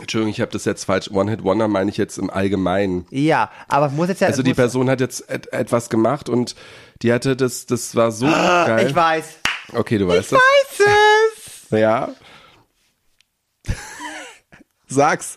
[0.00, 1.10] Entschuldigung, ich habe das jetzt falsch.
[1.10, 3.06] One-Hit-Wonder meine ich jetzt im Allgemeinen.
[3.10, 4.28] Ja, aber muss jetzt ja.
[4.28, 6.54] Also die Person hat jetzt et etwas gemacht und
[7.02, 8.88] die hatte das, das war so geil.
[8.88, 9.38] Ich weiß.
[9.72, 11.68] Okay, du weißt Ich weiß es.
[11.70, 11.80] das.
[11.80, 12.08] Ja.
[14.88, 15.36] Sag's.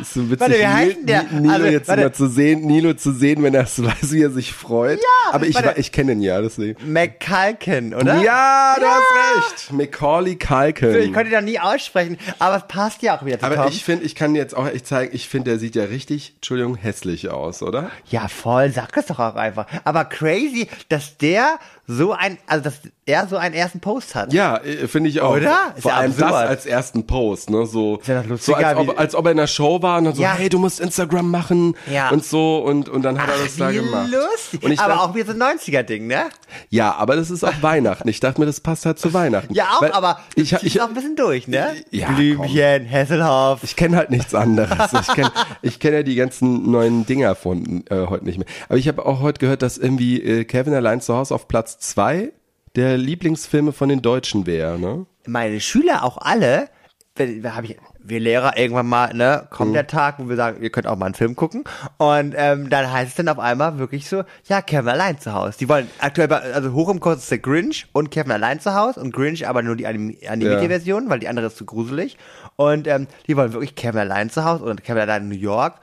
[0.00, 1.22] Ist so witzig, Warte, wie heißt denn der?
[1.24, 2.00] Ni- Nilo Also, jetzt warte.
[2.02, 4.98] immer zu sehen, Nilo zu sehen, wenn er es weiß, wie er sich freut.
[5.00, 5.80] Ja, aber ich, warte.
[5.80, 6.76] ich kenne ihn ja, deswegen.
[6.92, 8.22] McCalkin, oder?
[8.22, 9.72] Ja, du hast recht.
[9.72, 10.94] Macaulay Culkin.
[11.00, 13.84] Ich konnte ihn noch nie aussprechen, aber es passt ja auch wieder zu aber ich
[13.84, 17.28] finde, ich kann jetzt auch echt zeigen, ich finde, der sieht ja richtig, Entschuldigung, hässlich
[17.30, 17.90] aus, oder?
[18.10, 19.66] Ja, voll, sag es doch auch einfach.
[19.84, 21.58] Aber crazy, dass der
[21.92, 22.74] so ein, also dass
[23.04, 24.32] er so einen ersten Post hat.
[24.32, 25.34] Ja, äh, finde ich auch.
[25.36, 25.72] Oder?
[25.76, 26.46] Ist Vor ja allem das absurd.
[26.48, 27.66] als ersten Post, ne?
[27.66, 29.98] So, ja noch so lustiger, als, wie- ob, als ob er in der Show war
[29.98, 30.34] und dann so, Ja.
[30.34, 32.10] hey, du musst Instagram machen Ja.
[32.10, 34.08] und so und, und dann hat er Ach, das da wie gemacht.
[34.12, 34.62] lustig.
[34.62, 36.26] Und ich aber dachte, auch wieder so ein 90er-Ding, ne?
[36.68, 38.08] ja, aber das ist auch Weihnachten.
[38.08, 39.52] Ich dachte mir, das passt halt zu Weihnachten.
[39.54, 41.74] Ja, auch, Weil aber ich, ich, ich, auch ein bisschen durch, ne?
[41.90, 43.64] Ja, Blümchen, Hesselhoff.
[43.64, 44.92] ich kenne halt nichts anderes.
[44.92, 45.32] Ich kenne
[45.62, 48.46] ich kenn ja die ganzen neuen Dinger von äh, heute nicht mehr.
[48.68, 51.78] Aber ich habe auch heute gehört, dass irgendwie äh, Kevin allein zu Hause auf Platz
[51.80, 52.32] zwei
[52.76, 55.06] der Lieblingsfilme von den Deutschen wäre, ne?
[55.26, 56.68] Meine Schüler auch alle,
[57.16, 60.62] wenn, wir, hab ich, wir Lehrer irgendwann mal, ne, kommt der Tag, wo wir sagen,
[60.62, 61.64] ihr könnt auch mal einen Film gucken.
[61.98, 65.58] Und ähm, dann heißt es dann auf einmal wirklich so, ja, Kevin allein zu Hause.
[65.58, 68.74] Die wollen aktuell, bei- also hoch im Kurs ist der Grinch und Kevin allein zu
[68.74, 70.68] Hause und Grinch aber nur die anim animierte Ja.
[70.68, 72.16] Version, weil die andere ist zu gruselig.
[72.56, 75.80] Und ähm, die wollen wirklich Kevin allein zu Hause oder Kevin allein in New York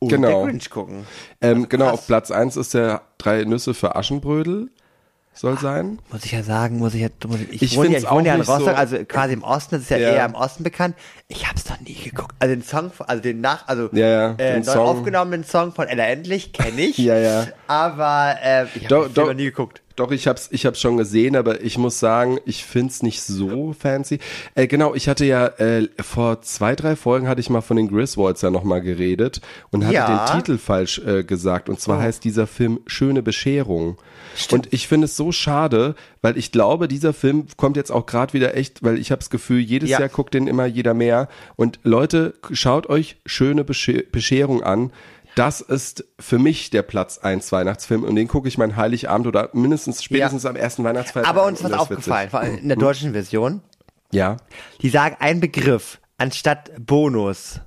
[0.00, 0.28] und Genau.
[0.28, 1.06] der Grinch gucken.
[1.42, 4.70] Ähm, genau, auf Platz eins ist der Drei Nüsse für Aschenbrödel.
[5.40, 5.98] Soll sein.
[6.12, 8.26] Muss ich ja sagen, muss ich ja, muss ich, ich, Ich wohne ja, ich wohne
[8.28, 10.10] ja auch in nicht Rostock, so- also quasi im Osten, das ist ja, Ja.
[10.10, 10.94] eher im Osten bekannt.
[11.28, 12.34] Ich hab's noch nie geguckt.
[12.38, 14.86] Also den Song, also den nach, also Ja, ja, äh, den neu Song.
[14.86, 16.98] aufgenommenen Song von Ella Endlich kenne ich.
[17.10, 17.46] Ja, ja.
[17.68, 19.80] Aber äh, ich habe noch nie geguckt.
[19.96, 23.72] Doch, ich hab's, ich hab's schon gesehen, aber ich muss sagen, ich find's nicht so
[23.78, 24.18] fancy.
[24.54, 27.88] Äh, genau, ich hatte ja äh, vor zwei, drei Folgen hatte ich mal von den
[27.88, 30.26] Griswolds ja nochmal geredet und hatte Ja.
[30.26, 31.68] den Titel falsch äh, gesagt.
[31.70, 33.96] Und zwar heißt dieser Film Schöne Bescherung.
[34.52, 38.32] Und ich finde es so schade, weil ich glaube, dieser Film kommt jetzt auch gerade
[38.32, 40.00] wieder echt, weil ich habe das Gefühl, jedes Ja.
[40.00, 41.28] Jahr guckt den immer jeder mehr.
[41.56, 44.92] Und Leute, schaut euch Schöne Besche Bescherung an.
[45.36, 49.50] Das ist für mich der Platz 1 Weihnachtsfilm und den gucke ich meinen Heiligabend oder
[49.52, 51.30] mindestens spätestens am ersten Weihnachtsfeiertag.
[51.34, 52.80] Aber uns was ist aufgefallen, vor allem in der Mhm.
[52.82, 53.62] deutschen Version.
[54.12, 54.38] Ja.
[54.82, 57.60] Die sagen einen Begriff anstatt Bonus.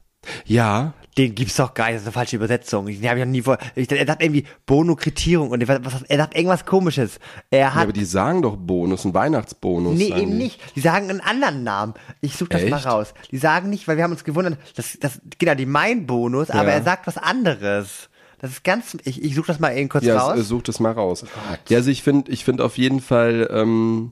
[0.46, 0.94] Ja.
[1.18, 2.88] Den gibt's doch gar nicht, das ist eine falsche Übersetzung.
[2.88, 3.58] Den habe ich noch nie vor.
[3.76, 7.20] Ich, er sagt irgendwie Bonokritierung und was, was, er sagt irgendwas komisches.
[7.52, 7.74] Er ja.
[7.76, 9.96] hat Aber die sagen doch Bonus, ein Weihnachtsbonus.
[9.98, 10.38] Nee, eben die.
[10.38, 10.60] nicht.
[10.76, 11.94] Die sagen einen anderen Namen.
[12.22, 12.86] Ich suche das mal Echt?
[12.88, 13.14] raus.
[13.32, 16.70] Die sagen nicht, weil wir haben uns gewundert, das, das, genau, die meinen Bonus, aber
[16.70, 16.76] Ja.
[16.76, 18.10] er sagt was anderes.
[18.40, 20.38] Das ist ganz, ich, ich suche das mal eben kurz Ja, raus.
[20.38, 21.24] s- such das mal raus.
[21.70, 24.12] Ja, also ich finde, ich finde auf jeden Fall, ähm,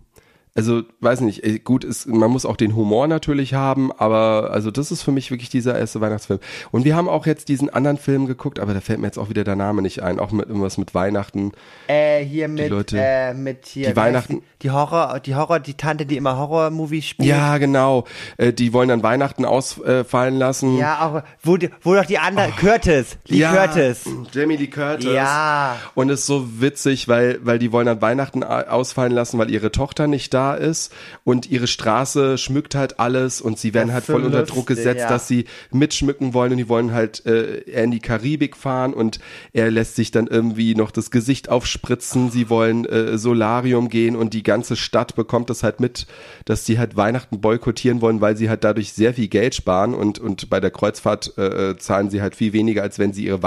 [0.53, 4.69] also weiß nicht, äh, gut ist, man muss auch den Humor natürlich haben, aber also
[4.69, 6.39] das ist für mich wirklich dieser erste Weihnachtsfilm.
[6.71, 9.29] Und wir haben auch jetzt diesen anderen Film geguckt, aber da fällt mir jetzt auch
[9.29, 11.53] wieder der Name nicht ein, auch mit irgendwas mit Weihnachten.
[11.87, 15.75] äh, hier mit, Leute- äh, mit hier, die Weihnachten- die, die Horror, die Horror, die
[15.75, 17.29] Tante, die immer Horror-Movies spielt.
[17.29, 18.03] Ja, genau.
[18.37, 20.77] Äh, die wollen dann Weihnachten ausfallen lassen.
[20.77, 24.03] Ja, auch, wo, die, wo doch die andere, Curtis, Lee Curtis.
[24.33, 25.05] Jamie Lee Curtis.
[25.13, 25.77] Ja.
[25.95, 30.07] Und ist so witzig, weil, weil die wollen dann Weihnachten ausfallen lassen, weil ihre Tochter
[30.07, 34.23] nicht da ist und ihre Straße schmückt halt alles und sie werden Das halt voll
[34.23, 35.09] unter Druck gesetzt, ja.
[35.09, 39.19] dass sie mitschmücken wollen und die wollen halt äh, in die Karibik fahren und
[39.53, 44.33] er lässt sich dann irgendwie noch das Gesicht aufspritzen, sie wollen äh, Solarium gehen und
[44.33, 46.07] die ganze Stadt bekommt das halt mit,
[46.45, 50.19] dass sie halt Weihnachten boykottieren wollen, weil sie halt dadurch sehr viel Geld sparen und,
[50.19, 53.43] und bei der Kreuzfahrt äh, äh, zahlen sie halt viel weniger, als wenn sie ihre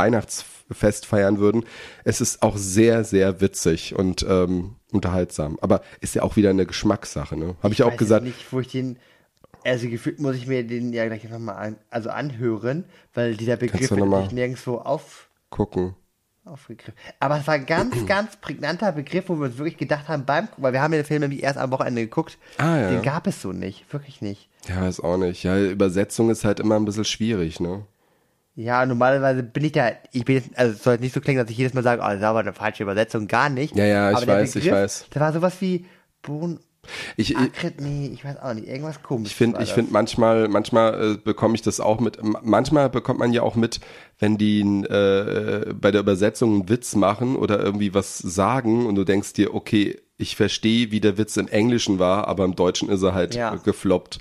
[0.68, 1.64] Weihnachtsfest feiern würden.
[2.04, 5.58] Es ist auch sehr, sehr witzig und ähm, unterhaltsam.
[5.60, 7.56] Aber ist ja auch wieder eine Geschmackssache, ne?
[7.62, 8.24] Habe ich, auch weiß gesagt.
[8.24, 8.98] nicht, wo ich den,
[9.64, 13.56] also gefühlt muss ich mir den ja gleich einfach mal an, also anhören, weil dieser
[13.56, 15.94] Begriff wird nirgendwo auf, Gucken.
[16.44, 16.94] aufgegriffen.
[17.20, 20.48] Aber es war ein ganz, ganz prägnanter Begriff, wo wir uns wirklich gedacht haben beim,
[20.56, 22.38] weil wir haben ja den Film nämlich erst am Wochenende geguckt.
[22.58, 22.90] Ah, ja.
[22.90, 24.48] Den gab es so nicht, wirklich nicht.
[24.68, 25.42] Ja, weiß auch nicht.
[25.42, 27.84] Ja, Übersetzung ist halt immer ein bisschen schwierig, ne?
[28.57, 31.40] Ja, normalerweise bin ich da, ich bin jetzt, also es soll jetzt nicht so klingen,
[31.42, 33.74] dass ich jedes Mal sage, oh, das ist aber eine falsche Übersetzung, gar nicht.
[33.74, 35.07] Ja, ja, ich aber weiß, ich weiß.
[35.11, 35.86] Da war sowas wie
[36.22, 36.61] Bon,
[37.16, 39.32] Ich, Akrit, nee, ich weiß auch nicht, irgendwas komisches.
[39.32, 42.18] Ich finde, war ich finde manchmal, manchmal äh, bekomme ich das auch mit.
[42.22, 43.80] Manchmal bekommt man ja auch mit,
[44.18, 49.05] wenn die äh, bei der Übersetzung einen Witz machen oder irgendwie was sagen und du
[49.05, 53.02] denkst dir, okay, ich verstehe, wie der Witz im Englischen war, aber im Deutschen ist
[53.02, 53.55] er halt Ja.
[53.57, 54.18] gefloppt.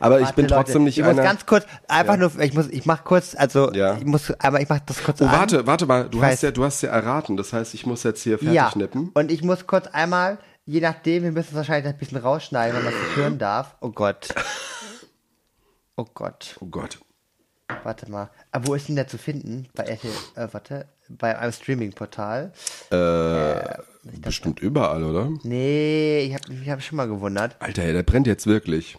[0.00, 1.14] Aber ich bin trotzdem Leute, nicht ich einer.
[1.14, 3.96] muss ganz kurz, einfach nur, ich muss, ich mach kurz, also, Ja.
[3.98, 5.32] ich muss, aber ich mach das kurz oh, an.
[5.32, 6.42] warte, warte mal, du Ich hast weiß.
[6.42, 7.36] ja, du hast ja erraten.
[7.36, 9.10] Das heißt, ich muss jetzt hier fertig Ja, schnippen.
[9.14, 12.84] und ich muss kurz einmal, je nachdem, wir müssen es wahrscheinlich ein bisschen rausschneiden, wenn
[12.84, 13.76] man es nicht hören darf.
[13.80, 14.28] Oh Gott.
[15.96, 16.56] Oh Gott.
[16.60, 16.98] Oh Gott.
[17.82, 18.30] Warte mal.
[18.52, 19.68] Aber wo ist denn der zu finden?
[19.74, 22.52] Bei RTL, äh, warte, bei einem Streaming-Portal.
[24.22, 25.28] Bestimmt überall, oder?
[25.42, 27.56] Nee, ich habe mich hab schon mal gewundert.
[27.58, 28.96] Alter, der brennt jetzt wirklich.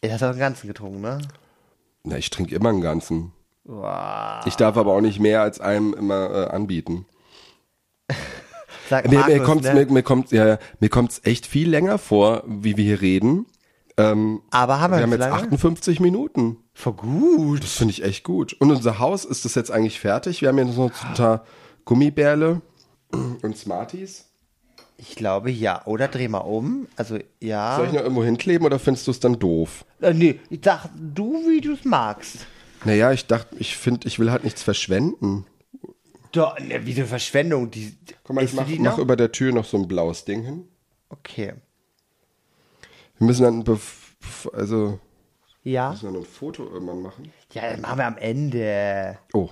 [0.00, 1.18] Du hast auch den ganzen getrunken, ne?
[2.04, 3.32] Na, ich trinke immer einen ganzen.
[3.64, 4.46] Wow.
[4.46, 7.06] Ich darf aber auch nicht mehr als einem immer äh, anbieten.
[8.88, 9.74] Sag Mir, mir Markus, kommt's, ne?
[9.74, 13.46] mir, mir kommt, ja, ja, mir kommt's echt viel länger vor, wie wir hier reden.
[13.98, 15.34] Ähm, Aber haben wir, wir haben jetzt lange?
[15.34, 16.56] 58 Minuten.
[16.72, 17.62] Voll gut.
[17.64, 18.54] Das finde ich echt gut.
[18.54, 20.40] Und unser Haus ist das jetzt eigentlich fertig.
[20.40, 21.44] Wir haben jetzt noch ein paar
[21.84, 22.62] Gummibärle
[23.10, 24.27] und Smarties.
[25.00, 25.86] Ich glaube ja.
[25.86, 26.88] Oder dreh mal um.
[26.96, 27.76] Also ja.
[27.76, 29.84] Soll ich noch irgendwo hinkleben oder findest du es dann doof?
[30.00, 32.46] Äh, nee, ich sag du, wie du es magst.
[32.84, 35.46] Naja, ich dachte, ich finde, ich will halt nichts verschwenden.
[36.32, 37.70] Doch, ne, wie eine Verschwendung.
[37.70, 38.98] Die, Guck mal, ich mach, mach noch?
[38.98, 40.68] über der Tür noch so ein blaues Ding hin.
[41.08, 41.54] Okay.
[43.18, 43.78] Wir müssen dann,
[44.52, 44.98] also,
[45.64, 45.90] Ja.
[45.90, 47.32] müssen wir noch ein Foto irgendwann machen.
[47.52, 49.18] Ja, das machen wir am Ende.
[49.32, 49.50] Oh.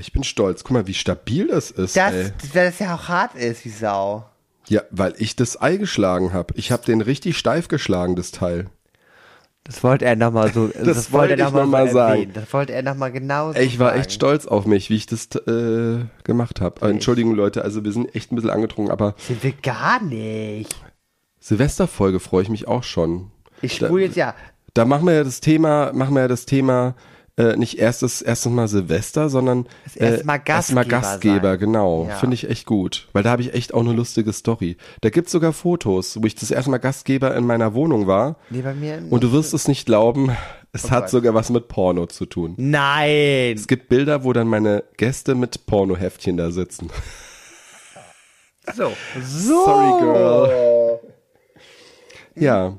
[0.00, 0.64] Ich bin stolz.
[0.64, 2.32] Guck mal, wie stabil das ist, Das, ey.
[2.52, 4.28] weil das ja auch hart ist, wie Sau.
[4.66, 6.54] Ja, weil ich das Ei geschlagen habe.
[6.56, 8.66] Ich habe den richtig steif geschlagen, das Teil.
[9.62, 12.12] Das wollte er nochmal so, das, wollte er ich noch mal so sagen.
[12.14, 12.32] erwähnen.
[12.34, 14.00] Das wollte er nochmal genau so Ich war sagen.
[14.00, 16.86] echt stolz auf mich, wie ich das äh, gemacht habe.
[16.88, 20.74] Entschuldigung, Leute, also wir sind echt ein bisschen angetrunken, aber Sind wir gar nicht.
[21.40, 23.30] Silvesterfolge freue ich mich auch schon.
[23.62, 24.34] Ich spule jetzt ja.
[24.74, 26.94] Da machen wir ja das Thema, machen wir ja das Thema
[27.36, 31.58] äh, nicht erstes erstes Mal Silvester, sondern Das erste Mal erstmal Gastgeber Gastgeber, sein.
[31.58, 32.06] genau.
[32.08, 32.16] Ja.
[32.16, 34.76] Finde ich echt gut, weil da habe ich echt auch eine lustige Story.
[35.00, 38.36] Da gibt's sogar Fotos, wo ich das erste Mal Gastgeber in meiner Wohnung war.
[38.50, 39.02] Nee, bei mir.
[39.10, 40.30] Und du wirst es nicht glauben,
[40.72, 41.10] es hat Gott.
[41.10, 42.54] sogar was mit Porno zu tun.
[42.56, 43.54] Nein!
[43.56, 46.90] Es gibt Bilder, wo dann meine Gäste mit Pornoheftchen da sitzen.
[48.74, 48.92] So.
[49.22, 49.64] So.
[49.66, 51.00] Sorry, Girl.
[52.36, 52.76] Ja,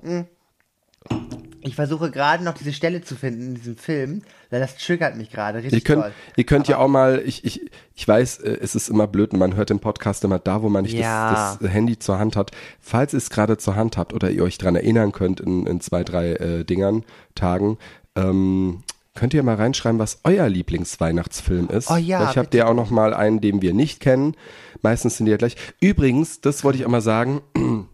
[1.62, 5.60] Ich versuche gerade noch diese Stelle zu finden in diesem Film, das triggert mich gerade
[5.60, 6.12] richtig ihr könnt, doll.
[6.36, 9.39] ihr könnt ja auch mal, ich, ich, ich weiß, äh, es ist immer blöd, und
[9.39, 11.32] man hört den Podcast immer da, wo man nicht Ja.
[11.34, 12.52] das, das Handy zur Hand hat.
[12.80, 15.82] Falls ihr es gerade zur Hand habt oder ihr euch dran erinnern könnt in, in
[15.82, 17.04] zwei, drei äh, Dingern,
[17.36, 17.78] Tagen,
[18.16, 18.84] ähm,
[19.14, 21.89] könnt ihr mal reinschreiben, was euer Lieblingsweihnachtsfilm ist.
[21.89, 24.36] Oh ja, Vielleicht habt ihr auch noch mal einen, den wir nicht kennen.
[24.82, 25.56] Meistens sind die ja gleich.
[25.80, 27.41] Übrigens, das wollte ich auch mal sagen,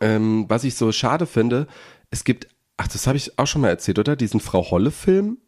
[0.00, 1.66] ähm, was ich so schade finde,
[2.10, 4.16] es gibt, ach, das habe ich auch schon mal erzählt, oder?
[4.16, 5.38] Diesen Frau Holle-Film.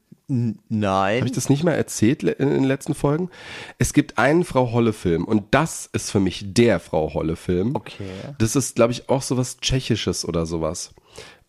[0.68, 1.18] Nein.
[1.18, 3.28] Habe ich das nicht mal erzählt in den letzten Folgen?
[3.78, 7.76] Es gibt einen Frau Holle-Film und das ist für mich der Frau Holle-Film.
[7.76, 8.08] Okay.
[8.38, 10.94] Das ist, glaube ich, auch sowas Tschechisches oder sowas.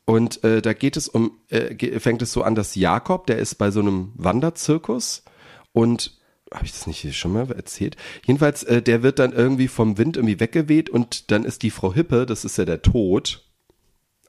[0.05, 3.55] Und äh, da geht es um, äh, fängt es so an, dass Jakob, der ist
[3.55, 5.23] bei so einem Wanderzirkus
[5.71, 6.19] und
[6.53, 7.95] habe ich das nicht schon mal erzählt?
[8.25, 11.93] Jedenfalls, äh, der wird dann irgendwie vom Wind irgendwie weggeweht und dann ist die Frau
[11.93, 13.45] Hippe, das ist ja der Tod,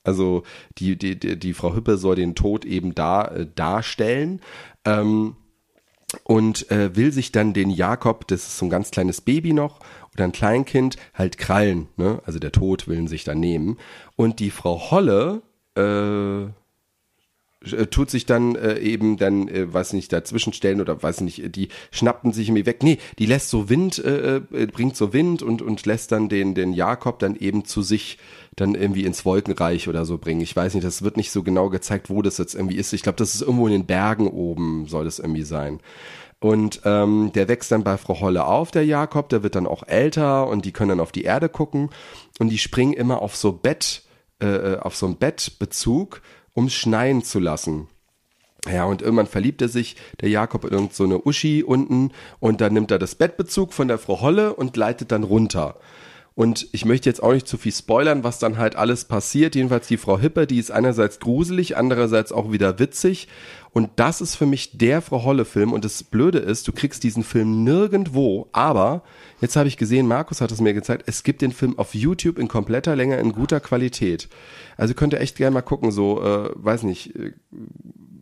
[0.05, 0.44] also
[0.78, 4.40] die, die, die, die Frau Hüppe soll den Tod eben da äh, darstellen.
[4.84, 5.36] Ähm,
[6.22, 9.80] und äh, will sich dann den Jakob, das ist so ein ganz kleines Baby noch,
[10.14, 11.88] oder ein Kleinkind, halt krallen.
[11.96, 12.20] Ne?
[12.24, 13.78] Also der Tod will ihn sich dann nehmen.
[14.14, 15.42] Und die Frau Holle
[15.76, 16.44] äh,
[17.72, 21.57] äh, tut sich dann äh, eben dann, äh, weiß nicht, dazwischen stellen oder weiß nicht,
[21.57, 22.82] die schnappten sich irgendwie weg.
[22.82, 26.55] Nee, die lässt so Wind, äh, äh, bringt so Wind und, und lässt dann den,
[26.55, 28.18] den Jakob dann eben zu sich
[28.57, 30.40] dann irgendwie ins Wolkenreich oder so bringen.
[30.40, 32.92] Ich weiß nicht, das wird nicht so genau gezeigt, wo das jetzt irgendwie ist.
[32.92, 35.80] Ich glaube, das ist irgendwo in den Bergen oben, soll das irgendwie sein.
[36.40, 39.82] Und ähm, der wächst dann bei Frau Holle auf, der Jakob, der wird dann auch
[39.86, 41.90] älter und die können dann auf die Erde gucken
[42.38, 44.02] und die springen immer auf so Bett,
[44.40, 46.20] äh, auf so einen Bettbezug,
[46.52, 47.88] um schneien zu lassen.
[48.70, 52.72] Ja, und irgendwann verliebt er sich, der Jakob, in irgend so Uschi unten und dann
[52.72, 55.76] nimmt er das Bettbezug von der Frau Holle und leitet dann runter.
[56.37, 59.55] Und ich möchte jetzt auch nicht zu viel spoilern, was dann halt alles passiert.
[59.55, 63.28] Jedenfalls die Frau Hippe, die ist einerseits gruselig, andererseits auch wieder witzig.
[63.70, 65.72] Und das ist für mich der Frau Holle-Film.
[65.72, 68.49] Und das Blöde ist, du kriegst diesen Film nirgendwo.
[68.51, 69.05] Aber
[69.41, 72.41] jetzt habe ich gesehen, Markus hat es mir gezeigt, es gibt den Film auf YouTube
[72.41, 74.28] in kompletter Länge, in guter Qualität.
[74.76, 77.32] Also könnt ihr echt gerne mal gucken, so, äh, weiß nicht, äh,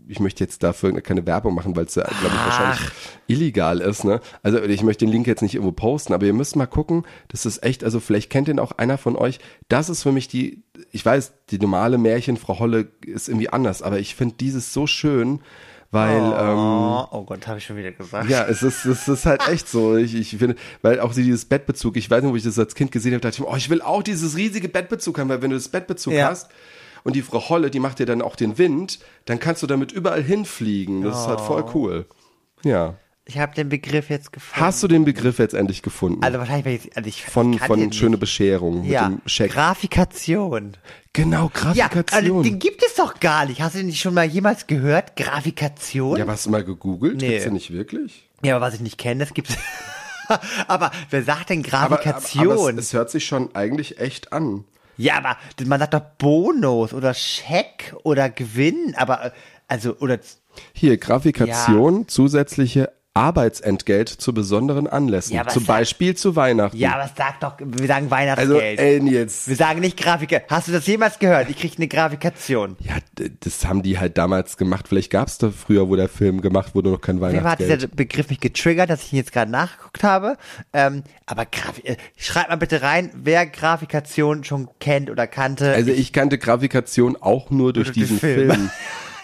[0.09, 2.81] ich möchte jetzt dafür keine Werbung machen, weil es ja, glaube ich, wahrscheinlich
[3.27, 4.21] illegal ist, ne?
[4.43, 7.47] Also ich möchte den Link jetzt nicht irgendwo posten, aber ihr müsst mal gucken, das
[7.47, 9.39] ist echt, also vielleicht kennt den auch einer von euch.
[9.69, 13.83] Das ist für mich die, ich weiß, die normale Märchen, Frau Holle ist irgendwie anders,
[13.83, 15.41] aber ich finde dieses so schön,
[15.91, 18.29] weil, ähm, Oh, oh Gott, habe ich schon wieder gesagt.
[18.31, 19.95] ja, es ist, es ist halt echt so.
[19.97, 22.75] Ich, ich finde, weil auch sie dieses Bettbezug, ich weiß nicht, wo ich das als
[22.75, 25.43] Kind gesehen habe, dachte ich mir, oh, ich will auch dieses riesige Bettbezug haben, weil
[25.43, 26.29] wenn du das Bettbezug Ja.
[26.31, 26.49] hast
[27.05, 29.93] und die Frau Holle, die macht dir dann auch den Wind, dann kannst du damit
[29.93, 31.03] überall hinfliegen.
[31.03, 32.07] Das ist halt voll cool.
[32.65, 32.95] Ja.
[33.25, 34.67] Ich habe den Begriff jetzt gefunden.
[34.67, 36.25] Hast du den Begriff jetzt endlich gefunden?
[36.25, 38.21] Also wahrscheinlich, weil ich, also ich von ich von schöne nicht.
[38.21, 39.09] Bescherung ja.
[39.09, 39.53] mit dem Scheck.
[39.53, 40.77] Grafikation.
[41.13, 42.43] genau, Ja, also Grafikation.
[42.43, 43.61] den gibt es doch gar nicht.
[43.63, 45.15] Hast du den nicht schon mal jemals gehört?
[45.15, 46.19] Grafikation?
[46.19, 47.21] ja, hast du mal gegoogelt?
[47.21, 47.29] Nee.
[47.29, 48.29] Gibt's den nicht wirklich?
[48.43, 49.57] Ja, aber was ich nicht kenne, das gibt's.
[50.67, 52.49] aber wer sagt denn Aber, aber, Grafikation?
[52.59, 54.65] aber es, es hört sich schon eigentlich echt an.
[55.03, 55.37] Ja, aber
[55.67, 59.31] man sagt doch Bonus oder Scheck oder Gewinn, aber äh,
[59.67, 60.19] also oder
[60.73, 65.35] Hier, Grafikation, zusätzliche Arbeitsentgelt zu besonderen Anlässen.
[65.35, 66.79] Ja, Zum Beispiel zu Weihnachten.
[66.79, 68.81] ja, aber sag doch, wir sagen also, Weihnachtsgeld.
[68.81, 69.49] ey, jetzt.
[69.49, 70.43] wir sagen nicht Grafik.
[70.49, 71.51] Hast du das jemals gehört?
[71.51, 72.77] Ich krieg eine Grafikation.
[72.81, 72.95] Ja,
[73.41, 74.89] das haben die halt damals gemacht.
[74.89, 77.97] Vielleicht gab's da früher, wo der Film gemacht wurde, noch kein Mir hat dieser Weihnachtsgeld.
[77.97, 80.39] Begriff mich getriggert, dass ich ihn jetzt gerade nachgeguckt habe.
[80.73, 85.75] Ähm, aber Grafik, äh, schreibt mal bitte rein, wer Grafikation schon kennt oder kannte.
[85.75, 88.51] Also ich kannte Grafikation auch nur durch Durch diesen Film.
[88.51, 88.71] Film.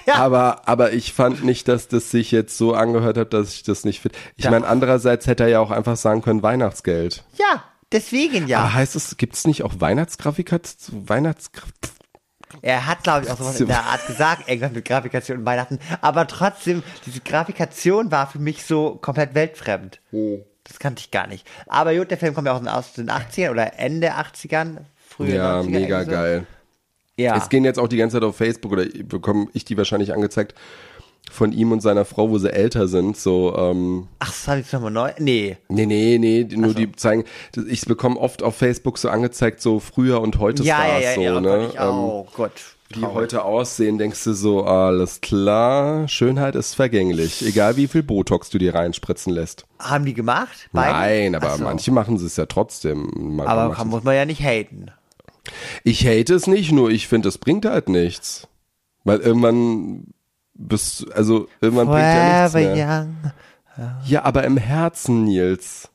[0.08, 0.14] Ja.
[0.16, 3.84] Aber, aber ich fand nicht, dass das sich jetzt so angehört hat, dass ich das
[3.84, 4.18] nicht finde.
[4.36, 4.50] Ich Ja.
[4.50, 7.24] meine, andererseits hätte er ja auch einfach sagen können, Weihnachtsgeld.
[7.38, 8.60] ja, deswegen ja.
[8.60, 11.08] Aber heißt es, gibt's nicht auch Weihnachtsgrafikation?
[11.08, 11.68] Weihnachtsgraf
[12.62, 15.78] Er hat, glaube ich, auch sowas in der Art gesagt, irgendwas mit Grafikation und Weihnachten.
[16.00, 20.00] Aber trotzdem, diese Grafikation war für mich so komplett weltfremd.
[20.64, 21.46] Das kannte ich gar nicht.
[21.66, 24.78] Aber gut, der Film kommt ja auch aus den 80ern oder Ende 80ern,
[25.08, 25.70] frühe Ja, 90er.
[25.70, 26.10] mega so.
[26.10, 26.46] geil.
[27.18, 27.36] Ja.
[27.36, 30.54] Es gehen jetzt auch die ganze Zeit auf Facebook oder bekomme ich die wahrscheinlich angezeigt
[31.30, 34.72] von ihm und seiner Frau, wo sie älter sind, so, ähm, Ach, das habe ich
[34.72, 35.10] nochmal neu.
[35.18, 35.58] Nee.
[35.68, 37.24] nee, nee, nee, nur die zeigen,
[37.68, 41.14] ich bekomme oft auf Facebook so angezeigt, so früher und heute Ja, ja, Stars, ja,
[41.16, 41.36] so, ja.
[41.36, 41.58] Oh ne?
[41.68, 42.52] Gott, Ähm, oh Gott.
[42.94, 48.48] die heute aussehen, denkst du so, alles klar, Schönheit ist vergänglich, egal wie viel Botox
[48.48, 49.66] du dir reinspritzen lässt.
[49.80, 50.70] Haben die gemacht?
[50.72, 50.92] Beide?
[50.92, 51.64] Nein, aber so.
[51.64, 53.10] manche machen es ja trotzdem.
[53.36, 54.86] Man- Aber man kann, muss man ja nicht haten.
[55.84, 58.48] Ich hate es nicht, nur ich finde, es bringt halt nichts.
[59.04, 60.08] Weil irgendwann
[60.54, 63.08] bist du- also irgendwann bringt ja nichts Forever mehr.
[63.80, 63.96] young.
[64.06, 65.88] Ja, aber im Herzen, Nils.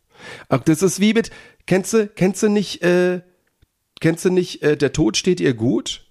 [0.49, 1.32] Ach, das ist wie mit,
[1.66, 3.22] kennst du, kennst du nicht, äh,
[3.99, 6.06] kennst du nicht, äh, der Tod steht ihr gut?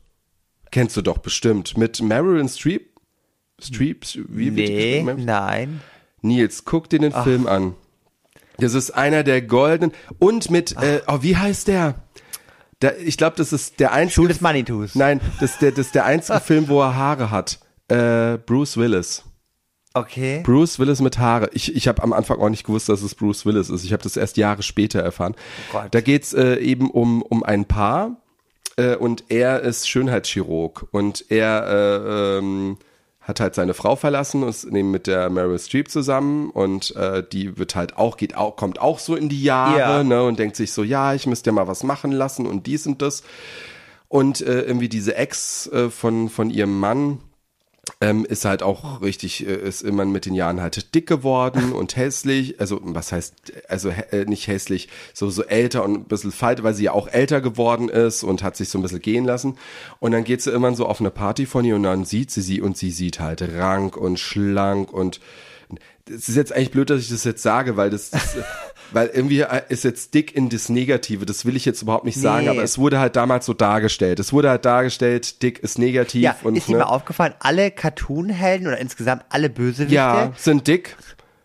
[0.70, 1.76] Kennst du doch bestimmt.
[1.78, 2.90] Mit Marilyn Streep?
[3.58, 4.04] Streep?
[4.28, 5.80] Wie Nee, nein.
[6.20, 7.74] Nils, guck dir den Film an.
[8.58, 9.92] Das ist einer der goldenen.
[10.18, 11.94] Und mit, äh, oh, wie heißt der?
[12.82, 14.22] Der ich glaube, das ist der einzige.
[14.22, 14.94] Schuh des Manitus.
[14.94, 17.60] Nein, das ist der, das ist der einzige Film, wo er Haare hat.
[17.88, 19.24] Äh, Bruce Willis.
[19.94, 20.40] Okay.
[20.42, 21.50] Bruce Willis mit Haare.
[21.52, 23.84] Ich, ich habe am Anfang auch nicht gewusst, dass es Bruce Willis ist.
[23.84, 25.34] Ich habe das erst Jahre später erfahren.
[25.70, 25.88] Oh Gott.
[25.90, 28.16] da geht's äh, eben um, um ein Paar
[28.76, 32.78] äh, und er ist Schönheitschirurg und er äh, ähm,
[33.22, 37.22] hat halt seine Frau verlassen und ist eben mit der Meryl Streep zusammen und äh,
[37.30, 40.04] die wird halt auch, geht auch, kommt auch so in die Jahre Ja.
[40.04, 42.86] ne, und denkt sich so, ja, ich müsste ja mal was machen lassen und dies
[42.86, 43.22] und das.
[44.08, 47.18] Und äh, irgendwie diese Ex äh, von, von ihrem Mann,
[48.00, 51.96] ähm, ist halt auch richtig, äh, ist immer mit den Jahren halt dick geworden und
[51.96, 52.60] hässlich.
[52.60, 56.74] Also, was heißt, also äh, nicht hässlich, so, so älter und ein bisschen feit, weil
[56.74, 59.58] sie ja auch älter geworden ist und hat sich so ein bisschen gehen lassen.
[60.00, 62.42] Und dann geht sie immer so auf eine Party von ihr und dann sieht sie
[62.42, 65.20] sie und sie sieht halt rank und schlank und
[66.08, 68.36] es ist jetzt eigentlich blöd, dass ich das jetzt sage, weil das, das
[68.92, 71.26] weil irgendwie ist jetzt dick in das Negative.
[71.26, 72.50] Das will ich jetzt überhaupt nicht sagen, Nee.
[72.50, 74.18] aber es wurde halt damals so dargestellt.
[74.20, 76.78] Es wurde halt dargestellt, dick ist negativ Ja, und ist dir ne?
[76.78, 80.96] mal aufgefallen, alle Cartoon-Helden oder insgesamt alle Bösewichte Ja, sind dick.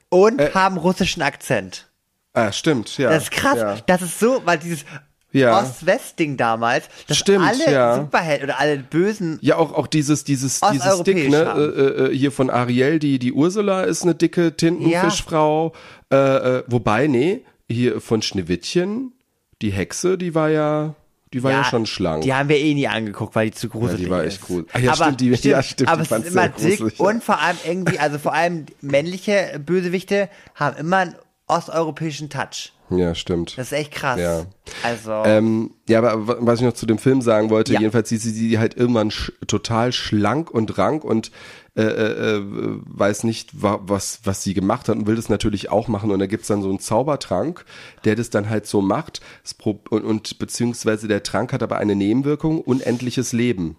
[0.10, 1.88] und haben russischen Akzent.
[2.34, 3.10] Ah, stimmt, ja.
[3.10, 3.58] Das ist krass.
[3.58, 3.76] Ja.
[3.88, 4.86] Das ist so, weil dieses
[5.32, 5.60] Ja.
[5.60, 7.95] Ost-West-Ding damals, dass Stimmt, alle ja.
[7.95, 11.38] Superhelden oder alle Bösen Ja, auch, auch dieses, dieses, dieses Dick, ne?
[11.58, 15.74] Äh, äh, hier von Ariel, die, die Ursula ist eine dicke Tintenfischfrau.
[16.12, 16.16] Äh,
[16.60, 19.14] äh, wobei, nee, hier von Schneewittchen,
[19.62, 20.95] die Hexe, die war ja,
[21.34, 22.24] die war ja, schon schlank.
[22.24, 24.36] Die haben wir eh nie angeguckt, weil die zu gruselig die war ist.
[24.36, 24.66] echt cool.
[24.72, 27.05] Ah, ja, stimmt, die- ja, stimmt, aber die fand's ist immer dick gruselig, ja.
[27.05, 31.16] und vor allem irgendwie, also vor allem männliche Bösewichte haben immer einen
[31.47, 32.72] osteuropäischen Touch.
[32.90, 33.58] Ja, stimmt.
[33.58, 34.20] Das ist echt krass.
[34.20, 34.46] Ja.
[34.84, 37.80] Also, Ähm, ja, aber wa- was ich noch zu dem Film sagen wollte, Ja.
[37.80, 41.32] jedenfalls sieht sie sie halt irgendwann sch total schlank und rank und
[41.76, 42.42] äh, äh, äh,
[42.86, 46.10] weiß nicht, wa was, was sie gemacht hat und will das natürlich auch machen.
[46.10, 47.66] Und da gibt's dann so einen Zaubertrank,
[48.04, 49.22] der das dann halt so macht.
[49.64, 53.76] Und, und beziehungsweise der Trank hat aber eine Nebenwirkung, unendliches Leben.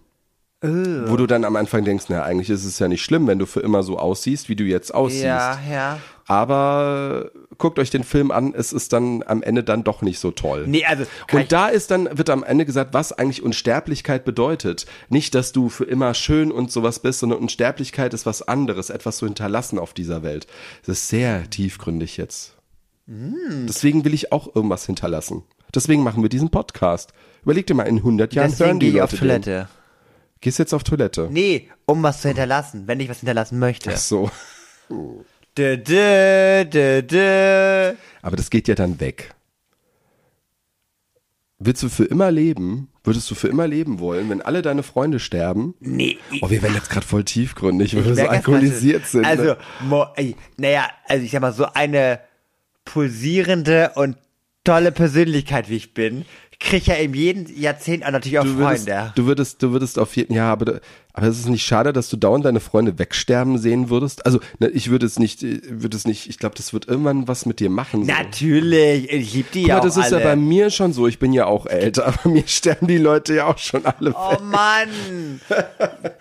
[0.61, 3.47] Wo du dann am Anfang denkst, na, eigentlich ist es ja nicht schlimm, wenn du
[3.47, 5.23] für immer so aussiehst, wie du jetzt aussiehst.
[5.25, 5.99] ja, ja.
[6.27, 10.31] Aber guckt euch den Film an, es ist dann am Ende dann doch nicht so
[10.31, 10.65] toll.
[10.67, 14.87] Nee, also, ich- Und da ist dann, wird am Ende gesagt, was eigentlich Unsterblichkeit bedeutet.
[15.09, 19.19] Nicht, dass du für immer schön und sowas bist, sondern Unsterblichkeit ist was anderes, etwas
[19.19, 20.47] zu hinterlassen auf dieser Welt.
[20.87, 22.55] Das ist sehr tiefgründig jetzt.
[23.07, 25.43] Deswegen will ich auch irgendwas hinterlassen.
[25.75, 27.13] Deswegen machen wir diesen Podcast.
[27.43, 29.51] Überleg dir mal, in 100 Jahren Deswegen hören die gehe ich Leute auf Toilette.
[29.51, 29.67] Den.
[30.41, 31.29] Gehst jetzt auf Toilette?
[31.31, 33.91] Nee, um was zu hinterlassen, wenn ich was hinterlassen möchte.
[33.93, 34.31] Ach so.
[35.59, 37.95] Dö, dö, dö.
[38.23, 39.35] Aber das geht ja dann weg.
[41.59, 42.93] Willst du für immer leben?
[43.03, 45.75] Würdest du für immer leben wollen, wenn alle deine Freunde sterben?
[45.81, 49.25] Nee, Oh, wir werden jetzt gerade voll tiefgründig, weil wir so mal, alkoholisiert sind.
[49.25, 49.57] Also, ne?
[49.80, 52.21] mo, ey, naja, also ich sag mal, so eine
[52.85, 54.17] pulsierende und
[54.63, 56.25] tolle Persönlichkeit, wie ich bin,
[56.61, 59.13] krieg ich ja in jedem Jahrzehnt auch natürlich auch du würdest, Freunde.
[59.14, 60.80] du würdest, du würdest auf jeden, ja, aber,
[61.13, 64.26] aber es ist nicht schade, dass du dauernd deine Freunde wegsterben sehen würdest.
[64.26, 67.29] Also, ne, ich würde es nicht, äh, würde es nicht, ich glaube, das wird irgendwann
[67.29, 68.05] was mit dir machen.
[68.05, 68.11] So.
[68.13, 70.22] Natürlich, ich lieb die Guck ja mal, auch das ist alle.
[70.22, 71.07] ja bei mir schon so.
[71.07, 74.33] Ich bin ja auch älter, aber mir sterben die Leute ja auch schon alle Oh
[74.33, 74.41] weg.
[74.43, 75.41] Mann.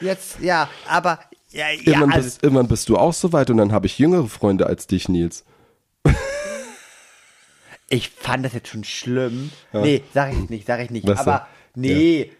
[0.02, 1.20] Jetzt, ja, aber,
[1.52, 3.98] ja, ja, Irgendwann, also, bist, irgendwann bist du auch so weit und dann habe ich
[3.98, 5.44] jüngere Freunde als dich, Nils.
[7.90, 9.52] Ich fand das jetzt schon schlimm.
[9.74, 11.08] Nee, sag ich nicht, sag ich nicht.
[11.08, 12.32] Was aber, nee,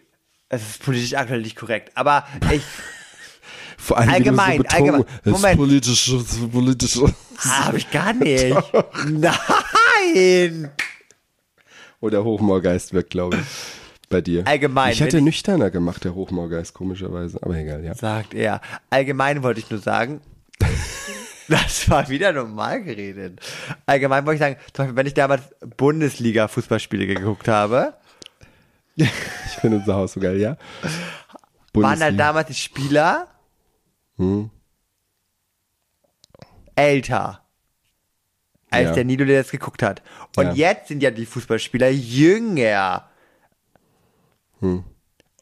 [0.48, 1.92] es ist politisch aktuell nicht korrekt.
[1.94, 2.62] Aber ich,
[3.78, 5.04] Vor allem, Allgemein, du so allgemein.
[5.24, 5.56] das Moment.
[5.58, 6.12] politisch,
[6.50, 6.98] politisch.
[7.38, 8.54] habe ich gar nicht.
[9.06, 10.70] Nein.
[12.00, 13.46] Oh, der Hochmoorgeist wirkt, glaube ich,
[14.08, 14.46] bei dir.
[14.46, 17.38] Allgemein, Ich hätte nüchterner gemacht, der Hochmoorgeist, komischerweise.
[17.42, 17.94] Aber egal, ja.
[17.94, 18.60] sagt er.
[18.90, 20.20] Allgemein wollte ich nur sagen,
[21.48, 23.40] das war wieder normal geredet.
[23.86, 25.42] Allgemein wollte ich sagen, zum Beispiel, wenn ich damals
[25.76, 27.94] Bundesliga-Fußballspiele geguckt habe,
[28.96, 29.08] Ich
[29.60, 30.56] finde unser Haus so geil, ja.
[30.82, 30.90] Waren
[31.72, 32.10] da Bundesliga.
[32.16, 33.28] damals die Spieler
[34.16, 34.50] Hm.
[36.74, 37.44] älter
[38.70, 38.92] als Ja.
[38.94, 40.02] der Nilo, der das geguckt hat.
[40.36, 40.52] Und Ja.
[40.72, 43.08] jetzt sind ja die Fußballspieler jünger.
[44.60, 44.84] Hm.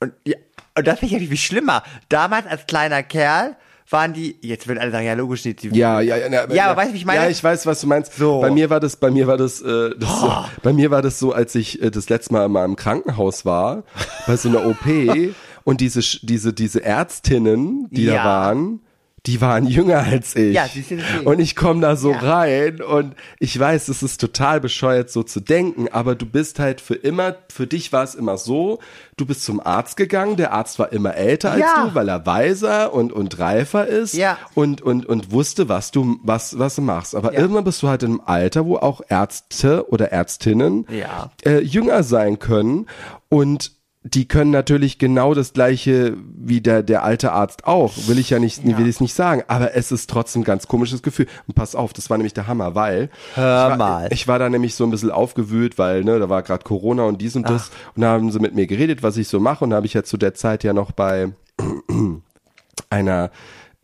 [0.01, 0.37] Und, ja,
[0.77, 1.83] und das finde ich ja viel schlimmer.
[2.11, 3.57] Damals als kleiner Kerl
[3.89, 5.63] waren die, jetzt würden alle sagen, ja logisch nicht.
[5.63, 7.23] Die, Ja, ja, ja, na, Ja, aber weißt du, wie ich meine?
[7.25, 8.15] Ja, ich weiß, was du meinst.
[8.15, 8.41] So.
[8.41, 10.33] Bei mir war das, bei mir war das, äh, das so,
[10.63, 13.85] bei mir war das so, als ich äh, das letzte Mal mal im Krankenhaus war,
[14.27, 14.87] bei so einer OP
[15.65, 18.15] und diese, diese, diese Ärztinnen, die Ja.
[18.17, 18.81] da waren,
[19.27, 20.55] die waren jünger als ich.
[20.55, 21.27] Ja, siehst du, deswegen.
[21.27, 22.19] und ich komme da so Ja.
[22.19, 26.81] rein und ich weiß, es ist total bescheuert so zu denken, aber du bist halt
[26.81, 28.79] für immer, für dich war es immer so,
[29.17, 31.87] du bist zum Arzt gegangen, der Arzt war immer älter als Ja.
[31.89, 34.39] du, weil er weiser und, und reifer ist Ja.
[34.55, 37.15] und, und, und wusste, was du, was, was du machst.
[37.15, 37.41] Aber Ja.
[37.41, 41.31] irgendwann bist du halt im Alter, wo auch Ärzte oder Ärztinnen Ja.
[41.45, 42.87] äh, jünger sein können
[43.29, 43.73] und
[44.15, 47.93] die können natürlich genau das gleiche wie der, der alte Arzt auch.
[48.07, 48.79] Will ich ja nicht, Ja.
[48.79, 49.43] will ich nicht sagen.
[49.49, 51.27] Aber es ist trotzdem ein ganz komisches Gefühl.
[51.49, 54.09] Und pass auf, das war nämlich der Hammer, weil Hör ich war, mal.
[54.13, 57.21] ich war da nämlich so ein bisschen aufgewühlt, weil ne, da war gerade Corona und
[57.21, 57.71] dies und das.
[57.97, 59.65] Und da haben sie mit mir geredet, was ich so mache.
[59.65, 61.33] Und da habe ich ja zu der Zeit ja noch bei
[62.91, 63.31] einer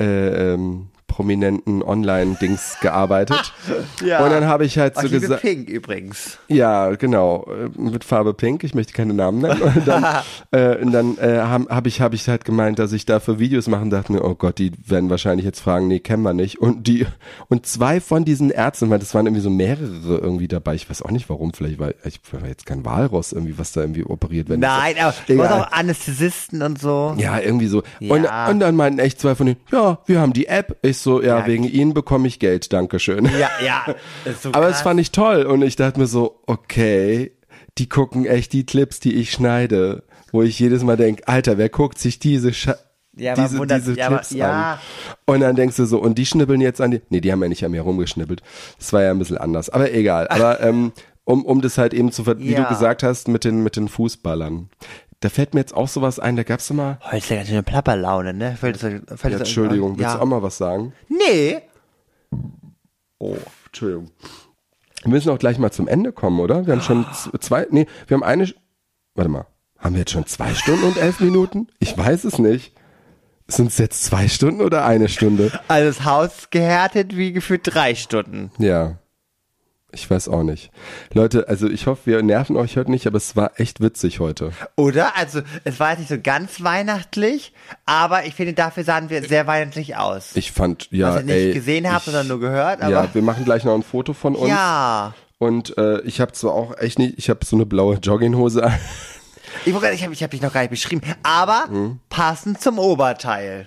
[0.01, 3.53] äh, ähm, prominenten Online-Dings gearbeitet.
[4.05, 4.25] Ja.
[4.25, 6.39] Und dann habe ich halt so gesagt, Pink übrigens.
[6.49, 8.65] ja, genau, äh, mit Farbe Pink.
[8.65, 9.63] Ich möchte keine Namen nennen.
[9.63, 10.05] Und dann,
[10.51, 13.69] äh, und dann äh, habe hab ich, hab ich halt gemeint, dass ich dafür Videos
[13.69, 16.59] machen dachte mir, oh Gott, die werden wahrscheinlich jetzt fragen, nee, kennen wir nicht.
[16.61, 17.07] Und die
[17.49, 20.75] und zwei von diesen Ärzten, weil das waren irgendwie so mehrere irgendwie dabei.
[20.75, 21.53] Ich weiß auch nicht warum.
[21.53, 24.59] Vielleicht war ich war jetzt kein Walross irgendwie, was da irgendwie operiert wird.
[24.61, 25.53] Nein, aber Egal.
[25.61, 27.15] auch Anästhesisten und so.
[27.19, 27.83] Ja, irgendwie so.
[28.01, 28.49] Und, Ja.
[28.49, 30.77] und dann meinten echt zwei von denen, ja, wir haben die App.
[30.83, 31.47] Ich so, ja, Ja.
[31.47, 33.25] wegen Ihnen bekomme ich Geld, Dankeschön.
[33.39, 33.95] Ja, ja.
[34.25, 37.33] Ist so Aber es fand ich toll und ich dachte mir so, okay,
[37.79, 41.69] die gucken echt die Clips, die ich schneide, wo ich jedes Mal denke, Alter, wer
[41.69, 42.77] guckt sich diese Scha
[43.17, 44.73] Ja, diese, wundert- diese ja, Clips ja.
[44.75, 44.79] an?
[45.27, 47.49] Und dann denkst du so, und die schnibbeln jetzt an die, nee, die haben ja
[47.49, 48.43] nicht an mir rumgeschnibbelt.
[48.79, 50.29] Das war ja ein bisschen anders, aber egal.
[50.29, 50.93] Aber ähm,
[51.25, 52.63] um, um das halt eben zu, ver- wie Ja.
[52.65, 54.69] du gesagt hast, mit den, mit den Fußballern.
[55.23, 57.47] Da fällt mir jetzt auch sowas ein, da gab's doch mal, Heute ist ja ganz
[57.49, 58.57] schön eine Plapperlaune, ne?
[58.57, 60.17] Fällt das, fällt das ja, Entschuldigung, willst ja.
[60.17, 60.93] du auch mal was sagen?
[61.09, 61.63] Nee.
[63.19, 63.37] Oh,
[63.67, 64.11] Entschuldigung.
[65.03, 66.67] Wir müssen auch gleich mal zum Ende kommen, oder?
[66.67, 68.53] Wir haben schon z- zwei, nee, wir haben eine,
[69.15, 69.47] warte mal,
[69.79, 71.69] haben wir jetzt schon zwei Stunden und elf Minuten?
[71.79, 72.75] Ich weiß es nicht.
[73.49, 75.53] Sind es jetzt zwei Stunden oder eine Stunde?
[75.69, 78.51] Also das Haus gehärtet wie gefühlt drei Stunden.
[78.59, 78.99] Ja.
[79.95, 80.71] Ich weiß auch nicht.
[81.13, 84.53] Leute, also ich hoffe, wir nerven euch heute nicht, aber es war echt witzig heute.
[84.77, 85.17] Oder?
[85.17, 87.53] Also, es war jetzt nicht so ganz weihnachtlich,
[87.85, 90.35] aber ich finde, dafür sahen wir sehr weihnachtlich aus.
[90.35, 92.91] Ich fand, ja, Was ihr nicht ey, gesehen habt, ich, sondern nur gehört, aber.
[92.91, 94.49] Ja, wir machen gleich noch ein Foto von uns.
[94.49, 95.15] ja.
[95.39, 98.79] Und äh, ich habe zwar auch echt nicht, ich habe so eine blaue Jogginghose an.
[99.65, 101.99] Ich, ich habe ich hab dich noch gar nicht beschrieben, aber Hm?
[102.09, 103.67] passend zum Oberteil.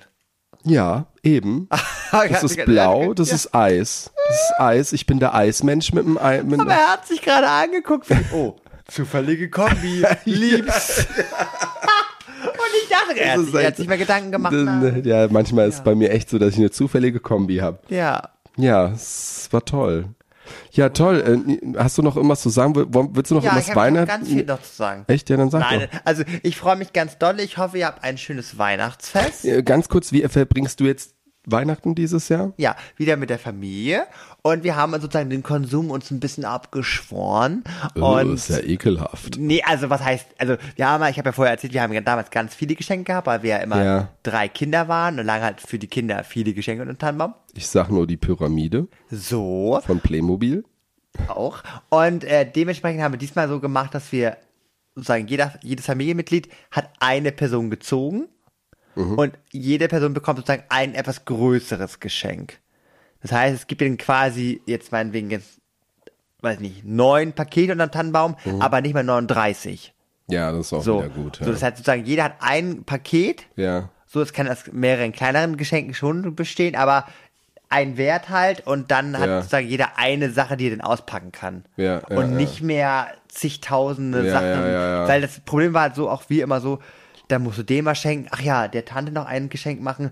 [0.65, 1.69] Ja, eben.
[2.11, 4.09] Das ist blau, das ist Eis.
[4.29, 4.93] Das ist Eis.
[4.93, 6.41] Ich bin der Eismensch mit dem Ei.
[6.43, 8.09] Mit Aber er hat sich gerade angeguckt.
[8.09, 8.55] Wie, oh,
[8.87, 10.05] zufällige Kombi.
[10.23, 11.05] Liebs.
[12.43, 14.53] Und ich dachte, er hat, er hat sich mal Gedanken gemacht.
[14.55, 14.97] na.
[15.03, 17.79] ja, manchmal ist es bei mir echt so, dass ich eine zufällige Kombi habe.
[17.89, 18.29] Ja.
[18.55, 20.14] Ja, es war toll.
[20.72, 21.43] Ja, toll.
[21.76, 22.76] Äh, Hast du noch irgendwas zu sagen?
[22.76, 24.07] Will- Willst du noch Ja, irgendwas ich habe Weihnachten?
[24.07, 25.03] ganz viel noch zu sagen.
[25.07, 25.30] Echt?
[25.30, 27.39] Ja, dann sag Nein, also ich freue mich ganz doll.
[27.39, 29.43] Ich hoffe, ihr habt ein schönes Weihnachtsfest.
[29.45, 29.49] doch.
[29.49, 31.13] Äh, Ganz kurz, wie verbringst du jetzt
[31.45, 32.53] Weihnachten dieses Jahr?
[32.57, 34.03] Ja, wieder mit der Familie.
[34.41, 37.63] Und wir haben sozusagen den Konsum uns ein bisschen abgeschworen.
[37.95, 39.38] Oh, Und ist ja ekelhaft.
[39.38, 42.30] Nee, also was heißt, also wir haben, ich habe ja vorher erzählt, wir haben damals
[42.30, 44.09] ganz viele Geschenke gehabt, weil wir ja immer Ja.
[44.23, 47.34] drei Kinder waren und lange halt für die Kinder viele Geschenke den Tannenbaum.
[47.53, 50.63] Ich sag nur die Pyramide So, von Playmobil.
[51.27, 51.63] auch.
[51.89, 54.38] Und äh, dementsprechend haben wir diesmal so gemacht, dass wir
[54.95, 58.27] sozusagen jeder, jedes Familienmitglied hat eine Person gezogen
[58.95, 62.59] und jede Person bekommt sozusagen ein etwas größeres Geschenk.
[63.22, 65.59] Das heißt, es gibt ihnen quasi jetzt meinetwegen jetzt,
[66.41, 69.93] weiß nicht, neun Pakete unter dem Tannenbaum, aber nicht mal 39.
[70.27, 71.39] Ja, das ist auch So, wieder gut.
[71.39, 71.45] Ja.
[71.45, 73.45] so das heißt sozusagen, jeder hat ein Paket.
[73.55, 73.89] ja.
[74.07, 77.05] So, es kann aus mehreren kleineren Geschenken schon bestehen, aber
[77.67, 79.38] ein Wert halt und dann hat Ja.
[79.41, 81.65] sozusagen jeder eine Sache, die er dann auspacken kann.
[81.76, 84.45] Ja, ja, und nicht mehr zigtausende Sachen.
[84.72, 85.07] ja.
[85.07, 86.80] Weil das Problem war halt so auch wie immer so,
[87.27, 90.11] da musst du dem was schenken, ach ja, der Tante noch ein Geschenk machen,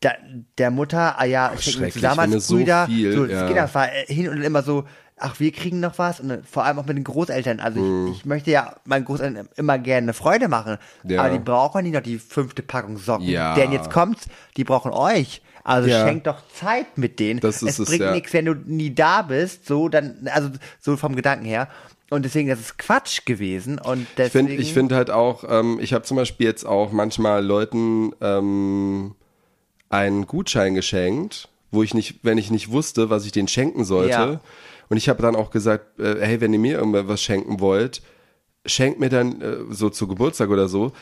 [0.00, 0.10] da,
[0.58, 2.86] der Mutter, ah ja, schenken wir schrecklich, zusammen wenn als es so Brüder.
[2.86, 3.52] viel, so, ja.
[3.52, 4.84] das war äh, hin und immer so,
[5.16, 7.60] ach, wir kriegen noch was und dann vor allem auch mit den Großeltern.
[7.60, 8.08] Also Mhm.
[8.08, 11.20] ich, ich möchte ja meinen Großeltern immer gerne eine Freude machen, Ja.
[11.22, 13.28] aber die brauchen nicht noch die fünfte Packung Socken.
[13.28, 13.54] Ja.
[13.54, 15.42] Denn jetzt kommt's, die brauchen euch.
[15.62, 16.04] Also Ja.
[16.08, 17.38] schenkt doch Zeit mit denen.
[17.38, 18.10] Das ist es es, bringt ja.
[18.12, 20.50] nichts, wenn du nie da bist, so dann, also
[20.80, 21.68] so vom Gedanken her.
[22.12, 23.78] Und deswegen, das ist Quatsch gewesen.
[23.78, 24.48] Und Ich deswegen.
[24.48, 29.14] finde ich find halt auch, ähm, ich habe zum Beispiel jetzt auch manchmal Leuten ähm,
[29.88, 34.10] einen Gutschein geschenkt, wo ich nicht, wenn ich nicht wusste, was ich denen schenken sollte.
[34.10, 34.40] Ja.
[34.90, 38.02] Und ich habe dann auch gesagt, äh, hey, wenn ihr mir irgendwas schenken wollt,
[38.66, 40.92] schenkt mir dann äh, so zu Geburtstag oder so,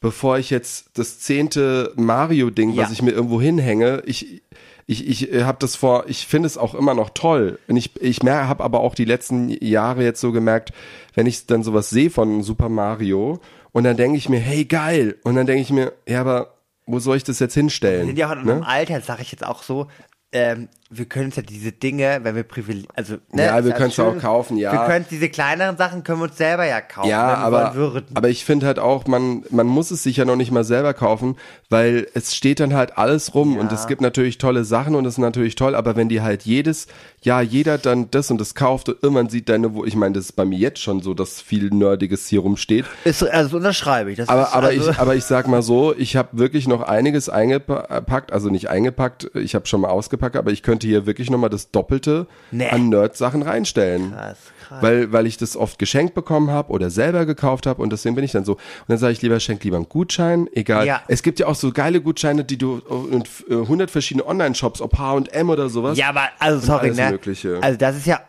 [0.00, 2.84] bevor ich jetzt das zehnte Mario-Ding, Ja.
[2.84, 4.42] was ich mir irgendwo hinhänge, ich
[4.86, 7.58] ich, ich habe das vor, ich finde es auch immer noch toll.
[7.68, 10.72] Und ich, ich habe aber auch die letzten Jahre jetzt so gemerkt,
[11.14, 13.40] wenn ich dann sowas sehe von Super Mario
[13.72, 15.16] und dann denke ich mir, hey geil.
[15.24, 16.54] Und dann denke ich mir, ja, aber
[16.86, 18.06] wo soll ich das jetzt hinstellen?
[18.06, 18.52] sind ja auch in ne?
[18.52, 19.88] einem Alter, sage ich jetzt auch so,
[20.32, 23.76] ähm, wir können uns ja diese Dinge, wenn wir privilegiert, also ne, Ja, wir ja
[23.76, 24.72] können's schön, auch kaufen, ja.
[24.72, 27.74] Wir können diese kleineren Sachen können wir uns selber ja kaufen, Ja, aber,
[28.14, 30.94] aber ich finde halt auch, man, man muss es sich ja noch nicht mal selber
[30.94, 31.36] kaufen,
[31.70, 35.14] weil es steht dann halt alles rum und es gibt natürlich tolle Sachen und es
[35.14, 36.86] ist natürlich toll, aber wenn die halt jedes
[37.22, 40.26] Jahr jeder dann das und das kauft und irgendwann sieht deine, wo ich meine, das
[40.26, 42.84] ist bei mir jetzt schon so, dass viel Nerdiges hier rumsteht.
[43.04, 44.18] ist, also das unterschreibe ich.
[44.18, 46.82] Das Aber, ist, aber, also, ich, aber ich sag mal so, ich habe wirklich noch
[46.82, 51.30] einiges eingepackt, also nicht eingepackt, ich habe schon mal ausgepackt, aber ich könnte hier wirklich
[51.30, 52.68] noch mal das Doppelte Nee.
[52.68, 54.12] an Nerd-Sachen reinstellen.
[54.12, 54.82] Krass, krass.
[54.82, 58.24] Weil, weil ich das oft geschenkt bekommen habe oder selber gekauft habe und deswegen bin
[58.24, 58.52] ich dann so.
[58.54, 60.86] Und dann sage ich lieber, schenk lieber einen Gutschein, egal.
[60.86, 61.02] Ja.
[61.08, 64.98] Es gibt ja auch so geile Gutscheine, die du in äh, 100 verschiedene Online-Shops, ob
[64.98, 65.96] H&M oder sowas.
[65.98, 67.10] ja, aber also und sorry, ne?
[67.12, 67.58] Mögliche.
[67.62, 68.20] Also das ist ja,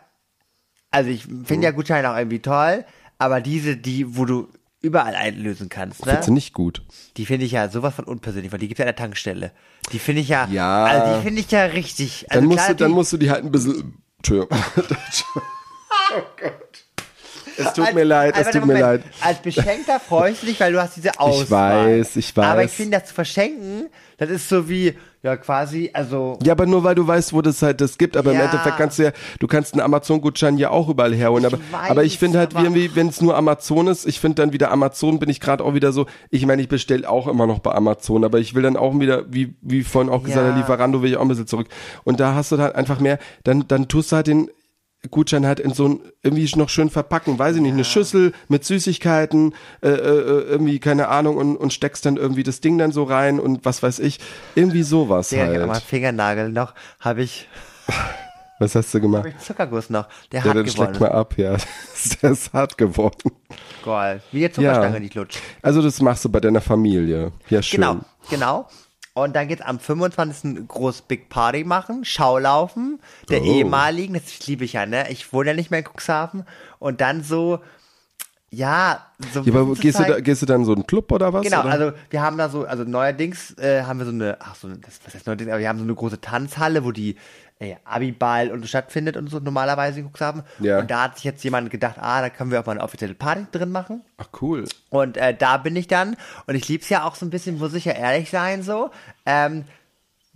[0.90, 2.84] also ich finde ja Gutscheine auch irgendwie toll,
[3.18, 4.48] aber diese, die, wo du
[4.86, 6.12] überall einlösen kannst, ne?
[6.12, 6.82] Findest du nicht gut?
[7.16, 9.52] Die finde ich ja sowas von unpersönlich, weil die gibt ja an der Tankstelle.
[9.92, 10.84] Die finde ich ja, Ja.
[10.84, 12.26] also die finde ich ja richtig.
[12.30, 14.58] Also Dann musst klar, du, dann die- musst du die halt ein bisschen, Entschuldigung.
[16.16, 16.52] oh Gott.
[17.58, 19.02] Es tut Als- mir leid, es tut mir leid.
[19.20, 21.98] Als Beschenkter freust du dich, weil du hast diese Auswahl.
[22.00, 22.44] weiß, ich weiß.
[22.44, 23.86] Aber ich finde, das zu verschenken,
[24.18, 27.60] das ist so wie, ja quasi, also, Ja, aber nur weil du weißt, wo das
[27.62, 28.16] halt das gibt.
[28.16, 28.44] Aber im Ja.
[28.44, 29.10] Endeffekt kannst du ja,
[29.40, 31.44] du kannst einen Amazon-Gutschein ja auch überall herholen.
[31.44, 34.52] Ich Aber, weiß, aber ich finde halt wenn es nur Amazon ist, ich finde dann
[34.52, 37.58] wieder Amazon, bin ich gerade auch wieder so, ich meine, ich bestelle auch immer noch
[37.58, 40.52] bei Amazon, aber ich will dann auch wieder, wie, wie vorhin auch gesagt, Ja.
[40.52, 41.68] der Lieferando will ich auch ein bisschen zurück.
[42.04, 44.50] Und da hast du halt einfach mehr, dann, dann tust du halt den,
[45.10, 48.64] Gutschein halt in so ein, irgendwie noch schön verpacken, weiß ich nicht, eine Schüssel mit
[48.64, 53.04] Süßigkeiten, äh, äh, irgendwie, keine Ahnung, und, und steckst dann irgendwie das Ding dann so
[53.04, 54.18] rein und was weiß ich,
[54.54, 55.66] irgendwie sowas der halt.
[55.66, 57.48] mein Fingernagel noch, habe ich,
[58.58, 59.24] Was hast du gemacht?
[59.26, 61.12] hab ich Zuckerguss noch, der Ja, hat dann schleck gewonnen.
[61.12, 61.56] mal ab, ja.
[62.22, 63.32] Der ist hart geworden.
[63.84, 64.22] Geil.
[64.32, 65.00] Wie eine Zuckerstange, Ja.
[65.00, 65.38] die lutscht.
[65.60, 67.32] Also das machst du bei deiner Familie.
[67.50, 67.80] Ja, schön.
[67.80, 67.96] Genau,
[68.30, 68.68] genau.
[69.16, 70.68] Und dann geht's am 25.
[70.68, 73.44] groß Big Party machen, Schaulaufen, der Oh.
[73.46, 75.10] ehemaligen, das liebe ich ja, ne?
[75.10, 76.44] Ich wohne ja nicht mehr in Cuxhaven.
[76.78, 77.60] Und dann so,
[78.50, 79.40] ja, so.
[79.40, 81.44] Ja, aber gehst du, da, gehst du dann so einen Club oder was?
[81.44, 81.70] Genau, oder?
[81.70, 85.00] also wir haben da so, also neuerdings äh, haben wir so eine, ach so, das,
[85.06, 87.16] was heißt neuerdings, aber wir haben so eine große Tanzhalle, wo die
[87.58, 90.42] äh, Abiball und so stattfindet und so normalerweise in Cuxhaven.
[90.60, 90.80] Ja.
[90.80, 93.14] Und da hat sich jetzt jemand gedacht, ah, da können wir auch mal eine offizielle
[93.14, 94.02] Party drin machen.
[94.18, 94.64] Ach cool.
[94.90, 96.16] Und äh, da bin ich dann,
[96.46, 98.90] und ich lieb's ja auch so ein bisschen, muss ich ja ehrlich sein, so.
[99.24, 99.64] Ähm,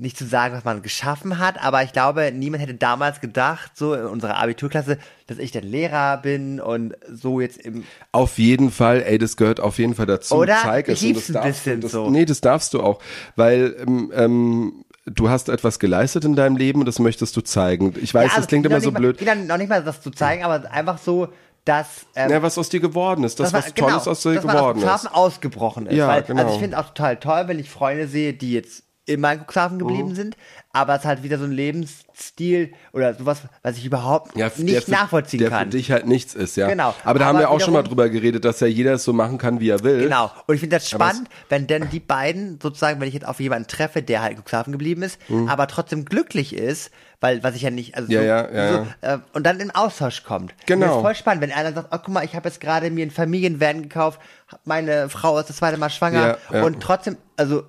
[0.01, 3.93] nicht zu sagen, was man geschaffen hat, aber ich glaube, niemand hätte damals gedacht, so
[3.93, 9.03] in unserer Abiturklasse, dass ich der Lehrer bin und so jetzt im Auf jeden Fall,
[9.03, 10.37] ey, das gehört auf jeden Fall dazu.
[10.37, 10.57] Oder?
[10.63, 11.03] Zeig es.
[11.03, 12.09] Ich und lieb's das ein darfst bisschen das, so.
[12.09, 13.03] Nee, das darfst du auch.
[13.37, 14.85] Weil ähm, ähm,
[15.15, 17.95] du hast etwas geleistet in deinem Leben und das möchtest du zeigen.
[18.01, 19.19] Ich weiß, Ja, also das klingt immer so mal, blöd.
[19.19, 21.29] Genau, noch nicht mal das zu zeigen, aber einfach so,
[21.65, 23.39] dass ähm, Ja, was aus dir geworden ist.
[23.39, 25.13] Das, was man- Tolles aus dir geworden aus ist.
[25.15, 25.97] ausgebrochen ist.
[25.97, 26.43] Ja, weil, genau.
[26.43, 29.77] Also ich finde auch total toll, wenn ich Freunde sehe, die jetzt immer in Cuxhaven
[29.77, 29.81] Mhm.
[29.81, 30.37] geblieben sind,
[30.73, 34.73] aber es ist halt wieder so ein Lebensstil oder sowas, was ich überhaupt Ja, nicht
[34.75, 35.65] der für, nachvollziehen der kann.
[35.65, 36.69] für dich halt nichts ist, ja.
[36.69, 36.95] Genau.
[37.05, 39.13] Aber da haben Aber wir auch schon mal drüber geredet, dass ja jeder es so
[39.13, 40.03] machen kann, wie er will.
[40.05, 40.31] Genau.
[40.47, 43.69] Und ich finde das spannend, wenn denn die beiden, sozusagen, wenn ich jetzt auf jemanden
[43.69, 45.19] treffe, der halt in Cuxhaven geblieben ist,
[45.49, 46.91] aber trotzdem glücklich ist,
[47.23, 48.15] weil, was ich ja nicht, also Mhm.
[48.15, 50.55] Ja, so, ja, ja, so, Äh, und dann in Austausch kommt.
[50.67, 50.85] Genau.
[50.87, 52.91] Und das ist voll spannend, wenn einer sagt, oh, guck mal, ich habe jetzt gerade
[52.91, 54.21] mir einen Familienvan gekauft,
[54.65, 57.65] meine Frau ist das zweite Mal schwanger und trotzdem, also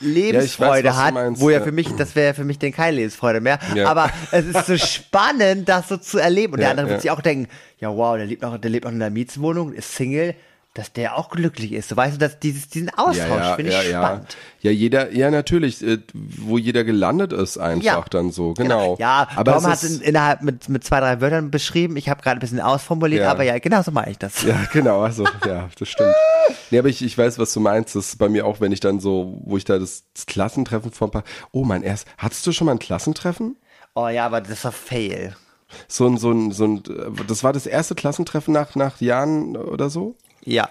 [0.00, 1.64] Lebensfreude was du hat, meinst, wo ja ja.
[1.64, 3.58] für mich, das wäre für mich denn keine Lebensfreude mehr.
[3.74, 3.88] Ja.
[3.88, 6.54] Aber es ist so spannend, das so zu erleben.
[6.54, 6.92] Und Ja, der andere ja.
[6.92, 7.48] wird sich auch denken,
[7.78, 10.34] ja wow, der lebt noch, der lebt noch in einer Mietswohnung, ist Single,
[10.74, 11.88] dass der auch glücklich ist.
[11.88, 14.36] So weißt du, dass dieses, diesen Austausch Ja, ja, finde ja, ich spannend.
[14.60, 18.96] Ja, jeder, ja, natürlich, äh, wo jeder gelandet ist einfach dann so, genau.
[19.00, 21.96] Ja, aber Tom hat in, innerhalb mit, mit zwei, drei Wörtern beschrieben.
[21.96, 23.32] Ich habe gerade ein bisschen ausformuliert, Ja.
[23.32, 24.42] aber ja, genau so mache ich das.
[24.42, 26.14] Ja, genau, also, ja, das stimmt.
[26.70, 27.96] Nee, aber ich, ich weiß, was du meinst.
[27.96, 30.92] Das ist bei mir auch, wenn ich dann so, wo ich da das, das Klassentreffen
[30.92, 33.56] vor ein paar, oh, mein erst, hattest du schon mal ein Klassentreffen?
[33.94, 35.34] Oh ja, aber das war Fail.
[35.88, 36.82] So ein, so ein, so ein,
[37.26, 40.16] das war das erste Klassentreffen nach, nach Jahren oder so?
[40.44, 40.68] Ja.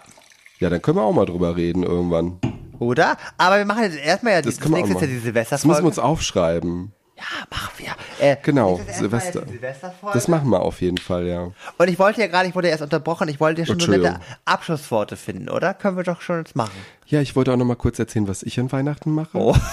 [0.60, 2.40] Ja, dann können wir auch mal drüber reden irgendwann.
[2.80, 3.18] Oder?
[3.38, 5.32] Aber wir machen jetzt erstmal ja, Das das, nächste ist ja die Das müssen wir
[5.34, 5.88] Silvesterfolge.
[5.88, 6.94] uns aufschreiben.
[7.18, 8.26] Ja, machen wir.
[8.26, 9.46] Äh, Genau, Silvester.
[9.46, 10.14] Silvesterfolge?
[10.14, 11.52] Das machen wir auf jeden Fall, ja.
[11.78, 14.22] Und ich wollte ja gerade, ich wurde erst unterbrochen, ich wollte ja schon so nette.
[14.46, 15.74] Abschlussworte finden, oder?
[15.74, 16.72] Können wir doch schon jetzt machen.
[17.08, 19.38] Ja, ich wollte auch noch mal kurz erzählen, was ich an Weihnachten mache.
[19.38, 19.54] Oh.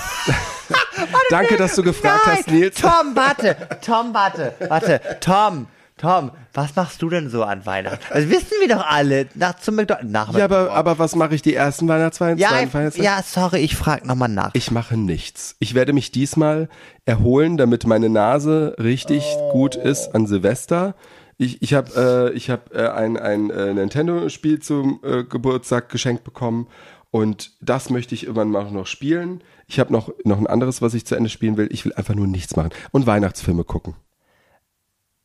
[1.31, 2.81] Danke, dass du gefragt Nein, hast, Nils.
[2.81, 5.66] Tom, warte, Tom, warte, warte, Tom,
[5.98, 8.05] Tom, was machst du denn so an Weihnachten?
[8.12, 9.28] Das wissen wir doch alle.
[9.35, 10.10] Nach zum McDonald's.
[10.10, 12.36] Nach Ja, aber, aber was mache ich die ersten Weihnachtsfeiern?
[12.36, 12.93] ja, Weihnachtsfeiern?
[12.97, 14.51] ja, sorry, ich frage nochmal nach.
[14.52, 15.56] Ich mache nichts.
[15.59, 16.68] Ich werde mich diesmal
[17.06, 20.94] erholen, damit meine Nase richtig gut ist an Silvester.
[21.39, 26.24] Ich, ich habe äh, ich hab, äh, ein, ein äh, Nintendo-Spiel zum äh, Geburtstag geschenkt
[26.24, 26.68] bekommen
[27.10, 29.43] und das möchte ich irgendwann mal noch spielen.
[29.66, 31.68] Ich habe noch, noch ein anderes, was ich zu Ende spielen will.
[31.70, 33.94] Ich will einfach nur nichts machen und Weihnachtsfilme gucken.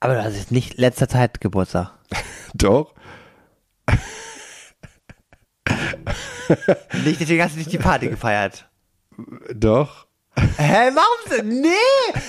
[0.02, 1.92] Aber das ist nicht letzter Zeit Geburtstag.
[2.54, 2.94] Doch.
[7.06, 8.68] Nicht, deswegen hast du nicht die Party gefeiert.
[9.56, 10.08] Doch.
[10.58, 11.48] Hä, warum?
[11.62, 11.68] Nee,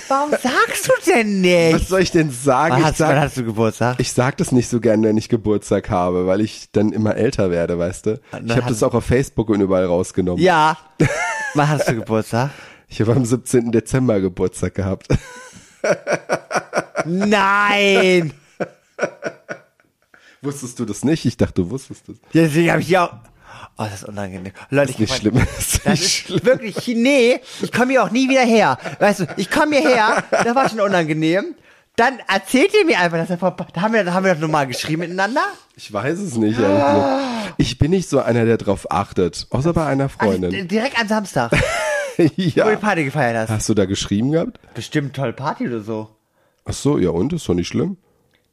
[0.07, 1.87] warum sagst du denn Was nicht?
[1.89, 2.75] soll ich denn sagen?
[2.75, 3.99] Wann hast, wann sag, hast du Geburtstag?
[3.99, 7.51] ich sag das nicht so gerne, wenn ich Geburtstag habe, weil ich dann immer älter
[7.51, 8.21] werde, weißt du?
[8.45, 10.41] Ich habe das auch auf Facebook und überall rausgenommen.
[10.41, 10.77] ja.
[11.55, 12.51] Wann hast du Geburtstag?
[12.87, 13.71] Ich habe am 17.
[13.71, 15.07] Dezember Geburtstag gehabt.
[17.05, 18.33] Nein!
[20.41, 21.25] Wusstest du das nicht?
[21.25, 22.17] Ich dachte, du wusstest das.
[22.33, 23.13] Deswegen habe ich ja auch.
[23.77, 24.53] Oh, das ist unangenehm.
[24.69, 25.37] Leute, Ist nicht ich schlimm.
[25.57, 26.43] Ist Das ist schlimm.
[26.45, 28.77] wirklich, nee, ich komme hier auch nie wieder her.
[28.99, 31.55] Weißt du, ich komme hierher, das war schon unangenehm.
[31.95, 34.41] Dann erzählt ihr mir einfach, dass er vor, da haben wir, da haben wir doch
[34.41, 35.41] nochmal geschrieben miteinander.
[35.75, 36.59] Ich weiß es nicht.
[36.59, 37.53] eigentlich.
[37.57, 39.47] Ich bin nicht so einer, der drauf achtet.
[39.49, 40.67] Außer bei einer Also, Freundin.
[40.67, 41.51] direkt am Samstag,
[42.17, 42.75] wo du ja.
[42.75, 43.49] Party gefeiert hast.
[43.49, 44.59] Hast du da geschrieben gehabt?
[44.73, 46.12] Bestimmt tolle Party oder so.
[46.65, 47.33] Ach so, ja und?
[47.33, 47.97] Ist doch nicht schlimm.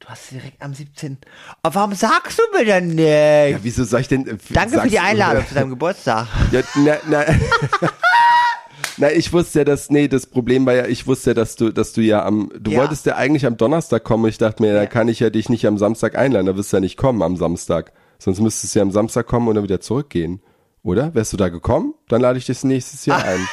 [0.00, 1.18] Du hast direkt am 17.
[1.62, 3.04] Aber warum sagst du mir denn nicht?
[3.06, 4.26] Ja, wieso soll ich denn...
[4.26, 6.26] äh, Danke für die du- Einladung zu deinem Geburtstag.
[6.52, 7.24] Ja, na, na,
[8.96, 11.70] na, ich wusste ja, dass, nee, das Problem war ja, ich wusste ja, dass du,
[11.70, 12.78] dass du ja am, du Ja.
[12.80, 14.26] wolltest ja eigentlich am Donnerstag kommen.
[14.26, 16.78] Ich dachte mir, da kann ich ja dich nicht am Samstag einladen, da wirst du
[16.78, 17.92] ja nicht kommen am Samstag.
[18.18, 20.40] Sonst müsstest du ja am Samstag kommen und dann wieder zurückgehen.
[20.82, 21.14] Oder?
[21.14, 21.92] Wärst du da gekommen?
[22.08, 23.46] Dann lade ich dich nächstes Jahr ein.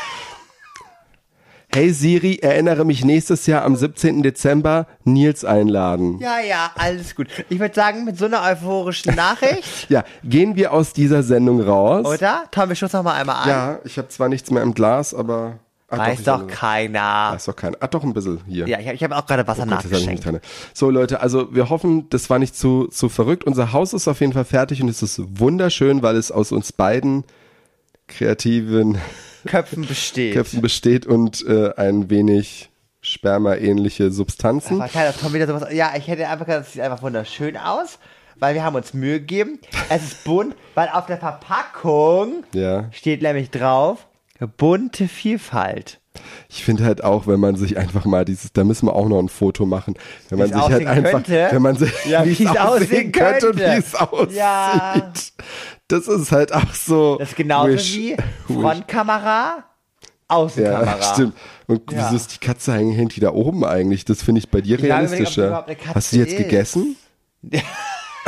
[1.74, 4.24] Hey Siri, erinnere mich nächstes Jahr am 17.
[4.24, 6.18] Dezember Nils einladen.
[6.20, 7.28] Ja, ja, alles gut.
[7.50, 12.06] Ich würde sagen, mit so einer euphorischen Nachricht, Ja, gehen wir aus dieser Sendung raus.
[12.08, 12.46] oder?
[12.52, 13.50] Tom, wir stoßen noch mal einmal an.
[13.50, 15.60] Ja, ich habe zwar nichts mehr im Glas, aber.
[15.90, 17.30] Ach, Weiß doch hab- keiner.
[17.34, 17.78] Weiß doch keiner.
[17.80, 18.68] Ah, doch ein bisschen hier.
[18.68, 20.26] Ja, ich habe ich hab auch gerade Wasser nicht nachgeschenkt.
[20.26, 20.40] dran.
[20.74, 23.44] So Leute, also wir hoffen, das war nicht zu, zu verrückt.
[23.46, 26.72] Unser Haus ist auf jeden Fall fertig und es ist wunderschön, weil es aus uns
[26.74, 27.24] beiden
[28.08, 28.98] kreativen
[29.46, 30.34] Köpfen besteht.
[30.34, 32.70] Köpfen besteht und äh, ein wenig
[33.02, 34.82] Sperma-ähnliche Substanzen.
[34.82, 35.72] Aber keiner, Tom wieder sowas.
[35.72, 38.00] Ja, ich hätte einfach gesagt, es sieht einfach wunderschön aus,
[38.38, 39.60] weil wir haben uns Mühe gegeben.
[39.90, 42.90] Es ist bunt, weil auf der Verpackung Ja.
[42.92, 44.08] steht nämlich drauf
[44.58, 46.00] bunte Vielfalt.
[46.50, 49.20] Ich finde halt auch, wenn man sich einfach mal dieses, da müssen wir auch noch
[49.20, 49.96] ein Foto machen,
[50.30, 51.48] wenn man Wie sich halt einfach, könnte.
[51.52, 54.32] wenn man sich, Ja, wie wie es aussehen könnte und wie es aussieht.
[54.38, 55.12] Ja.
[55.88, 57.18] Das ist halt auch so.
[57.18, 58.18] Das ist genauso wish- wie.
[58.54, 59.64] Frontkamera, Ja,
[60.28, 61.14] Außenkamera.
[61.14, 61.34] stimmt.
[61.68, 61.98] Und Ja.
[62.06, 64.04] wieso ist die Katze hängt die da oben eigentlich?
[64.06, 65.66] Das finde ich bei dir die realistischer.
[65.94, 66.38] Hast du die jetzt ist.
[66.38, 66.96] gegessen?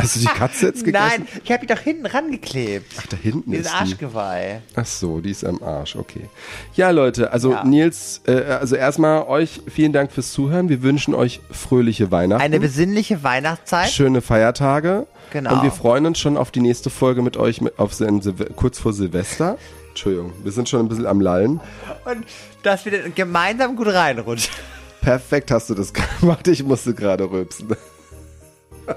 [0.01, 1.25] Hast du die Katze jetzt gegessen?
[1.25, 2.93] Nein, ich habe die doch hinten rangeklebt.
[2.99, 3.77] Ach, da hinten Dieses ist die.
[3.77, 4.61] Arschgeweih.
[4.75, 6.29] Ach so, die ist am Arsch, okay.
[6.75, 7.63] Ja, Leute, also Ja.
[7.63, 10.69] Nils, äh, also erstmal euch vielen Dank fürs Zuhören.
[10.69, 12.41] Wir wünschen euch fröhliche Weihnachten.
[12.41, 13.89] Eine besinnliche Weihnachtszeit.
[13.89, 15.07] schöne Feiertage.
[15.31, 15.53] Genau.
[15.55, 18.51] Und wir freuen uns schon auf die nächste Folge mit euch mit, auf Sil Silve-
[18.55, 19.57] kurz vor Silvester.
[19.89, 21.59] Entschuldigung, wir sind schon ein bisschen am Lallen.
[22.05, 22.25] Und
[22.63, 24.53] dass wir dann gemeinsam gut reinrutschen.
[25.01, 26.47] Perfekt hast du das gemacht.
[26.47, 27.75] Ich musste gerade rülpsen.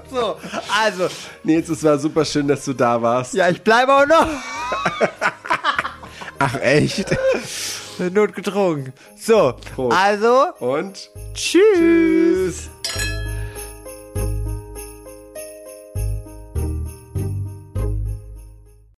[0.11, 0.37] So,
[0.83, 1.07] also,
[1.43, 3.33] Nils, es war super schön, dass du da warst.
[3.33, 4.27] ja, ich bleibe auch noch.
[6.39, 7.05] Ach echt?
[7.99, 8.93] Notgedrungen.
[9.19, 9.97] So, Prost.
[9.97, 11.61] also, Und tschüss.
[11.77, 12.69] tschüss.